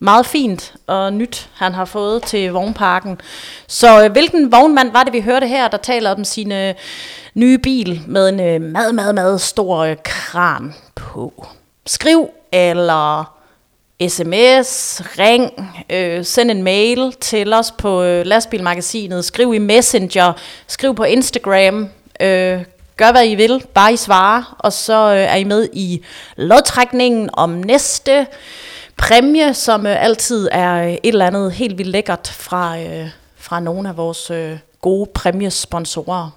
meget 0.00 0.26
fint 0.26 0.74
og 0.86 1.12
nyt, 1.12 1.48
han 1.54 1.74
har 1.74 1.84
fået 1.84 2.22
til 2.22 2.52
vognparken. 2.52 3.20
Så 3.66 4.04
øh, 4.04 4.12
hvilken 4.12 4.52
vognmand 4.52 4.92
var 4.92 5.02
det, 5.02 5.12
vi 5.12 5.20
hørte 5.20 5.46
her, 5.46 5.68
der 5.68 5.76
taler 5.76 6.14
om 6.14 6.24
sin 6.24 6.52
øh, 6.52 6.74
nye 7.34 7.58
bil 7.58 8.02
med 8.06 8.28
en 8.28 8.40
øh, 8.40 8.60
meget, 8.60 8.94
meget, 8.94 9.14
meget 9.14 9.40
stor 9.40 9.78
øh, 9.78 9.96
kran 10.04 10.74
på? 10.94 11.46
Skriv 11.86 12.28
eller 12.52 13.38
sms, 14.08 15.02
ring, 15.18 15.74
øh, 15.90 16.24
send 16.24 16.50
en 16.50 16.62
mail 16.62 17.12
til 17.20 17.52
os 17.52 17.72
på 17.78 18.02
øh, 18.02 18.26
lastbilmagasinet, 18.26 19.24
skriv 19.24 19.54
i 19.54 19.58
Messenger, 19.58 20.32
skriv 20.66 20.94
på 20.94 21.04
Instagram, 21.04 21.88
øh, 22.20 22.64
gør 22.96 23.12
hvad 23.12 23.28
I 23.28 23.34
vil, 23.34 23.64
bare 23.74 23.92
I 23.92 23.96
svarer, 23.96 24.56
og 24.58 24.72
så 24.72 25.12
øh, 25.12 25.20
er 25.20 25.36
I 25.36 25.44
med 25.44 25.68
i 25.72 26.04
lodtrækningen 26.36 27.30
om 27.32 27.50
næste 27.50 28.26
præmie, 28.98 29.54
som 29.54 29.86
øh, 29.86 30.04
altid 30.04 30.48
er 30.52 30.84
øh, 30.84 30.92
et 30.92 30.98
eller 31.04 31.26
andet 31.26 31.52
helt 31.52 31.78
vildt 31.78 31.90
lækkert 31.90 32.28
fra, 32.28 32.80
øh, 32.80 33.08
fra 33.36 33.60
nogle 33.60 33.88
af 33.88 33.96
vores 33.96 34.30
øh, 34.30 34.58
gode 34.80 35.10
præmiesponsorer. 35.14 36.30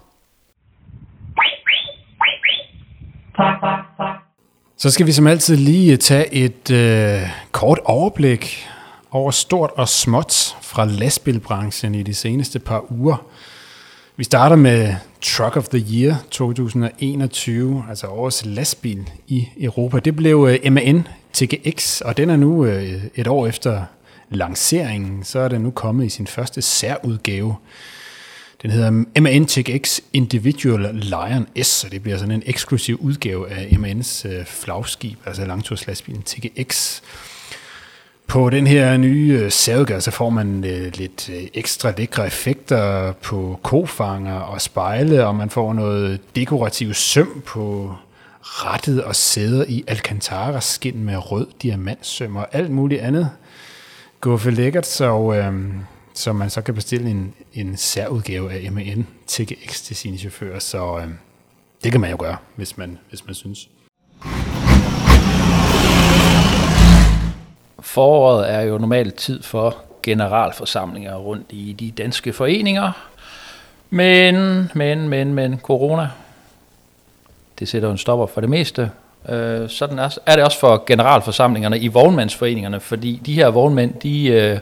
Så 4.77 4.91
skal 4.91 5.07
vi 5.07 5.11
som 5.11 5.27
altid 5.27 5.55
lige 5.55 5.91
øh, 5.91 5.97
tage 5.97 6.33
et 6.33 6.71
øh, 6.71 7.29
kort 7.51 7.79
overblik 7.85 8.67
over 9.11 9.31
stort 9.31 9.69
og 9.75 9.89
småt 9.89 10.57
fra 10.61 10.85
lastbilbranchen 10.85 11.95
i 11.95 12.03
de 12.03 12.13
seneste 12.13 12.59
par 12.59 12.91
uger. 12.91 13.25
Vi 14.17 14.23
starter 14.23 14.55
med 14.55 14.95
Truck 15.21 15.57
of 15.57 15.67
the 15.67 15.85
Year 15.93 16.15
2021, 16.31 17.85
altså 17.89 18.07
årets 18.07 18.45
lastbil 18.45 19.09
i 19.27 19.47
Europa. 19.59 19.99
Det 19.99 20.15
blev 20.15 20.59
øh, 20.63 20.71
MAN 20.73 21.07
TGX, 21.33 22.01
og 22.01 22.17
den 22.17 22.29
er 22.29 22.35
nu 22.35 22.65
øh, 22.65 23.03
et 23.15 23.27
år 23.27 23.47
efter 23.47 23.83
lanceringen, 24.29 25.23
så 25.23 25.39
er 25.39 25.47
den 25.47 25.61
nu 25.61 25.71
kommet 25.71 26.05
i 26.05 26.09
sin 26.09 26.27
første 26.27 26.61
særudgave. 26.61 27.55
Den 28.61 28.71
hedder 28.71 29.21
MAN 29.21 29.45
TGX 29.45 29.99
Individual 30.13 30.95
Lion 30.95 31.47
S, 31.63 31.67
så 31.67 31.89
det 31.89 32.03
bliver 32.03 32.17
sådan 32.17 32.31
en 32.31 32.43
eksklusiv 32.45 32.97
udgave 33.01 33.49
af 33.49 33.65
MAN's 33.71 34.27
øh, 34.27 34.45
flagskib, 34.45 35.17
altså 35.25 35.45
langturslastbilen 35.45 36.21
TGX. 36.21 37.01
På 38.27 38.49
den 38.49 38.67
her 38.67 38.97
nye 38.97 39.39
øh, 39.43 39.51
særudgave, 39.51 40.01
så 40.01 40.11
får 40.11 40.29
man 40.29 40.63
øh, 40.63 40.91
lidt 40.95 41.29
øh, 41.29 41.43
ekstra 41.53 41.93
lækre 41.97 42.27
effekter 42.27 43.11
på 43.11 43.59
kofanger 43.63 44.39
og 44.39 44.61
spejle, 44.61 45.27
og 45.27 45.35
man 45.35 45.49
får 45.49 45.73
noget 45.73 46.19
dekorativ 46.35 46.93
søm 46.93 47.43
på 47.45 47.95
rettet 48.43 49.03
og 49.03 49.15
sæder 49.15 49.65
i 49.67 49.83
Alcantara 49.87 50.61
skin 50.61 51.03
med 51.03 51.31
rød 51.31 51.47
diamantsøm 51.61 52.35
og 52.35 52.47
alt 52.51 52.71
muligt 52.71 53.01
andet. 53.01 53.29
Guffe 54.21 54.51
lækkert, 54.51 54.87
så, 54.87 55.33
øh, 55.33 55.73
så 56.13 56.33
man 56.33 56.49
så 56.49 56.61
kan 56.61 56.75
bestille 56.75 57.09
en, 57.09 57.33
en 57.53 57.77
særudgave 57.77 58.51
af 58.51 58.71
MAN 58.71 59.07
TGX 59.27 59.81
til 59.81 59.95
sine 59.95 60.17
chauffører, 60.17 60.59
så 60.59 60.97
øh, 60.97 61.07
det 61.83 61.91
kan 61.91 62.01
man 62.01 62.11
jo 62.11 62.17
gøre, 62.19 62.37
hvis 62.55 62.77
man, 62.77 62.97
hvis 63.09 63.25
man 63.25 63.35
synes. 63.35 63.69
Foråret 67.79 68.51
er 68.51 68.61
jo 68.61 68.77
normalt 68.77 69.15
tid 69.15 69.43
for 69.43 69.77
generalforsamlinger 70.03 71.15
rundt 71.15 71.45
i 71.49 71.75
de 71.79 71.91
danske 71.91 72.33
foreninger. 72.33 72.91
Men, 73.89 74.35
men, 74.75 75.09
men, 75.09 75.33
men, 75.33 75.59
corona, 75.59 76.09
det 77.61 77.69
sætter 77.69 77.87
jo 77.87 77.91
en 77.91 77.97
stopper 77.97 78.25
for 78.25 78.41
det 78.41 78.49
meste. 78.49 78.91
Øh, 79.29 79.69
sådan 79.69 79.99
er, 79.99 80.17
er 80.25 80.35
det 80.35 80.45
også 80.45 80.59
for 80.59 80.83
generalforsamlingerne 80.87 81.79
i 81.79 81.87
vognmandsforeningerne, 81.87 82.79
fordi 82.79 83.21
de 83.25 83.33
her 83.33 83.47
vognmænd, 83.47 83.93
de, 83.93 84.27
øh, 84.27 84.59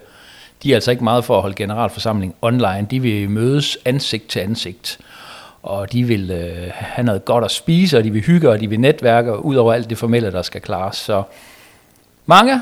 de 0.64 0.72
er 0.72 0.76
altså 0.76 0.92
ikke 0.92 1.04
meget 1.04 1.26
for 1.26 1.36
at 1.36 1.42
holde 1.42 1.56
generalforsamling 1.56 2.36
online. 2.42 2.88
De 2.92 3.00
vil 3.00 3.30
mødes 3.30 3.78
ansigt 3.86 4.28
til 4.28 4.40
ansigt, 4.40 5.00
og 5.64 5.92
de 5.92 6.04
vil 6.04 6.32
øh, 6.32 6.72
have 6.72 7.06
noget 7.06 7.26
godt 7.26 7.46
at 7.46 7.52
spise, 7.52 7.98
og 7.98 8.04
de 8.04 8.12
vil 8.12 8.22
hygge, 8.22 8.50
og 8.50 8.60
de 8.60 8.70
vil 8.70 8.80
netværke, 8.80 9.46
ud 9.46 9.56
over 9.56 9.74
alt 9.74 9.90
det 9.90 9.98
formelle, 9.98 10.32
der 10.32 10.42
skal 10.42 10.62
klares. 10.62 10.98
Så 10.98 11.24
mange 12.26 12.62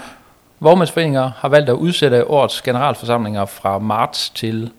Vognmandsforeninger 0.59 1.31
har 1.37 1.49
valgt 1.49 1.69
at 1.69 1.73
udsætte 1.73 2.29
årets 2.29 2.61
generalforsamlinger 2.61 3.45
fra 3.45 3.79
marts 3.79 4.29
til 4.29 4.71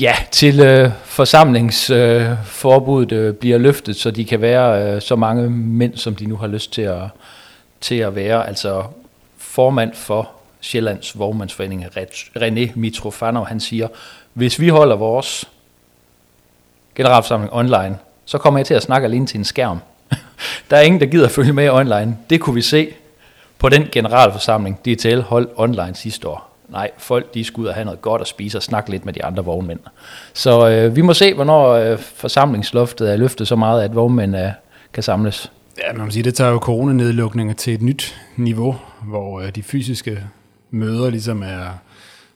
ja, 0.00 0.14
til 0.30 0.60
øh, 0.60 0.90
forsamlingsforbuddet 1.04 3.16
øh, 3.16 3.34
bliver 3.34 3.58
løftet, 3.58 3.96
så 3.96 4.10
de 4.10 4.24
kan 4.24 4.40
være 4.40 4.94
øh, 4.94 5.02
så 5.02 5.16
mange 5.16 5.50
mænd, 5.50 5.96
som 5.96 6.16
de 6.16 6.26
nu 6.26 6.36
har 6.36 6.46
lyst 6.46 6.72
til 6.72 6.82
at, 6.82 7.02
til 7.80 7.94
at 7.94 8.14
være. 8.14 8.48
Altså 8.48 8.84
formand 9.38 9.94
for 9.94 10.30
Sjællands 10.60 11.18
Vormandsforening, 11.18 11.86
René 12.36 12.70
Mitrofanov, 12.74 13.46
han 13.46 13.60
siger, 13.60 13.88
hvis 14.32 14.60
vi 14.60 14.68
holder 14.68 14.96
vores 14.96 15.48
generalforsamling 16.94 17.52
online, 17.52 17.98
så 18.24 18.38
kommer 18.38 18.60
jeg 18.60 18.66
til 18.66 18.74
at 18.74 18.82
snakke 18.82 19.04
alene 19.04 19.26
til 19.26 19.38
en 19.38 19.44
skærm. 19.44 19.78
Der 20.70 20.76
er 20.76 20.80
ingen, 20.80 21.00
der 21.00 21.06
gider 21.06 21.24
at 21.24 21.30
følge 21.30 21.52
med 21.52 21.70
online. 21.70 22.18
Det 22.30 22.40
kunne 22.40 22.54
vi 22.54 22.62
se 22.62 22.88
på 23.58 23.68
den 23.68 23.88
generalforsamling, 23.92 24.78
DTL 24.84 25.20
holdt 25.20 25.50
online 25.56 25.94
sidste 25.94 26.28
år. 26.28 26.45
Nej, 26.68 26.90
folk 26.98 27.34
de 27.34 27.44
skal 27.44 27.60
ud 27.60 27.66
og 27.66 27.74
have 27.74 27.84
noget 27.84 28.02
godt 28.02 28.22
at 28.22 28.28
spise 28.28 28.58
og 28.58 28.62
snakke 28.62 28.90
lidt 28.90 29.04
med 29.04 29.12
de 29.12 29.24
andre 29.24 29.44
vognmænd. 29.44 29.80
Så 30.32 30.68
øh, 30.68 30.96
vi 30.96 31.02
må 31.02 31.14
se, 31.14 31.34
hvornår 31.34 31.72
øh, 31.72 31.98
forsamlingsloftet 31.98 33.12
er 33.12 33.16
løftet 33.16 33.48
så 33.48 33.56
meget, 33.56 33.82
at 33.82 33.94
vognmænd 33.94 34.36
øh, 34.36 34.48
kan 34.92 35.02
samles. 35.02 35.52
Ja, 35.78 35.92
man 35.92 36.04
må 36.04 36.10
sige, 36.10 36.22
det 36.22 36.34
tager 36.34 36.50
jo 36.50 36.58
coronanedlukninger 36.58 37.54
til 37.54 37.74
et 37.74 37.82
nyt 37.82 38.20
niveau, 38.36 38.76
hvor 39.04 39.40
øh, 39.40 39.54
de 39.54 39.62
fysiske 39.62 40.22
møder 40.70 41.10
ligesom 41.10 41.42
er 41.42 41.78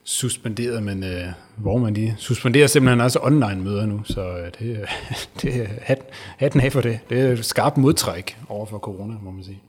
suspenderet, 0.04 0.82
men 0.82 1.04
øh, 1.04 1.26
hvor 1.56 1.78
man 1.78 1.94
de 1.94 2.14
suspenderer 2.18 2.66
simpelthen 2.66 3.00
også 3.00 3.18
online 3.22 3.62
møder 3.62 3.86
nu, 3.86 4.00
så 4.04 4.20
øh, 4.20 4.50
det, 4.58 4.80
det 5.42 5.62
er 5.62 5.66
hat, 5.82 5.98
hatten 6.36 6.60
af 6.60 6.72
for 6.72 6.80
det. 6.80 6.98
Det 7.10 7.20
er 7.20 7.32
et 7.32 7.44
skarpt 7.44 7.76
modtræk 7.76 8.36
over 8.48 8.66
for 8.66 8.78
corona, 8.78 9.14
må 9.22 9.30
man 9.30 9.44
sige. 9.44 9.60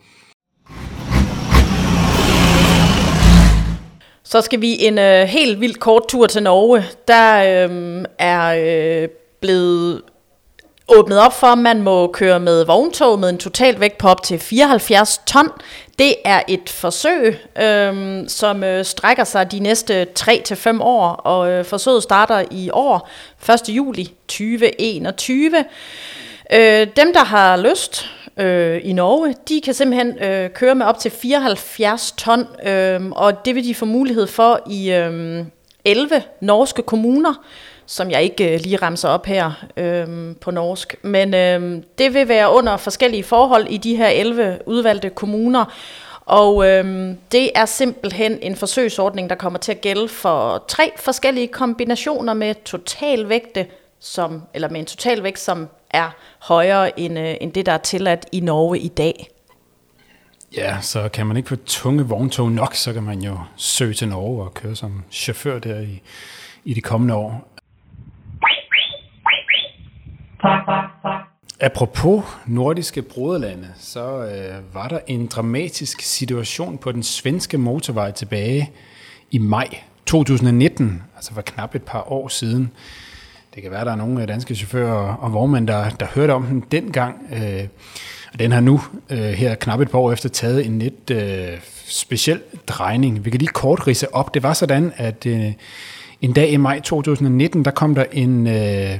Så 4.31 4.41
skal 4.41 4.61
vi 4.61 4.85
en 4.85 4.97
øh, 4.97 5.23
helt 5.23 5.61
vildt 5.61 5.79
kort 5.79 6.07
tur 6.09 6.27
til 6.27 6.43
Norge. 6.43 6.85
Der 7.07 7.37
øh, 7.37 8.05
er 8.19 8.55
øh, 9.03 9.09
blevet 9.41 10.01
åbnet 10.87 11.19
op 11.19 11.33
for, 11.33 11.47
at 11.47 11.57
man 11.57 11.81
må 11.81 12.07
køre 12.07 12.39
med 12.39 12.65
vogntog 12.65 13.19
med 13.19 13.29
en 13.29 13.37
total 13.37 13.79
vægt 13.79 13.97
på 13.97 14.07
op 14.07 14.23
til 14.23 14.39
74 14.39 15.21
ton. 15.25 15.49
Det 15.99 16.15
er 16.25 16.41
et 16.47 16.69
forsøg, 16.69 17.39
øh, 17.61 18.23
som 18.27 18.63
øh, 18.63 18.85
strækker 18.85 19.23
sig 19.23 19.51
de 19.51 19.59
næste 19.59 20.07
3-5 20.19 20.81
år, 20.81 21.07
og 21.07 21.51
øh, 21.51 21.65
forsøget 21.65 22.03
starter 22.03 22.43
i 22.51 22.69
år, 22.73 23.09
1. 23.49 23.69
juli 23.69 24.13
2021. 24.27 25.65
Øh, 26.53 26.87
dem, 26.95 27.13
der 27.13 27.23
har 27.23 27.57
lyst, 27.57 28.09
øh, 28.37 28.81
i 28.83 28.93
Norge, 28.93 29.35
de 29.49 29.61
kan 29.61 29.73
simpelthen 29.73 30.23
øh, 30.23 30.49
køre 30.49 30.75
med 30.75 30.85
op 30.85 30.99
til 30.99 31.11
74 31.11 32.11
ton, 32.17 32.47
øh, 32.65 33.09
og 33.11 33.45
det 33.45 33.55
vil 33.55 33.63
de 33.63 33.75
få 33.75 33.85
mulighed 33.85 34.27
for 34.27 34.59
i 34.69 34.91
øh, 34.91 35.45
11 35.85 36.23
norske 36.41 36.81
kommuner, 36.81 37.33
som 37.85 38.11
jeg 38.11 38.23
ikke 38.23 38.53
øh, 38.53 38.59
lige 38.59 38.77
ramser 38.77 39.09
op 39.09 39.25
her 39.25 39.51
øh, 39.77 40.35
på 40.41 40.51
norsk. 40.51 40.95
Men 41.01 41.33
øh, 41.33 41.83
det 41.97 42.13
vil 42.13 42.27
være 42.27 42.53
under 42.53 42.77
forskellige 42.77 43.23
forhold 43.23 43.67
i 43.69 43.77
de 43.77 43.95
her 43.95 44.07
11 44.07 44.59
udvalgte 44.65 45.09
kommuner, 45.09 45.65
og 46.25 46.67
øh, 46.67 47.13
det 47.31 47.49
er 47.55 47.65
simpelthen 47.65 48.39
en 48.41 48.55
forsøgsordning, 48.55 49.29
der 49.29 49.35
kommer 49.35 49.59
til 49.59 49.71
at 49.71 49.81
gælde 49.81 50.07
for 50.07 50.63
tre 50.67 50.91
forskellige 50.97 51.47
kombinationer 51.47 52.33
med 52.33 52.55
totalvægte, 52.65 53.65
som, 53.99 54.41
eller 54.53 54.69
med 54.69 54.79
en 54.79 54.85
totalvægt, 54.85 55.39
som 55.39 55.67
er 55.93 56.09
højere 56.39 56.99
end, 56.99 57.19
øh, 57.19 57.35
end 57.41 57.53
det, 57.53 57.65
der 57.65 57.71
er 57.71 57.77
tilladt 57.77 58.25
i 58.31 58.39
Norge 58.39 58.79
i 58.79 58.87
dag. 58.87 59.27
Ja, 60.57 60.77
så 60.81 61.09
kan 61.09 61.27
man 61.27 61.37
ikke 61.37 61.49
få 61.49 61.55
tunge 61.55 62.03
vogntog 62.03 62.51
nok, 62.51 62.75
så 62.75 62.93
kan 62.93 63.03
man 63.03 63.19
jo 63.19 63.37
søge 63.55 63.93
til 63.93 64.07
Norge 64.07 64.43
og 64.43 64.53
køre 64.53 64.75
som 64.75 65.03
chauffør 65.11 65.59
der 65.59 65.79
i, 65.79 66.01
i 66.65 66.73
de 66.73 66.81
kommende 66.81 67.15
år. 67.15 67.47
Apropos 71.59 72.23
nordiske 72.47 73.01
broderlande, 73.01 73.67
så 73.77 74.23
øh, 74.23 74.75
var 74.75 74.87
der 74.87 74.99
en 75.07 75.27
dramatisk 75.27 76.01
situation 76.01 76.77
på 76.77 76.91
den 76.91 77.03
svenske 77.03 77.57
motorvej 77.57 78.11
tilbage 78.11 78.71
i 79.31 79.37
maj 79.37 79.67
2019, 80.05 81.03
altså 81.15 81.33
for 81.33 81.41
knap 81.41 81.75
et 81.75 81.83
par 81.83 82.11
år 82.11 82.27
siden. 82.27 82.71
Det 83.55 83.63
kan 83.63 83.71
være, 83.71 83.85
der 83.85 83.91
er 83.91 83.95
nogle 83.95 84.21
øh, 84.21 84.27
danske 84.27 84.55
chauffører 84.55 85.13
og 85.15 85.33
vognmænd, 85.33 85.67
der, 85.67 85.89
der 85.89 86.05
hørte 86.05 86.31
om 86.31 86.45
den 86.45 86.63
dengang. 86.71 87.15
Øh, 87.33 87.67
og 88.33 88.39
den 88.39 88.51
har 88.51 88.61
nu 88.61 88.81
øh, 89.09 89.17
her 89.17 89.55
knap 89.55 89.79
et 89.79 89.91
par 89.91 89.99
år 89.99 90.11
efter 90.11 90.29
taget 90.29 90.65
en 90.65 90.79
lidt 90.79 91.09
øh, 91.11 91.57
speciel 91.85 92.41
drejning. 92.67 93.25
Vi 93.25 93.29
kan 93.29 93.39
lige 93.39 93.51
kort 93.53 93.87
rise 93.87 94.15
op. 94.15 94.33
Det 94.33 94.43
var 94.43 94.53
sådan, 94.53 94.93
at 94.95 95.25
øh, 95.25 95.53
en 96.21 96.33
dag 96.33 96.49
i 96.49 96.57
maj 96.57 96.79
2019, 96.79 97.65
der 97.65 97.71
kom 97.71 97.95
der 97.95 98.05
en, 98.11 98.47
øh, 98.47 98.99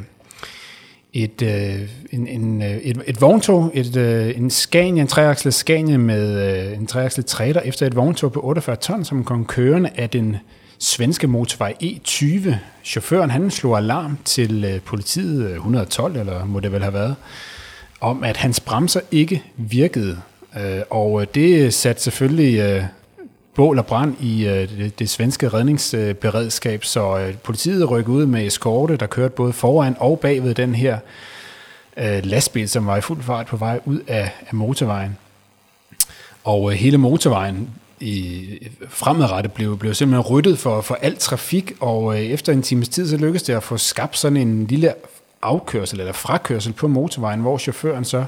et, 1.13 1.41
øh, 1.41 1.89
en, 2.11 2.27
en, 2.27 2.61
øh, 2.61 2.77
et, 2.77 3.01
et 3.07 3.21
vogntog, 3.21 3.71
et, 3.73 3.95
øh, 3.95 4.37
en 4.37 4.49
Scania, 4.49 5.01
en 5.01 5.07
treakslet 5.07 5.53
Scania 5.53 5.97
med 5.97 6.57
øh, 6.71 6.77
en 6.77 6.87
treakslet 6.87 7.25
træder 7.25 7.59
efter 7.59 7.87
et 7.87 7.95
vogntog 7.95 8.31
på 8.31 8.45
48 8.45 8.75
ton, 8.75 9.05
som 9.05 9.23
kom 9.23 9.45
kørende 9.45 9.89
af 9.95 10.09
den 10.09 10.37
svenske 10.81 11.27
motorvej 11.27 11.75
E20. 11.83 12.55
Chaufføren 12.83 13.29
han 13.29 13.51
slog 13.51 13.77
alarm 13.77 14.17
til 14.25 14.63
øh, 14.63 14.81
politiet 14.81 15.49
øh, 15.49 15.55
112, 15.55 16.15
eller 16.15 16.45
må 16.45 16.59
det 16.59 16.71
vel 16.71 16.81
have 16.81 16.93
været, 16.93 17.15
om 17.99 18.23
at 18.23 18.37
hans 18.37 18.59
bremser 18.59 18.99
ikke 19.11 19.43
virkede. 19.57 20.21
Øh, 20.59 20.81
og 20.89 21.35
det 21.35 21.73
satte 21.73 22.01
selvfølgelig 22.01 22.89
bål 23.55 23.79
og 23.79 23.85
brand 23.85 24.15
i 24.21 24.43
det, 24.43 24.99
det 24.99 25.09
svenske 25.09 25.49
redningsberedskab, 25.49 26.83
så 26.83 27.33
politiet 27.43 27.89
rykkede 27.91 28.17
ud 28.17 28.25
med 28.25 28.45
eskorte, 28.45 28.97
der 28.97 29.07
kørte 29.07 29.33
både 29.33 29.53
foran 29.53 29.95
og 29.99 30.19
bagved 30.19 30.55
den 30.55 30.75
her 30.75 30.99
lastbil, 32.23 32.69
som 32.69 32.85
var 32.85 32.97
i 32.97 33.01
fuld 33.01 33.23
fart 33.23 33.45
på 33.45 33.57
vej 33.57 33.79
ud 33.85 33.99
af, 34.07 34.31
motorvejen. 34.51 35.17
Og 36.43 36.71
hele 36.71 36.97
motorvejen 36.97 37.69
i 38.01 38.57
fremadrettet 38.89 39.53
blev, 39.53 39.77
blev 39.77 39.93
simpelthen 39.93 40.31
ryddet 40.31 40.59
for, 40.59 40.81
for 40.81 40.97
al 41.01 41.15
trafik, 41.17 41.73
og 41.79 42.15
øh, 42.19 42.21
efter 42.21 42.53
en 42.53 42.61
times 42.61 42.89
tid, 42.89 43.09
så 43.09 43.17
lykkedes 43.17 43.43
det 43.43 43.53
at 43.53 43.63
få 43.63 43.77
skabt 43.77 44.17
sådan 44.17 44.37
en 44.37 44.67
lille 44.67 44.93
afkørsel 45.41 45.99
eller 45.99 46.13
frakørsel 46.13 46.73
på 46.73 46.87
motorvejen, 46.87 47.39
hvor 47.39 47.57
chaufføren 47.57 48.05
så 48.05 48.25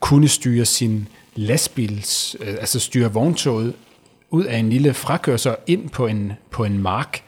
kunne 0.00 0.28
styre 0.28 0.64
sin 0.64 1.08
lastbils, 1.34 2.36
øh, 2.40 2.54
altså 2.60 2.80
styre 2.80 3.12
vogntoget 3.12 3.74
ud 4.30 4.44
af 4.44 4.58
en 4.58 4.70
lille 4.70 4.94
frakørsel 4.94 5.54
ind 5.66 5.88
på 5.88 6.06
en, 6.06 6.32
på 6.50 6.64
en 6.64 6.78
mark, 6.78 7.22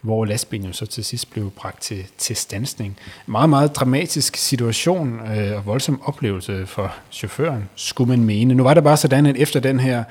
hvor 0.00 0.24
lastbilen 0.24 0.66
jo 0.66 0.72
så 0.72 0.86
til 0.86 1.04
sidst 1.04 1.30
blev 1.30 1.50
bragt 1.50 1.82
til, 1.82 2.04
til 2.18 2.36
stansning. 2.36 2.98
Meget, 3.26 3.50
meget 3.50 3.76
dramatisk 3.76 4.36
situation 4.36 5.20
øh, 5.36 5.56
og 5.56 5.66
voldsom 5.66 6.02
oplevelse 6.04 6.66
for 6.66 6.94
chaufføren, 7.10 7.68
skulle 7.74 8.08
man 8.08 8.24
mene. 8.24 8.54
Nu 8.54 8.62
var 8.62 8.74
det 8.74 8.84
bare 8.84 8.96
sådan, 8.96 9.26
at 9.26 9.36
efter 9.36 9.60
den 9.60 9.80
her 9.80 10.04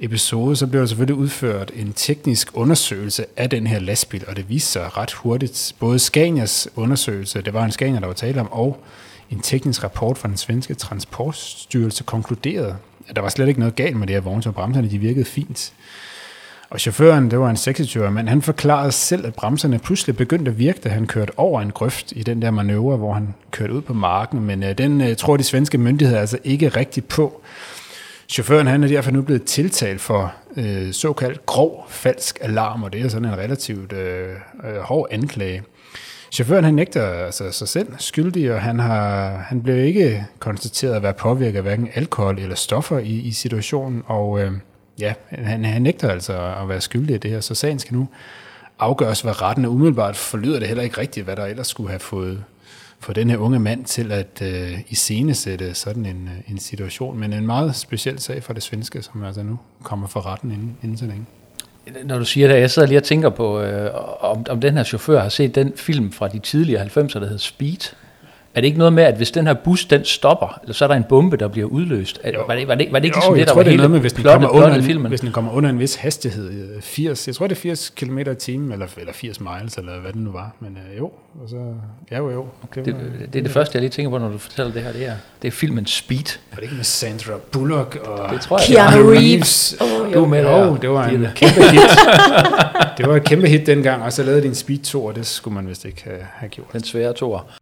episode, 0.00 0.56
så 0.56 0.66
blev 0.66 0.80
der 0.80 0.86
selvfølgelig 0.86 1.16
udført 1.16 1.72
en 1.74 1.92
teknisk 1.92 2.50
undersøgelse 2.54 3.26
af 3.36 3.50
den 3.50 3.66
her 3.66 3.78
lastbil, 3.78 4.24
og 4.28 4.36
det 4.36 4.48
viste 4.48 4.70
sig 4.70 4.96
ret 4.96 5.12
hurtigt. 5.12 5.74
Både 5.78 5.98
Scanias 5.98 6.68
undersøgelse, 6.76 7.42
det 7.42 7.54
var 7.54 7.64
en 7.64 7.72
Scania, 7.72 8.00
der 8.00 8.06
var 8.06 8.12
tale 8.12 8.40
om, 8.40 8.52
og 8.52 8.80
en 9.30 9.40
teknisk 9.40 9.84
rapport 9.84 10.18
fra 10.18 10.28
den 10.28 10.36
svenske 10.36 10.74
transportstyrelse 10.74 12.04
konkluderede, 12.04 12.76
at 13.08 13.16
der 13.16 13.22
var 13.22 13.28
slet 13.28 13.48
ikke 13.48 13.60
noget 13.60 13.74
galt 13.74 13.96
med 13.96 14.06
det 14.06 14.16
her 14.16 14.20
vogntog. 14.20 14.54
Bremserne 14.54 14.90
de 14.90 14.98
virkede 14.98 15.24
fint. 15.24 15.72
Og 16.72 16.80
chaufføren, 16.80 17.30
det 17.30 17.38
var 17.38 17.50
en 17.50 17.56
26 17.56 18.10
men 18.10 18.28
han 18.28 18.42
forklarede 18.42 18.92
selv, 18.92 19.26
at 19.26 19.34
bremserne 19.34 19.78
pludselig 19.78 20.16
begyndte 20.16 20.50
at 20.50 20.58
virke, 20.58 20.80
da 20.84 20.88
han 20.88 21.06
kørte 21.06 21.38
over 21.38 21.60
en 21.60 21.70
grøft 21.70 22.12
i 22.16 22.22
den 22.22 22.42
der 22.42 22.50
manøvre, 22.50 22.96
hvor 22.96 23.12
han 23.12 23.34
kørte 23.50 23.72
ud 23.72 23.80
på 23.80 23.94
marken. 23.94 24.40
Men 24.40 24.62
øh, 24.62 24.78
den 24.78 25.00
øh, 25.00 25.16
tror 25.16 25.36
de 25.36 25.42
svenske 25.42 25.78
myndigheder 25.78 26.20
altså 26.20 26.38
ikke 26.44 26.68
rigtigt 26.68 27.08
på. 27.08 27.42
Chaufføren 28.32 28.66
han 28.66 28.82
er 28.82 28.88
derfor 28.88 29.10
nu 29.10 29.22
blevet 29.22 29.44
tiltalt 29.44 30.00
for 30.00 30.34
øh, 30.56 30.92
såkaldt 30.92 31.46
grov 31.46 31.86
falsk 31.88 32.38
alarm, 32.40 32.82
og 32.82 32.92
det 32.92 33.00
er 33.00 33.08
sådan 33.08 33.28
en 33.28 33.38
relativt 33.38 33.92
øh, 33.92 34.28
øh, 34.64 34.76
hård 34.76 35.08
anklage. 35.10 35.62
Chaufføren 36.32 36.64
han 36.64 36.74
nægter 36.74 37.08
altså 37.08 37.50
sig 37.50 37.68
selv 37.68 37.88
skyldig, 37.98 38.52
og 38.52 38.60
han, 38.60 38.78
har, 38.78 39.36
han 39.48 39.62
blev 39.62 39.84
ikke 39.84 40.26
konstateret 40.38 40.94
at 40.94 41.02
være 41.02 41.12
påvirket 41.12 41.56
af 41.56 41.62
hverken 41.62 41.88
alkohol 41.94 42.38
eller 42.38 42.54
stoffer 42.54 42.98
i, 42.98 43.18
i 43.18 43.32
situationen, 43.32 44.02
og 44.06 44.40
øh, 44.40 44.52
ja, 44.98 45.14
han, 45.28 45.64
han 45.64 45.82
nægter 45.82 46.10
altså 46.10 46.54
at 46.62 46.68
være 46.68 46.80
skyldig 46.80 47.14
i 47.14 47.18
det 47.18 47.30
her, 47.30 47.40
så 47.40 47.54
sagen 47.54 47.78
skal 47.78 47.94
nu 47.94 48.08
afgøres, 48.78 49.24
ved 49.24 49.42
retten 49.42 49.64
og 49.64 49.72
Umiddelbart 49.72 50.16
forlyder 50.16 50.58
det 50.58 50.68
heller 50.68 50.84
ikke 50.84 51.00
rigtigt, 51.00 51.24
hvad 51.24 51.36
der 51.36 51.46
ellers 51.46 51.66
skulle 51.66 51.90
have 51.90 52.00
fået 52.00 52.44
for 53.02 53.12
den 53.12 53.30
her 53.30 53.36
unge 53.36 53.58
mand 53.58 53.84
til 53.84 54.12
at 54.12 54.42
øh, 54.42 54.80
iscenesætte 54.88 55.74
sådan 55.74 56.06
en, 56.06 56.30
øh, 56.32 56.50
en 56.52 56.58
situation. 56.58 57.18
Men 57.18 57.32
en 57.32 57.46
meget 57.46 57.76
speciel 57.76 58.18
sag 58.18 58.42
for 58.42 58.52
det 58.52 58.62
svenske, 58.62 59.02
som 59.02 59.24
altså 59.24 59.42
nu 59.42 59.58
kommer 59.82 60.06
for 60.06 60.26
retten 60.26 60.50
inden, 60.50 60.76
inden 60.82 60.96
så 60.96 61.06
længe. 61.06 61.26
Når 62.04 62.18
du 62.18 62.24
siger 62.24 62.48
det, 62.48 62.60
jeg 62.60 62.70
sidder 62.70 62.88
lige 62.88 62.98
og 62.98 63.04
tænker 63.04 63.28
på, 63.28 63.60
øh, 63.60 63.90
om, 64.20 64.46
om 64.48 64.60
den 64.60 64.76
her 64.76 64.84
chauffør 64.84 65.20
har 65.20 65.28
set 65.28 65.54
den 65.54 65.72
film 65.76 66.12
fra 66.12 66.28
de 66.28 66.38
tidligere 66.38 66.84
90'er, 66.84 67.18
der 67.18 67.20
hedder 67.20 67.36
Speed. 67.36 67.94
Er 68.54 68.60
det 68.60 68.66
ikke 68.66 68.78
noget 68.78 68.92
med, 68.92 69.04
at 69.04 69.16
hvis 69.16 69.30
den 69.30 69.46
her 69.46 69.54
bus 69.54 69.84
den 69.84 70.04
stopper, 70.04 70.58
eller 70.62 70.74
så 70.74 70.84
er 70.84 70.88
der 70.88 70.94
en 70.94 71.04
bombe, 71.04 71.36
der 71.36 71.48
bliver 71.48 71.68
udløst? 71.68 72.20
Var, 72.24 72.30
det, 72.54 72.68
var, 72.68 72.74
det, 72.74 72.92
var 72.92 72.98
det 72.98 73.04
ikke 73.04 73.18
jo, 73.26 73.34
ligesom 73.34 73.34
det, 73.34 73.46
der 73.46 73.52
tror, 73.52 73.54
var 73.54 73.62
det 73.62 73.72
er 73.72 73.76
noget 73.76 73.90
med, 73.90 74.00
hvis 74.00 74.12
den, 74.12 74.24
kommer 74.24 74.48
under 74.48 74.74
en, 74.74 74.82
filmen? 74.82 75.08
hvis 75.08 75.20
den 75.20 75.32
kommer 75.32 75.52
under 75.52 75.70
en 75.70 75.78
vis 75.78 75.94
hastighed, 75.94 76.80
80, 76.80 77.26
jeg 77.26 77.34
tror 77.34 77.46
det 77.46 77.56
er 77.56 77.60
80 77.60 77.92
km 77.96 78.18
i 78.18 78.34
timen, 78.34 78.72
eller, 78.72 78.86
eller 78.96 79.12
80 79.12 79.40
miles, 79.40 79.76
eller 79.76 80.00
hvad 80.00 80.12
det 80.12 80.20
nu 80.20 80.32
var, 80.32 80.54
men 80.60 80.78
øh, 80.92 80.98
jo, 80.98 81.04
og 81.42 81.48
så, 81.48 81.56
ja 82.10 82.16
jo 82.16 82.30
jo. 82.30 82.46
Det, 82.74 82.86
det, 82.86 82.96
det, 83.32 83.38
er 83.38 83.42
det 83.42 83.50
første, 83.50 83.76
jeg 83.76 83.80
lige 83.80 83.90
tænker 83.90 84.10
på, 84.10 84.18
når 84.18 84.28
du 84.28 84.38
fortæller 84.38 84.72
det 84.72 84.82
her, 84.82 84.92
det 84.92 85.06
er, 85.06 85.14
det 85.42 85.48
er 85.48 85.52
filmen 85.52 85.86
Speed. 85.86 86.38
Var 86.50 86.56
det 86.56 86.62
ikke 86.62 86.74
med 86.74 86.84
Sandra 86.84 87.32
Bullock 87.52 87.96
og 88.04 88.32
det 88.32 88.40
tror 88.40 88.58
jeg, 88.58 88.90
Keanu 88.90 89.10
Reeves? 89.10 89.76
Oh, 89.80 90.14
du 90.14 90.24
er 90.24 90.28
med 90.28 90.46
oh, 90.46 90.80
det 90.80 90.90
var 90.90 91.06
en 91.06 91.26
kæmpe 91.34 91.62
hit. 91.70 91.80
det 92.98 93.06
var 93.06 93.16
et 93.16 93.24
kæmpe 93.24 93.48
hit 93.48 93.66
dengang, 93.66 94.02
og 94.02 94.12
så 94.12 94.22
lavede 94.22 94.42
de 94.42 94.46
en 94.46 94.54
Speed 94.54 94.78
2, 94.78 95.04
og 95.04 95.14
det 95.14 95.26
skulle 95.26 95.54
man 95.54 95.68
vist 95.68 95.84
ikke 95.84 96.04
have, 96.04 96.26
have 96.34 96.48
gjort. 96.48 96.72
Den 96.72 96.84
svære 96.84 97.12
toer. 97.12 97.58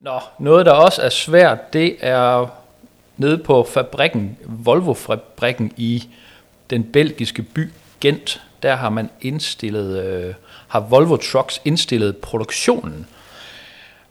Nå, 0.00 0.20
noget 0.38 0.66
der 0.66 0.72
også 0.72 1.02
er 1.02 1.08
svært, 1.08 1.72
det 1.72 1.96
er 2.00 2.46
nede 3.16 3.38
på 3.38 3.66
fabrikken, 3.74 4.38
Volvo-fabrikken 4.44 5.72
i 5.76 6.08
den 6.70 6.84
belgiske 6.84 7.42
by 7.42 7.70
Gent. 8.00 8.42
Der 8.62 8.76
har 8.76 8.90
man 8.90 9.10
indstillet, 9.20 10.04
øh, 10.04 10.34
har 10.68 10.80
Volvo 10.80 11.16
Trucks 11.16 11.60
indstillet 11.64 12.16
produktionen. 12.16 13.06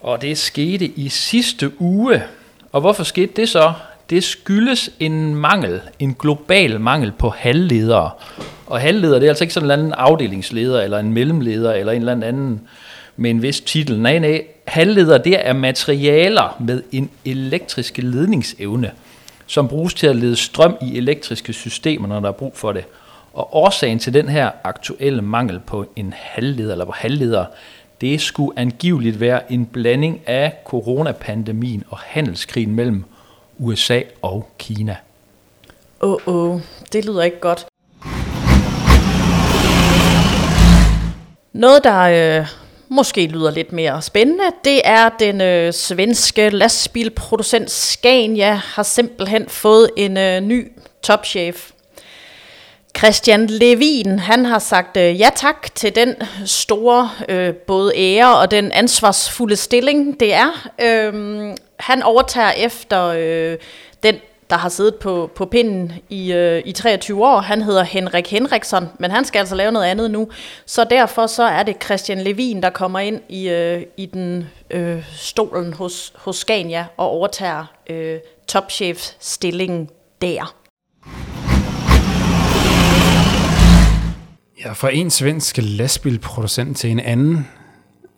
Og 0.02 0.22
det 0.22 0.38
skete 0.38 0.86
i 0.86 1.10
sidste 1.10 1.82
uge. 1.82 2.24
Og 2.72 2.82
hvorfor 2.82 3.04
skete 3.04 3.34
det 3.36 3.50
så? 3.50 3.74
Det 4.10 4.24
skyldes 4.24 4.90
en 5.00 5.36
mangel, 5.36 5.82
en 6.00 6.14
global 6.14 6.82
mangel 6.82 7.12
på 7.12 7.30
halvledere. 7.30 8.12
Og 8.68 8.80
halvleder, 8.80 9.20
det 9.20 9.26
er 9.26 9.30
altså 9.30 9.44
ikke 9.44 9.54
sådan 9.54 9.66
en 9.66 9.72
eller 9.72 9.84
anden 9.84 9.94
afdelingsleder, 9.94 10.82
eller 10.82 11.00
en 11.00 11.14
mellemleder, 11.14 11.74
eller 11.74 11.94
en 11.94 12.00
eller 12.02 12.28
anden 12.28 12.68
med 13.16 13.30
en 13.30 13.42
vis 13.42 13.62
titel. 13.62 14.00
Nej, 14.00 14.20
nej, 14.20 14.44
halvledere, 14.68 15.18
det 15.18 15.48
er 15.48 15.54
materialer 15.54 16.58
med 16.60 16.84
en 16.92 17.10
elektrisk 17.26 17.98
ledningsevne, 17.98 18.92
som 19.46 19.68
bruges 19.68 19.94
til 19.94 20.08
at 20.08 20.16
lede 20.16 20.36
strøm 20.36 20.78
i 20.82 20.98
elektriske 20.98 21.54
systemer, 21.54 22.08
når 22.08 22.20
der 22.20 22.28
er 22.28 22.34
brug 22.34 22.52
for 22.56 22.72
det. 22.72 22.86
Og 23.34 23.56
årsagen 23.56 24.00
til 24.00 24.14
den 24.14 24.30
her 24.30 24.52
aktuelle 24.64 25.22
mangel 25.22 25.60
på 25.60 25.86
en 25.96 26.14
halvleder, 26.18 26.72
eller 26.72 26.86
på 26.86 26.92
halvledere, 26.92 27.46
det 28.02 28.22
skulle 28.22 28.60
angiveligt 28.60 29.20
være 29.20 29.52
en 29.52 29.66
blanding 29.66 30.22
af 30.26 30.54
coronapandemien 30.66 31.84
og 31.90 31.98
handelskrigen 31.98 32.76
mellem 32.76 33.06
USA 33.58 34.02
og 34.22 34.50
Kina. 34.58 34.96
Åh, 36.02 36.12
oh, 36.12 36.18
oh, 36.26 36.62
det 36.94 37.06
lyder 37.06 37.24
ikke 37.24 37.40
godt. 37.40 37.66
Noget, 41.54 41.84
der 41.84 42.40
øh, 42.40 42.48
måske 42.90 43.28
lyder 43.28 43.52
lidt 43.52 43.72
mere 43.72 44.02
spændende, 44.02 44.44
det 44.64 44.82
er 44.84 45.10
den 45.10 45.42
øh, 45.42 45.74
svenske 45.74 46.50
lastbilproducent 46.50 47.72
Scania 47.72 48.54
har 48.54 48.84
simpelthen 48.84 49.50
fået 49.50 49.90
en 49.98 50.18
øh, 50.18 50.42
ny 50.42 50.72
topchef. 51.02 51.72
Christian 52.98 53.48
Levin, 53.48 54.20
han 54.20 54.46
har 54.46 54.60
sagt 54.60 54.98
øh, 54.98 55.20
ja 55.20 55.30
tak 55.36 55.76
til 55.76 55.96
den 55.96 56.16
store 56.46 57.10
øh, 57.30 57.54
både 57.54 57.94
ære 57.96 58.38
og 58.38 58.52
den 58.52 58.72
ansvarsfulde 58.72 59.56
stilling, 59.56 60.20
det 60.20 60.34
er. 60.34 60.70
Øh, 60.82 61.14
han 61.80 62.04
overtager 62.04 62.52
efter 62.52 63.04
øh, 63.04 63.58
den 64.04 64.16
der 64.50 64.58
har 64.58 64.70
siddet 64.70 64.96
på, 64.96 65.30
på 65.36 65.46
pinden 65.46 65.94
i, 66.10 66.34
øh, 66.34 66.62
i 66.66 66.72
23 66.72 67.26
år. 67.26 67.40
Han 67.40 67.62
hedder 67.62 67.84
Henrik 67.84 68.28
Henriksson, 68.28 68.90
men 69.00 69.12
han 69.12 69.26
skal 69.26 69.40
altså 69.40 69.56
lave 69.56 69.72
noget 69.72 69.86
andet 69.86 70.12
nu. 70.12 70.30
Så 70.66 70.84
derfor 70.90 71.28
så 71.28 71.44
er 71.44 71.64
det 71.64 71.84
Christian 71.84 72.22
Levin, 72.22 72.64
der 72.64 72.70
kommer 72.70 73.00
ind 73.00 73.22
i, 73.30 73.50
øh, 73.50 73.84
i 73.98 74.06
den 74.06 74.50
øh, 74.72 75.06
stolen 75.12 75.74
hos, 75.74 76.14
hos 76.16 76.36
Scania 76.36 76.86
og 76.98 77.10
overtager 77.10 77.66
øh, 77.90 78.20
topchef-stillingen 78.48 79.90
der. 80.22 80.56
Ja, 84.66 84.72
fra 84.74 84.90
en 84.94 85.10
svensk 85.10 85.58
lastbilproducent 85.58 86.78
til 86.78 86.92
en 86.92 87.00
anden. 87.00 87.48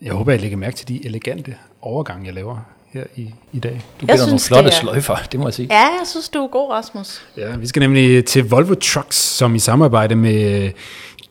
Jeg 0.01 0.13
håber, 0.13 0.31
jeg 0.31 0.41
lægger 0.41 0.57
mærke 0.57 0.75
til 0.75 0.87
de 0.87 1.05
elegante 1.05 1.55
overgange, 1.81 2.25
jeg 2.25 2.33
laver 2.33 2.78
her 2.93 3.03
i, 3.15 3.33
i 3.51 3.59
dag. 3.59 3.81
Du 4.01 4.05
bliver 4.05 4.25
nogle 4.25 4.39
flotte 4.39 4.69
er... 4.69 4.73
sløjfer, 4.73 5.15
det 5.31 5.39
må 5.39 5.47
jeg 5.47 5.53
sige. 5.53 5.67
Ja, 5.71 5.81
jeg 5.81 6.01
synes, 6.05 6.29
du 6.29 6.43
er 6.43 6.47
god, 6.47 6.71
Rasmus. 6.71 7.21
Ja, 7.37 7.55
vi 7.55 7.67
skal 7.67 7.79
nemlig 7.79 8.25
til 8.25 8.49
Volvo 8.49 8.73
Trucks, 8.73 9.15
som 9.15 9.55
i 9.55 9.59
samarbejde 9.59 10.15
med 10.15 10.71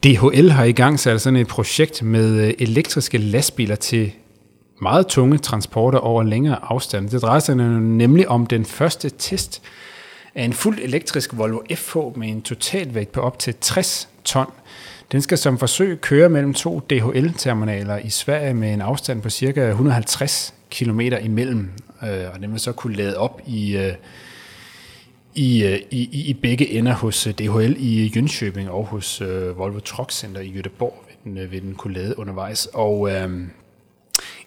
DHL 0.04 0.50
har 0.50 0.64
i 0.64 0.72
gang 0.72 1.00
sat 1.00 1.20
sådan 1.20 1.36
et 1.36 1.48
projekt 1.48 2.02
med 2.02 2.54
elektriske 2.58 3.18
lastbiler 3.18 3.76
til 3.76 4.12
meget 4.82 5.06
tunge 5.06 5.38
transporter 5.38 5.98
over 5.98 6.22
længere 6.22 6.58
afstand. 6.62 7.08
Det 7.10 7.22
drejer 7.22 7.40
sig 7.40 7.56
nemlig 7.56 8.28
om 8.28 8.46
den 8.46 8.64
første 8.64 9.10
test 9.18 9.62
af 10.34 10.44
en 10.44 10.52
fuldt 10.52 10.80
elektrisk 10.80 11.36
Volvo 11.38 11.60
FH 11.74 11.96
med 12.16 12.28
en 12.28 12.42
totalvægt 12.42 13.12
på 13.12 13.20
op 13.20 13.38
til 13.38 13.54
60 13.60 14.08
ton. 14.24 14.46
Den 15.12 15.22
skal 15.22 15.38
som 15.38 15.58
forsøg 15.58 16.00
køre 16.00 16.28
mellem 16.28 16.54
to 16.54 16.80
DHL-terminaler 16.90 17.96
i 17.98 18.10
Sverige 18.10 18.54
med 18.54 18.72
en 18.72 18.80
afstand 18.80 19.22
på 19.22 19.30
ca. 19.30 19.68
150 19.68 20.54
kilometer 20.70 21.18
imellem, 21.18 21.70
øh, 22.02 22.24
og 22.34 22.40
den 22.40 22.52
vil 22.52 22.60
så 22.60 22.72
kunne 22.72 22.96
lade 22.96 23.16
op 23.16 23.40
i, 23.46 23.76
øh, 23.76 23.92
i, 25.34 25.64
øh, 25.64 25.78
i, 25.90 26.24
i 26.28 26.34
begge 26.34 26.70
ender 26.70 26.94
hos 26.94 27.26
øh, 27.26 27.34
DHL 27.34 27.76
i 27.78 28.12
Jönköping 28.16 28.68
og 28.68 28.86
hos 28.86 29.20
øh, 29.20 29.58
Volvo 29.58 29.80
Truck 29.80 30.12
Center 30.12 30.40
i 30.40 30.52
Göteborg 30.58 31.06
vil 31.06 31.16
den, 31.24 31.38
øh, 31.38 31.52
vil 31.52 31.62
den 31.62 31.74
kunne 31.74 31.94
lade 31.94 32.18
undervejs. 32.18 32.68
Og 32.72 33.10
øh, 33.10 33.30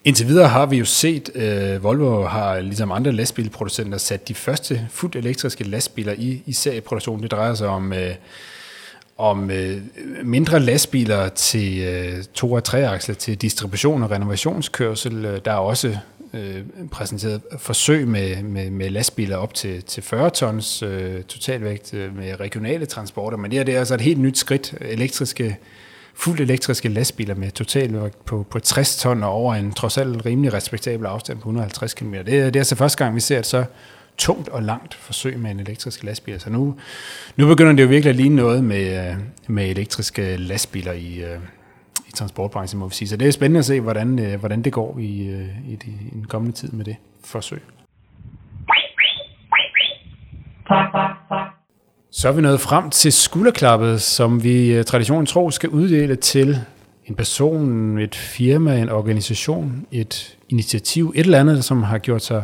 Indtil 0.04 0.28
videre 0.28 0.48
har 0.48 0.66
vi 0.66 0.78
jo 0.78 0.86
set, 0.86 1.30
øh, 1.36 1.84
Volvo 1.84 2.24
har 2.24 2.60
ligesom 2.60 2.92
andre 2.92 3.12
lastbilproducenter 3.12 3.98
sat 3.98 4.28
de 4.28 4.34
første 4.34 4.88
fuldt 4.90 5.16
elektriske 5.16 5.64
lastbiler 5.64 6.14
i, 6.18 6.44
i 6.46 6.54
serieproduktion. 6.54 7.24
Det 7.24 7.32
drejer 7.32 7.54
sig 7.54 7.68
om, 7.68 7.94
øh, 7.94 8.16
om 9.18 9.52
øh, 9.52 9.82
mindre 10.24 10.60
lastbiler 10.60 11.30
til 11.30 11.80
øh, 11.80 12.24
to- 12.34 12.52
og 12.52 12.64
treaksler 12.64 13.16
til 13.16 13.42
distribution 13.42 14.04
og 14.04 14.12
renovationskørsel. 14.12 15.42
Der 15.46 15.52
er 15.52 15.56
også 15.56 15.98
øh, 16.34 16.64
præsenteret 16.92 17.42
forsøg 17.58 18.08
med, 18.08 18.44
med, 18.44 18.70
med 18.70 18.90
lastbiler 18.90 19.38
op 19.38 19.54
til, 19.54 19.84
til 19.84 20.04
40 20.04 20.30
tons 20.30 20.84
øh, 20.84 21.24
totalvægt 21.24 21.94
øh, 21.94 22.18
med 22.18 22.40
regionale 22.40 22.86
transporter, 22.86 23.38
men 23.38 23.52
det 23.52 23.60
her 23.60 23.64
det 23.64 23.76
er 23.76 23.80
altså 23.80 23.94
et 23.94 24.02
helt 24.02 24.20
nyt 24.20 24.38
skridt. 24.38 24.74
Elektriske 24.82 25.58
fuldt 26.14 26.42
elektriske 26.42 26.90
lastbiler 26.90 27.36
med 27.36 27.52
totalvægt 27.52 28.26
på, 28.26 28.46
på 28.50 28.60
60 28.60 28.98
ton 28.98 29.24
og 29.24 29.30
over 29.30 29.56
en 29.56 29.72
trods 29.72 29.98
alt 29.98 30.26
rimelig 30.26 30.54
respektabel 30.54 31.06
afstand 31.06 31.38
på 31.38 31.50
150 31.50 31.94
km. 31.94 32.14
Det 32.14 32.40
er, 32.40 32.46
det 32.46 32.56
er 32.56 32.60
altså 32.60 32.76
første 32.76 33.04
gang, 33.04 33.16
vi 33.16 33.20
ser 33.20 33.40
et 33.40 33.46
så 33.46 33.64
tungt 34.18 34.50
og 34.50 34.64
langt 34.64 34.94
forsøg 34.94 35.40
med 35.40 35.52
en 35.52 35.60
elektrisk 35.60 36.04
lastbil. 36.04 36.40
Så 36.40 36.50
nu, 36.50 36.76
nu 37.36 37.48
begynder 37.48 37.72
det 37.72 37.84
jo 37.84 37.88
virkelig 37.88 38.10
at 38.10 38.16
ligne 38.16 38.36
noget 38.36 38.64
med, 38.64 39.10
øh, 39.10 39.16
med 39.48 39.70
elektriske 39.70 40.38
lastbiler 40.38 40.92
i, 40.92 41.24
øh, 41.24 41.40
i 42.12 42.18
transportbranchen, 42.18 42.80
må 42.80 42.88
vi 42.88 42.94
sige. 42.96 43.08
Så 43.08 43.18
det 43.18 43.28
er 43.28 43.32
spændende 43.32 43.60
at 43.60 43.66
se, 43.66 43.80
hvordan, 43.80 44.20
øh, 44.20 44.40
hvordan 44.40 44.62
det 44.62 44.74
går 44.74 44.98
i, 45.00 45.28
øh, 45.28 45.72
i, 45.72 45.76
de, 45.76 45.88
i 45.88 46.14
den 46.14 46.26
kommende 46.26 46.58
tid 46.58 46.72
med 46.72 46.86
det 46.86 46.96
forsøg. 47.24 47.62
Så 52.12 52.28
er 52.28 52.32
vi 52.32 52.42
nået 52.42 52.60
frem 52.60 52.90
til 52.90 53.12
skulderklappet, 53.12 54.02
som 54.02 54.44
vi 54.44 54.74
øh, 54.74 54.84
traditionen 54.84 55.26
tro 55.26 55.52
skal 55.52 55.70
uddele 55.70 56.16
til 56.16 56.58
en 57.06 57.16
person, 57.16 57.98
et 57.98 58.16
firma, 58.16 58.78
en 58.78 58.90
organisation, 58.90 59.86
et 59.92 60.38
initiativ, 60.50 61.14
et 61.16 61.26
eller 61.26 61.40
andet, 61.40 61.64
som 61.64 61.84
har 61.84 61.98
gjort 61.98 62.24
sig 62.24 62.44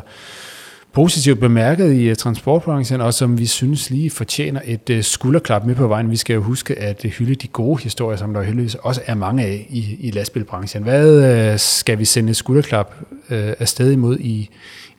positivt 0.94 1.40
bemærket 1.40 1.94
i 1.94 2.04
øh, 2.04 2.16
transportbranchen, 2.16 3.02
og 3.02 3.14
som 3.14 3.40
vi 3.40 3.46
synes 3.46 3.90
lige 3.90 4.10
fortjener 4.10 4.62
et 4.66 4.90
øh, 4.90 5.04
skulderklap 5.04 5.66
med 5.66 5.76
på 5.76 5.88
vejen. 5.88 6.12
Vi 6.12 6.18
skal 6.18 6.34
jo 6.34 6.42
huske 6.42 6.80
at 6.80 7.06
øh, 7.06 7.12
hylde 7.12 7.36
de 7.36 7.48
gode 7.48 7.84
historier, 7.84 8.18
som 8.18 8.34
der 8.34 8.42
heldigvis 8.42 8.76
også 8.76 9.02
er 9.06 9.16
mange 9.16 9.46
af 9.46 9.68
i, 9.70 9.98
i 10.00 10.12
lastbilbranchen. 10.12 10.84
Hvad 10.84 11.58
skal 11.58 12.00
vi 12.00 12.06
sende 12.06 12.30
et 12.30 12.36
skulderklap 12.36 12.96
afsted 13.30 13.92
imod 13.92 14.18
i, 14.20 14.50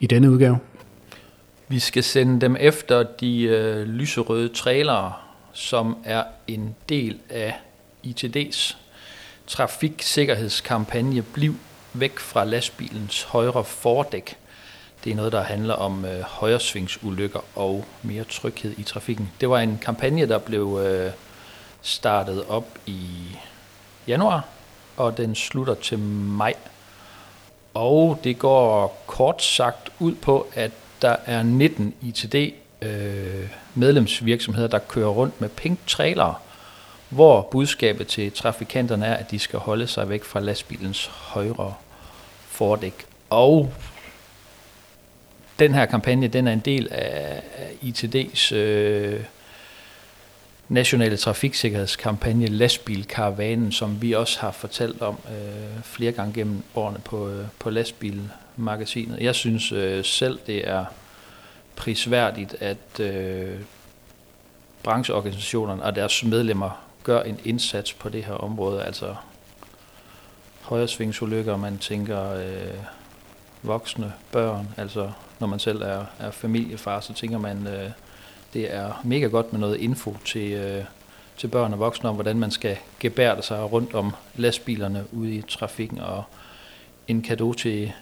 i 0.00 0.06
denne 0.06 0.30
udgave? 0.30 0.58
Vi 1.68 1.78
skal 1.78 2.02
sende 2.02 2.40
dem 2.40 2.56
efter 2.60 3.02
de 3.20 3.42
øh, 3.42 3.86
lyserøde 3.86 4.48
trailere, 4.48 5.12
som 5.52 5.96
er 6.04 6.22
en 6.46 6.74
del 6.88 7.18
af 7.30 7.54
ITD's 8.06 8.76
trafiksikkerhedskampagne 9.48 11.22
Bliv 11.22 11.54
væk 11.92 12.18
fra 12.18 12.44
lastbilens 12.44 13.22
højre 13.22 13.64
fordæk. 13.64 14.36
Det 15.04 15.12
er 15.12 15.16
noget, 15.16 15.32
der 15.32 15.42
handler 15.42 15.74
om 15.74 16.04
øh, 16.04 16.20
højresvingsulykker 16.20 17.40
og 17.54 17.84
mere 18.02 18.24
tryghed 18.24 18.74
i 18.78 18.82
trafikken. 18.82 19.30
Det 19.40 19.50
var 19.50 19.58
en 19.60 19.78
kampagne, 19.82 20.28
der 20.28 20.38
blev 20.38 20.80
øh, 20.86 21.12
startet 21.82 22.44
op 22.48 22.78
i 22.86 23.00
januar, 24.08 24.44
og 24.96 25.16
den 25.16 25.34
slutter 25.34 25.74
til 25.74 25.98
maj. 25.98 26.54
Og 27.74 28.20
det 28.24 28.38
går 28.38 29.02
kort 29.06 29.42
sagt 29.42 29.90
ud 29.98 30.14
på, 30.14 30.46
at 30.54 30.70
der 31.02 31.16
er 31.26 31.42
19 31.42 31.94
ITD 32.02 32.34
øh, 32.82 33.48
medlemsvirksomheder, 33.74 34.68
der 34.68 34.78
kører 34.78 35.08
rundt 35.08 35.40
med 35.40 35.48
pink 35.48 35.78
trailer, 35.86 36.42
hvor 37.08 37.48
budskabet 37.50 38.06
til 38.06 38.32
trafikanterne 38.32 39.06
er, 39.06 39.14
at 39.14 39.30
de 39.30 39.38
skal 39.38 39.58
holde 39.58 39.86
sig 39.86 40.08
væk 40.08 40.24
fra 40.24 40.40
lastbilens 40.40 41.06
højre 41.06 41.74
fordæk. 42.48 43.06
Og 43.30 43.72
den 45.58 45.74
her 45.74 45.86
kampagne, 45.86 46.28
den 46.28 46.48
er 46.48 46.52
en 46.52 46.60
del 46.60 46.88
af 46.90 47.42
ITD's 47.82 48.54
øh, 48.54 49.24
nationale 50.68 51.16
trafiksikkerhedskampagne 51.16 52.46
Lastbilkaravanen, 52.46 53.72
som 53.72 54.02
vi 54.02 54.12
også 54.12 54.40
har 54.40 54.50
fortalt 54.50 55.02
om 55.02 55.18
øh, 55.28 55.82
flere 55.82 56.12
gange 56.12 56.32
gennem 56.34 56.62
årene 56.74 56.98
på, 57.04 57.28
øh, 57.28 57.46
på 57.58 57.70
lastbilmagasinet. 57.70 59.20
Jeg 59.20 59.34
synes 59.34 59.72
øh, 59.72 60.04
selv, 60.04 60.38
det 60.46 60.68
er 60.68 60.84
prisværdigt, 61.76 62.56
at 62.60 63.00
øh, 63.00 63.60
brancheorganisationerne 64.82 65.82
og 65.82 65.96
deres 65.96 66.24
medlemmer 66.24 66.84
gør 67.04 67.22
en 67.22 67.38
indsats 67.44 67.92
på 67.92 68.08
det 68.08 68.24
her 68.24 68.32
område. 68.32 68.84
Altså 68.84 69.14
højresvingsulykker, 70.62 71.56
man 71.56 71.78
tænker 71.78 72.32
øh, 72.32 72.74
voksne, 73.62 74.12
børn, 74.32 74.68
altså 74.76 75.10
når 75.38 75.46
man 75.46 75.58
selv 75.58 75.82
er, 75.82 76.04
er 76.18 76.30
familiefar, 76.30 77.00
så 77.00 77.14
tænker 77.14 77.38
man, 77.38 77.66
øh, 77.66 77.90
det 78.52 78.74
er 78.74 79.00
mega 79.04 79.26
godt 79.26 79.52
med 79.52 79.60
noget 79.60 79.76
info 79.76 80.16
til, 80.24 80.52
øh, 80.52 80.84
til 81.36 81.48
børn 81.48 81.72
og 81.72 81.78
voksne 81.78 82.08
om, 82.08 82.14
hvordan 82.14 82.38
man 82.38 82.50
skal 82.50 82.76
gebærde 83.00 83.42
sig 83.42 83.72
rundt 83.72 83.94
om 83.94 84.14
lastbilerne 84.36 85.04
ude 85.12 85.34
i 85.34 85.42
trafikken, 85.42 86.00
og 86.00 86.24
en 87.08 87.22
gave 87.22 87.54
til, 87.54 87.92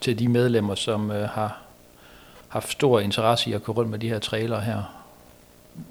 til 0.00 0.18
de 0.18 0.28
medlemmer, 0.28 0.74
som 0.74 1.10
øh, 1.10 1.28
har 1.28 1.60
haft 2.48 2.72
stor 2.72 3.00
interesse 3.00 3.50
i 3.50 3.52
at 3.52 3.64
køre 3.64 3.76
rundt 3.76 3.90
med 3.90 3.98
de 3.98 4.08
her 4.08 4.18
trailer 4.18 4.60
her, 4.60 5.04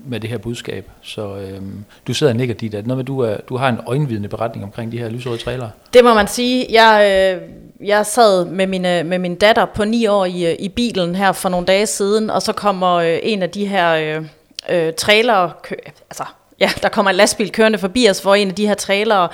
med 0.05 0.19
det 0.19 0.29
her 0.29 0.37
budskab. 0.37 0.89
Så 1.01 1.37
øhm, 1.37 1.85
du 2.07 2.13
sidder 2.13 2.33
og 2.33 2.37
nikker 2.37 2.55
dit, 2.55 2.73
at 2.73 2.87
noget 2.87 3.07
du, 3.07 3.19
er, 3.19 3.37
du 3.49 3.57
har 3.57 3.69
en 3.69 3.79
øjenvidende 3.87 4.29
beretning 4.29 4.65
omkring 4.65 4.91
de 4.91 4.97
her 4.97 5.09
lyserøde 5.09 5.37
trailer. 5.37 5.69
Det 5.93 6.03
må 6.03 6.13
man 6.13 6.27
sige. 6.27 6.65
Jeg, 6.69 7.35
øh, 7.35 7.49
jeg 7.85 8.05
sad 8.05 8.45
med, 8.45 8.67
mine, 8.67 9.03
med 9.03 9.19
min 9.19 9.35
datter 9.35 9.65
på 9.65 9.85
ni 9.85 10.07
år 10.07 10.25
i, 10.25 10.55
i 10.55 10.69
bilen 10.69 11.15
her 11.15 11.31
for 11.31 11.49
nogle 11.49 11.65
dage 11.65 11.85
siden, 11.85 12.29
og 12.29 12.41
så 12.41 12.53
kommer 12.53 12.93
øh, 12.93 13.19
en 13.23 13.43
af 13.43 13.49
de 13.49 13.65
her 13.65 13.93
øh, 13.93 14.25
øh, 14.69 14.93
trailer, 14.93 15.49
kø, 15.63 15.75
altså 16.09 16.23
ja, 16.59 16.69
der 16.81 16.89
kommer 16.89 17.09
en 17.09 17.15
lastbil 17.15 17.51
kørende 17.51 17.77
forbi 17.77 18.09
os, 18.09 18.19
hvor 18.19 18.35
en 18.35 18.49
af 18.49 18.55
de 18.55 18.67
her 18.67 18.73
trailere 18.73 19.29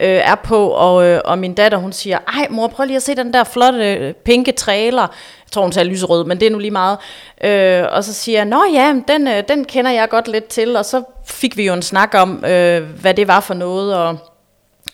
øh, 0.00 0.08
er 0.08 0.34
på, 0.34 0.68
og, 0.68 1.04
øh, 1.04 1.20
og 1.24 1.38
min 1.38 1.54
datter, 1.54 1.78
hun 1.78 1.92
siger, 1.92 2.18
ej 2.28 2.46
mor, 2.50 2.68
prøv 2.68 2.86
lige 2.86 2.96
at 2.96 3.02
se 3.02 3.16
den 3.16 3.32
der 3.34 3.44
flotte, 3.44 3.94
øh, 3.94 4.14
pinke 4.14 4.52
trailer. 4.52 5.02
Jeg 5.02 5.52
tror, 5.52 5.62
hun 5.62 5.72
sagde 5.72 5.88
lyserød, 5.88 6.24
men 6.24 6.40
det 6.40 6.46
er 6.46 6.50
nu 6.50 6.58
lige 6.58 6.70
meget. 6.70 6.98
Øh, 7.44 7.84
og 7.92 8.04
så 8.04 8.14
siger 8.14 8.38
jeg, 8.38 8.44
nå 8.44 8.64
ja, 8.72 8.94
den, 9.08 9.28
øh, 9.28 9.42
den 9.48 9.64
kender 9.64 9.90
jeg 9.90 10.08
godt 10.08 10.28
lidt 10.28 10.46
til, 10.46 10.76
og 10.76 10.84
så 10.84 11.02
fik 11.26 11.56
vi 11.56 11.66
jo 11.66 11.72
en 11.72 11.82
snak 11.82 12.14
om, 12.14 12.44
øh, 12.44 12.82
hvad 12.82 13.14
det 13.14 13.28
var 13.28 13.40
for 13.40 13.54
noget, 13.54 13.94
og 13.94 14.18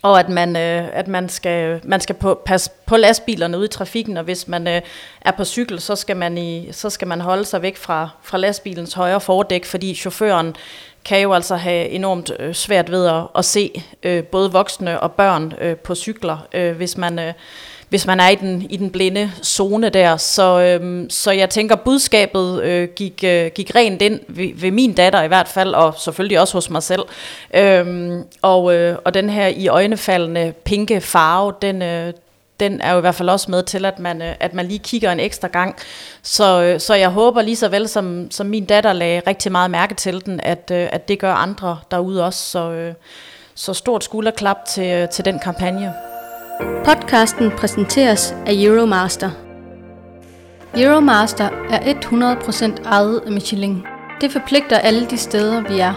og 0.03 0.21
at 0.21 0.29
man, 0.29 0.57
øh, 0.57 0.89
at 0.93 1.09
man 1.09 1.29
skal, 1.29 1.81
man 1.85 2.01
skal 2.01 2.15
på, 2.15 2.43
passe 2.45 2.71
på 2.87 2.97
lastbilerne 2.97 3.59
ude 3.59 3.65
i 3.65 3.69
trafikken, 3.69 4.17
og 4.17 4.25
hvis 4.25 4.49
man 4.49 4.69
øh, 4.69 4.81
er 5.21 5.31
på 5.31 5.45
cykel, 5.45 5.81
så 5.81 5.97
skal 5.97 6.17
man, 6.17 6.39
i, 6.39 6.69
så 6.73 6.91
skal 6.91 7.09
man 7.09 7.21
holde 7.21 7.45
sig 7.45 7.63
væk 7.63 7.77
fra, 7.77 8.09
fra 8.23 8.39
lastbilens 8.39 8.95
højre 8.95 9.21
fordæk, 9.21 9.65
fordi 9.65 9.95
chaufføren 9.95 10.57
kan 11.05 11.21
jo 11.21 11.33
altså 11.33 11.57
have 11.57 11.89
enormt 11.89 12.31
øh, 12.39 12.55
svært 12.55 12.91
ved 12.91 13.07
at, 13.07 13.23
at 13.37 13.45
se 13.45 13.83
øh, 14.03 14.25
både 14.25 14.53
voksne 14.53 15.01
og 15.01 15.13
børn 15.13 15.53
øh, 15.61 15.77
på 15.77 15.95
cykler, 15.95 16.47
øh, 16.53 16.77
hvis 16.77 16.97
man... 16.97 17.19
Øh, 17.19 17.33
hvis 17.89 18.07
man 18.07 18.21
er 18.21 18.29
i 18.29 18.35
den, 18.35 18.67
i 18.71 18.77
den 18.77 18.91
blinde 18.91 19.33
zone 19.45 19.89
der. 19.89 20.17
Så, 20.17 20.61
øhm, 20.61 21.11
så 21.11 21.31
jeg 21.31 21.51
tænker, 21.51 21.77
budskabet 21.77 22.63
øh, 22.63 22.89
gik, 22.89 23.25
øh, 23.25 23.51
gik 23.55 23.75
rent 23.75 24.03
ind 24.03 24.21
ved, 24.29 24.49
ved 24.55 24.71
min 24.71 24.93
datter 24.93 25.23
i 25.23 25.29
hvert 25.29 25.49
fald, 25.49 25.75
og 25.75 25.95
selvfølgelig 25.99 26.41
også 26.41 26.55
hos 26.55 26.71
mig 26.71 26.83
selv. 26.83 27.03
Øhm, 27.55 28.23
og, 28.43 28.75
øh, 28.75 28.99
og 29.05 29.15
den 29.15 29.31
her 29.31 29.47
i 29.47 29.69
øjnefaldende 29.69 30.53
pinke 30.65 31.01
farve, 31.01 31.53
den, 31.63 31.83
øh, 31.83 32.13
den 32.61 32.81
er 32.81 32.93
jo 32.93 32.99
i 32.99 33.01
hvert 33.01 33.15
fald 33.15 33.29
også 33.29 33.51
med 33.51 33.63
til, 33.63 33.85
at 33.85 33.99
man, 33.99 34.23
øh, 34.23 34.35
at 34.41 34.55
man 34.55 34.67
lige 34.67 34.79
kigger 34.79 35.13
en 35.13 35.21
ekstra 35.21 35.49
gang. 35.49 35.77
Så, 36.23 36.63
øh, 36.63 36.81
så 36.81 36.95
jeg 36.95 37.09
håber 37.09 37.43
lige 37.43 37.57
så 37.57 37.69
vel, 37.69 37.89
som, 37.89 38.31
som 38.31 38.47
min 38.47 38.65
datter 38.65 38.93
lagde 38.93 39.23
rigtig 39.27 39.53
meget 39.53 39.71
mærke 39.71 39.95
til 39.95 40.25
den, 40.27 40.41
at, 40.41 40.71
øh, 40.73 40.89
at 40.93 41.09
det 41.09 41.19
gør 41.19 41.33
andre 41.33 41.79
derude 41.91 42.25
også. 42.25 42.51
Så, 42.51 42.71
øh, 42.71 42.95
så 43.55 43.75
stort 43.75 44.05
skulderklap 44.05 44.65
til, 44.65 44.87
øh, 44.87 45.09
til 45.09 45.25
den 45.25 45.39
kampagne. 45.39 46.16
Podcasten 46.61 47.51
præsenteres 47.51 48.35
af 48.47 48.53
Euromaster. 48.53 49.31
Euromaster 50.77 51.49
er 51.71 51.79
100% 51.79 52.89
ejet 52.89 53.21
af 53.27 53.33
Michelin. 53.33 53.83
Det 54.21 54.33
forpligter 54.33 54.79
alle 54.79 55.07
de 55.07 55.17
steder, 55.17 55.61
vi 55.61 55.79
er. 55.79 55.95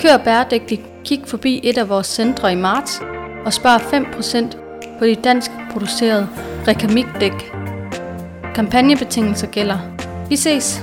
Kør 0.00 0.16
bæredygtigt, 0.24 0.82
kig 1.04 1.22
forbi 1.26 1.60
et 1.62 1.78
af 1.78 1.88
vores 1.88 2.06
centre 2.06 2.52
i 2.52 2.56
marts 2.56 3.02
og 3.44 3.52
spar 3.52 3.78
5% 3.78 4.98
på 4.98 5.06
de 5.06 5.14
dansk 5.14 5.50
producerede 5.72 6.28
Rekamik-dæk. 6.68 7.52
Kampagnebetingelser 8.54 9.46
gælder. 9.46 9.78
Vi 10.28 10.36
ses! 10.36 10.82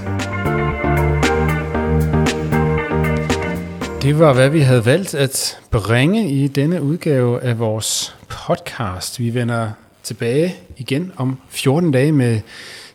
Det 4.06 4.20
var, 4.20 4.34
hvad 4.34 4.50
vi 4.50 4.60
havde 4.60 4.86
valgt 4.86 5.16
at 5.16 5.60
bringe 5.72 6.30
i 6.30 6.48
denne 6.48 6.82
udgave 6.82 7.42
af 7.42 7.60
vores 7.60 8.16
podcast. 8.28 9.20
Vi 9.20 9.34
vender 9.34 9.72
tilbage 10.04 10.56
igen 10.78 11.12
om 11.18 11.40
14 11.50 11.92
dage 11.92 12.12
med 12.12 12.40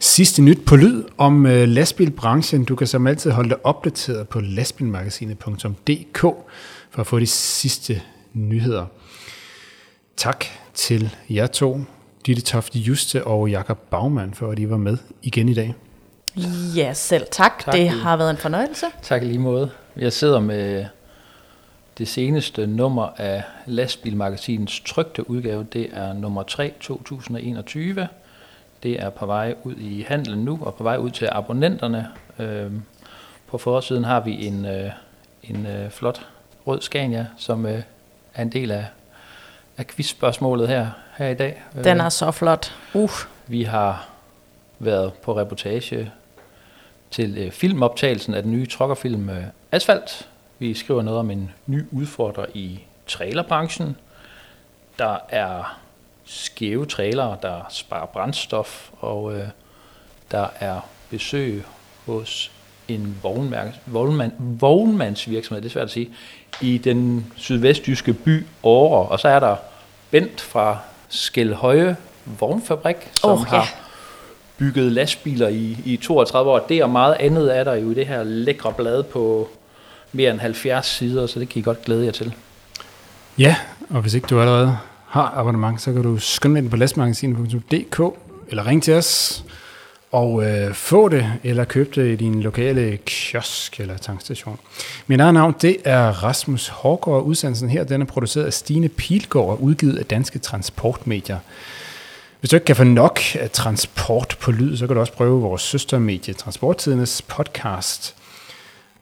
sidste 0.01 0.43
nyt 0.43 0.65
på 0.67 0.77
lyd 0.77 1.05
om 1.19 1.47
øh, 1.47 1.69
lastbilbranchen. 1.69 2.65
Du 2.65 2.77
kan 2.77 2.87
som 2.87 3.07
altid 3.07 3.31
holde 3.31 3.49
dig 3.49 3.67
opdateret 3.67 4.29
på 4.29 4.41
lastbilmagasinet.dk 4.41 6.21
for 6.91 7.01
at 7.01 7.07
få 7.07 7.19
de 7.19 7.27
sidste 7.27 8.03
nyheder. 8.33 8.87
Tak 10.17 10.45
til 10.75 11.17
jer 11.31 11.47
to, 11.47 11.81
Ditte 12.27 12.43
Tofte 12.43 12.79
Juste 12.79 13.25
og 13.25 13.51
Jakob 13.51 13.79
Bagman, 13.91 14.35
for 14.35 14.51
at 14.51 14.59
I 14.59 14.71
var 14.71 14.77
med 14.77 14.97
igen 15.23 15.49
i 15.49 15.55
dag. 15.55 15.75
Ja, 16.77 16.93
selv 16.95 17.27
tak. 17.31 17.53
Tak, 17.65 17.75
det 17.75 17.81
Line. 17.81 17.91
har 17.91 18.17
været 18.17 18.31
en 18.31 18.37
fornøjelse. 18.37 18.87
Tak 19.03 19.23
i 19.23 19.25
lige 19.25 19.39
måde. 19.39 19.71
Jeg 19.97 20.13
sidder 20.13 20.41
med 20.41 20.85
det 22.01 22.09
seneste 22.09 22.67
nummer 22.67 23.09
af 23.17 23.43
Lastbilmagasinets 23.67 24.81
trygte 24.81 25.31
udgave. 25.31 25.67
Det 25.73 25.89
er 25.93 26.13
nummer 26.13 26.43
3 26.43 26.73
2021. 26.81 28.09
Det 28.83 29.03
er 29.03 29.11
på 29.11 29.27
vej 29.27 29.55
ud 29.65 29.75
i 29.77 30.05
handelen 30.09 30.45
nu 30.45 30.59
og 30.63 30.75
på 30.75 30.83
vej 30.83 30.97
ud 30.97 31.11
til 31.11 31.29
abonnenterne. 31.33 32.09
Øhm, 32.39 32.83
På 33.47 33.59
forsiden 33.59 34.05
har 34.05 34.21
vi 34.21 34.47
en, 34.47 34.67
øh, 34.67 34.91
en 35.43 35.67
øh, 35.67 35.91
flot 35.91 36.27
rød 36.67 36.81
Scania, 36.81 37.27
som 37.37 37.67
øh, 37.67 37.83
er 38.35 38.43
en 38.43 38.53
del 38.53 38.71
af, 38.71 38.87
af 39.79 39.87
quizspørgsmålet 39.87 40.69
her, 40.69 40.87
her 41.17 41.29
i 41.29 41.35
dag. 41.35 41.63
Den 41.85 42.01
er 42.01 42.09
så 42.09 42.31
flot. 42.31 42.75
Uh. 42.95 43.11
Vi 43.47 43.63
har 43.63 44.09
været 44.79 45.13
på 45.13 45.37
reportage 45.37 46.13
til 47.11 47.51
filmoptagelsen 47.53 48.35
af 48.35 48.43
den 48.43 48.53
nye 48.53 48.67
trokkerfilm 48.67 49.29
øh, 49.31 49.45
Asfalt. 49.73 50.29
Vi 50.61 50.75
skriver 50.75 51.03
noget 51.03 51.21
om 51.21 51.31
en 51.31 51.51
ny 51.67 51.85
udfordrer 51.91 52.47
i 52.55 52.81
trailerbranchen. 53.07 53.97
Der 54.99 55.17
er 55.29 55.79
skæve 56.25 56.87
trailere, 56.87 57.37
der 57.43 57.61
sparer 57.71 58.07
brændstof, 58.07 58.91
og 59.01 59.35
øh, 59.35 59.45
der 60.31 60.47
er 60.61 60.81
besøg 61.11 61.65
hos 62.07 62.53
en 62.89 63.19
vognmærk- 63.23 63.79
vognmand, 63.87 64.33
vognmandsvirksomhed, 64.39 65.63
det 65.63 65.69
er 65.69 65.73
svært 65.73 65.85
at 65.85 65.91
sige, 65.91 66.11
i 66.61 66.79
den 66.79 67.33
sydvestjyske 67.37 68.13
by 68.13 68.47
Åre. 68.63 69.09
Og 69.09 69.21
så 69.21 69.29
er 69.29 69.41
der 69.41 69.57
Bent 70.11 70.41
fra 70.41 70.79
Skelhøje 71.09 71.97
Vognfabrik, 72.25 72.97
som 73.15 73.31
oh, 73.31 73.39
ja. 73.53 73.57
har 73.57 73.67
bygget 74.59 74.93
lastbiler 74.93 75.49
i, 75.49 75.77
i 75.85 75.97
32 75.97 76.51
år. 76.51 76.59
Det 76.59 76.83
og 76.83 76.91
meget 76.91 77.17
andet 77.21 77.57
er 77.57 77.65
der 77.65 77.75
jo 77.75 77.91
i 77.91 77.95
det 77.95 78.07
her 78.07 78.23
lækre 78.23 78.73
blad 78.73 79.03
på 79.03 79.49
mere 80.13 80.31
end 80.31 80.41
70 80.41 80.87
sider, 80.87 81.27
så 81.27 81.41
det 81.41 81.49
kan 81.49 81.61
I 81.61 81.63
godt 81.63 81.85
glæde 81.85 82.05
jer 82.05 82.13
til. 82.13 82.35
Ja, 83.39 83.57
og 83.91 84.01
hvis 84.01 84.15
ikke 84.15 84.27
du 84.27 84.41
allerede 84.41 84.77
har 85.07 85.35
abonnement, 85.37 85.81
så 85.81 85.93
kan 85.93 86.03
du 86.03 86.19
skynde 86.19 86.55
dig 86.55 86.63
ind 86.63 86.71
på 86.71 86.77
lastmagasinet.dk 86.77 88.01
eller 88.49 88.67
ring 88.67 88.83
til 88.83 88.95
os 88.95 89.45
og 90.13 90.45
øh, 90.45 90.75
få 90.75 91.09
det, 91.09 91.33
eller 91.45 91.65
købe 91.65 92.01
det 92.01 92.13
i 92.13 92.17
din 92.17 92.43
lokale 92.43 92.97
kiosk 92.97 93.81
eller 93.81 93.97
tankstation. 93.97 94.59
Mit 95.07 95.21
eget 95.21 95.35
navn, 95.35 95.55
det 95.63 95.77
er 95.85 96.09
Rasmus 96.09 96.69
Hårgaard. 96.69 97.23
Udsendelsen 97.23 97.71
her, 97.71 97.85
den 97.85 98.03
er 98.03 98.07
produceret 98.07 98.45
af 98.45 98.53
Stine 98.53 98.89
Pilgaard 98.89 99.49
og 99.49 99.63
udgivet 99.63 99.99
af 99.99 100.07
Danske 100.07 100.39
Transportmedier. 100.39 101.39
Hvis 102.41 102.51
du 102.51 102.57
ikke 102.57 102.67
kan 102.67 102.77
få 102.77 102.85
nok 102.85 103.21
af 103.35 103.51
transport 103.51 104.37
på 104.41 104.53
lyd, 104.53 104.77
så 104.77 104.87
kan 104.87 104.95
du 104.95 105.01
også 105.01 105.13
prøve 105.13 105.41
vores 105.41 105.63
søstermedie, 105.63 106.35
Transporttidens 106.35 107.23
podcast. 107.23 108.15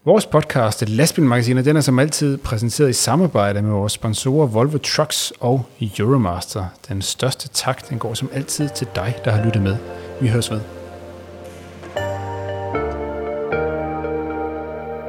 Vores 0.05 0.27
podcast, 0.27 0.83
et 0.83 0.89
lastbilmagasin, 0.89 1.57
den 1.57 1.77
er 1.77 1.81
som 1.81 1.99
altid 1.99 2.39
præsenteret 2.39 2.91
i 2.91 2.93
samarbejde 2.93 3.63
med 3.63 3.71
vores 3.71 3.93
sponsorer 3.93 4.47
Volvo 4.47 4.79
Trucks 4.79 5.33
og 5.41 5.67
Euromaster. 5.81 6.65
Den 6.89 7.03
største 7.03 7.49
tak, 7.49 7.89
den 7.89 7.99
går 7.99 8.15
som 8.15 8.31
altid 8.33 8.69
til 8.69 8.87
dig, 8.95 9.15
der 9.25 9.31
har 9.31 9.45
lyttet 9.45 9.63
med. 9.63 9.77
Vi 10.21 10.29
høres 10.29 10.51
ved. 10.51 10.61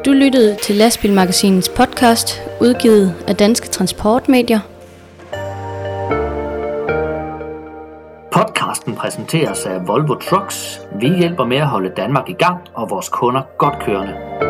Du 0.06 0.12
lyttede 0.12 0.58
til 0.64 0.76
Lastbilmagasinets 0.76 1.70
podcast, 1.70 2.42
udgivet 2.62 3.16
af 3.28 3.36
Danske 3.36 3.68
Transportmedier. 3.68 4.60
Podcasten 8.32 8.96
præsenteres 8.96 9.66
af 9.66 9.88
Volvo 9.88 10.16
Trucks. 10.16 10.82
Vi 11.00 11.18
hjælper 11.18 11.46
med 11.46 11.58
at 11.58 11.68
holde 11.68 11.92
Danmark 11.98 12.30
i 12.30 12.34
gang 12.34 12.58
og 12.74 12.90
vores 12.90 13.10
kunder 13.10 13.42
godt 13.58 13.80
kørende. 13.84 14.49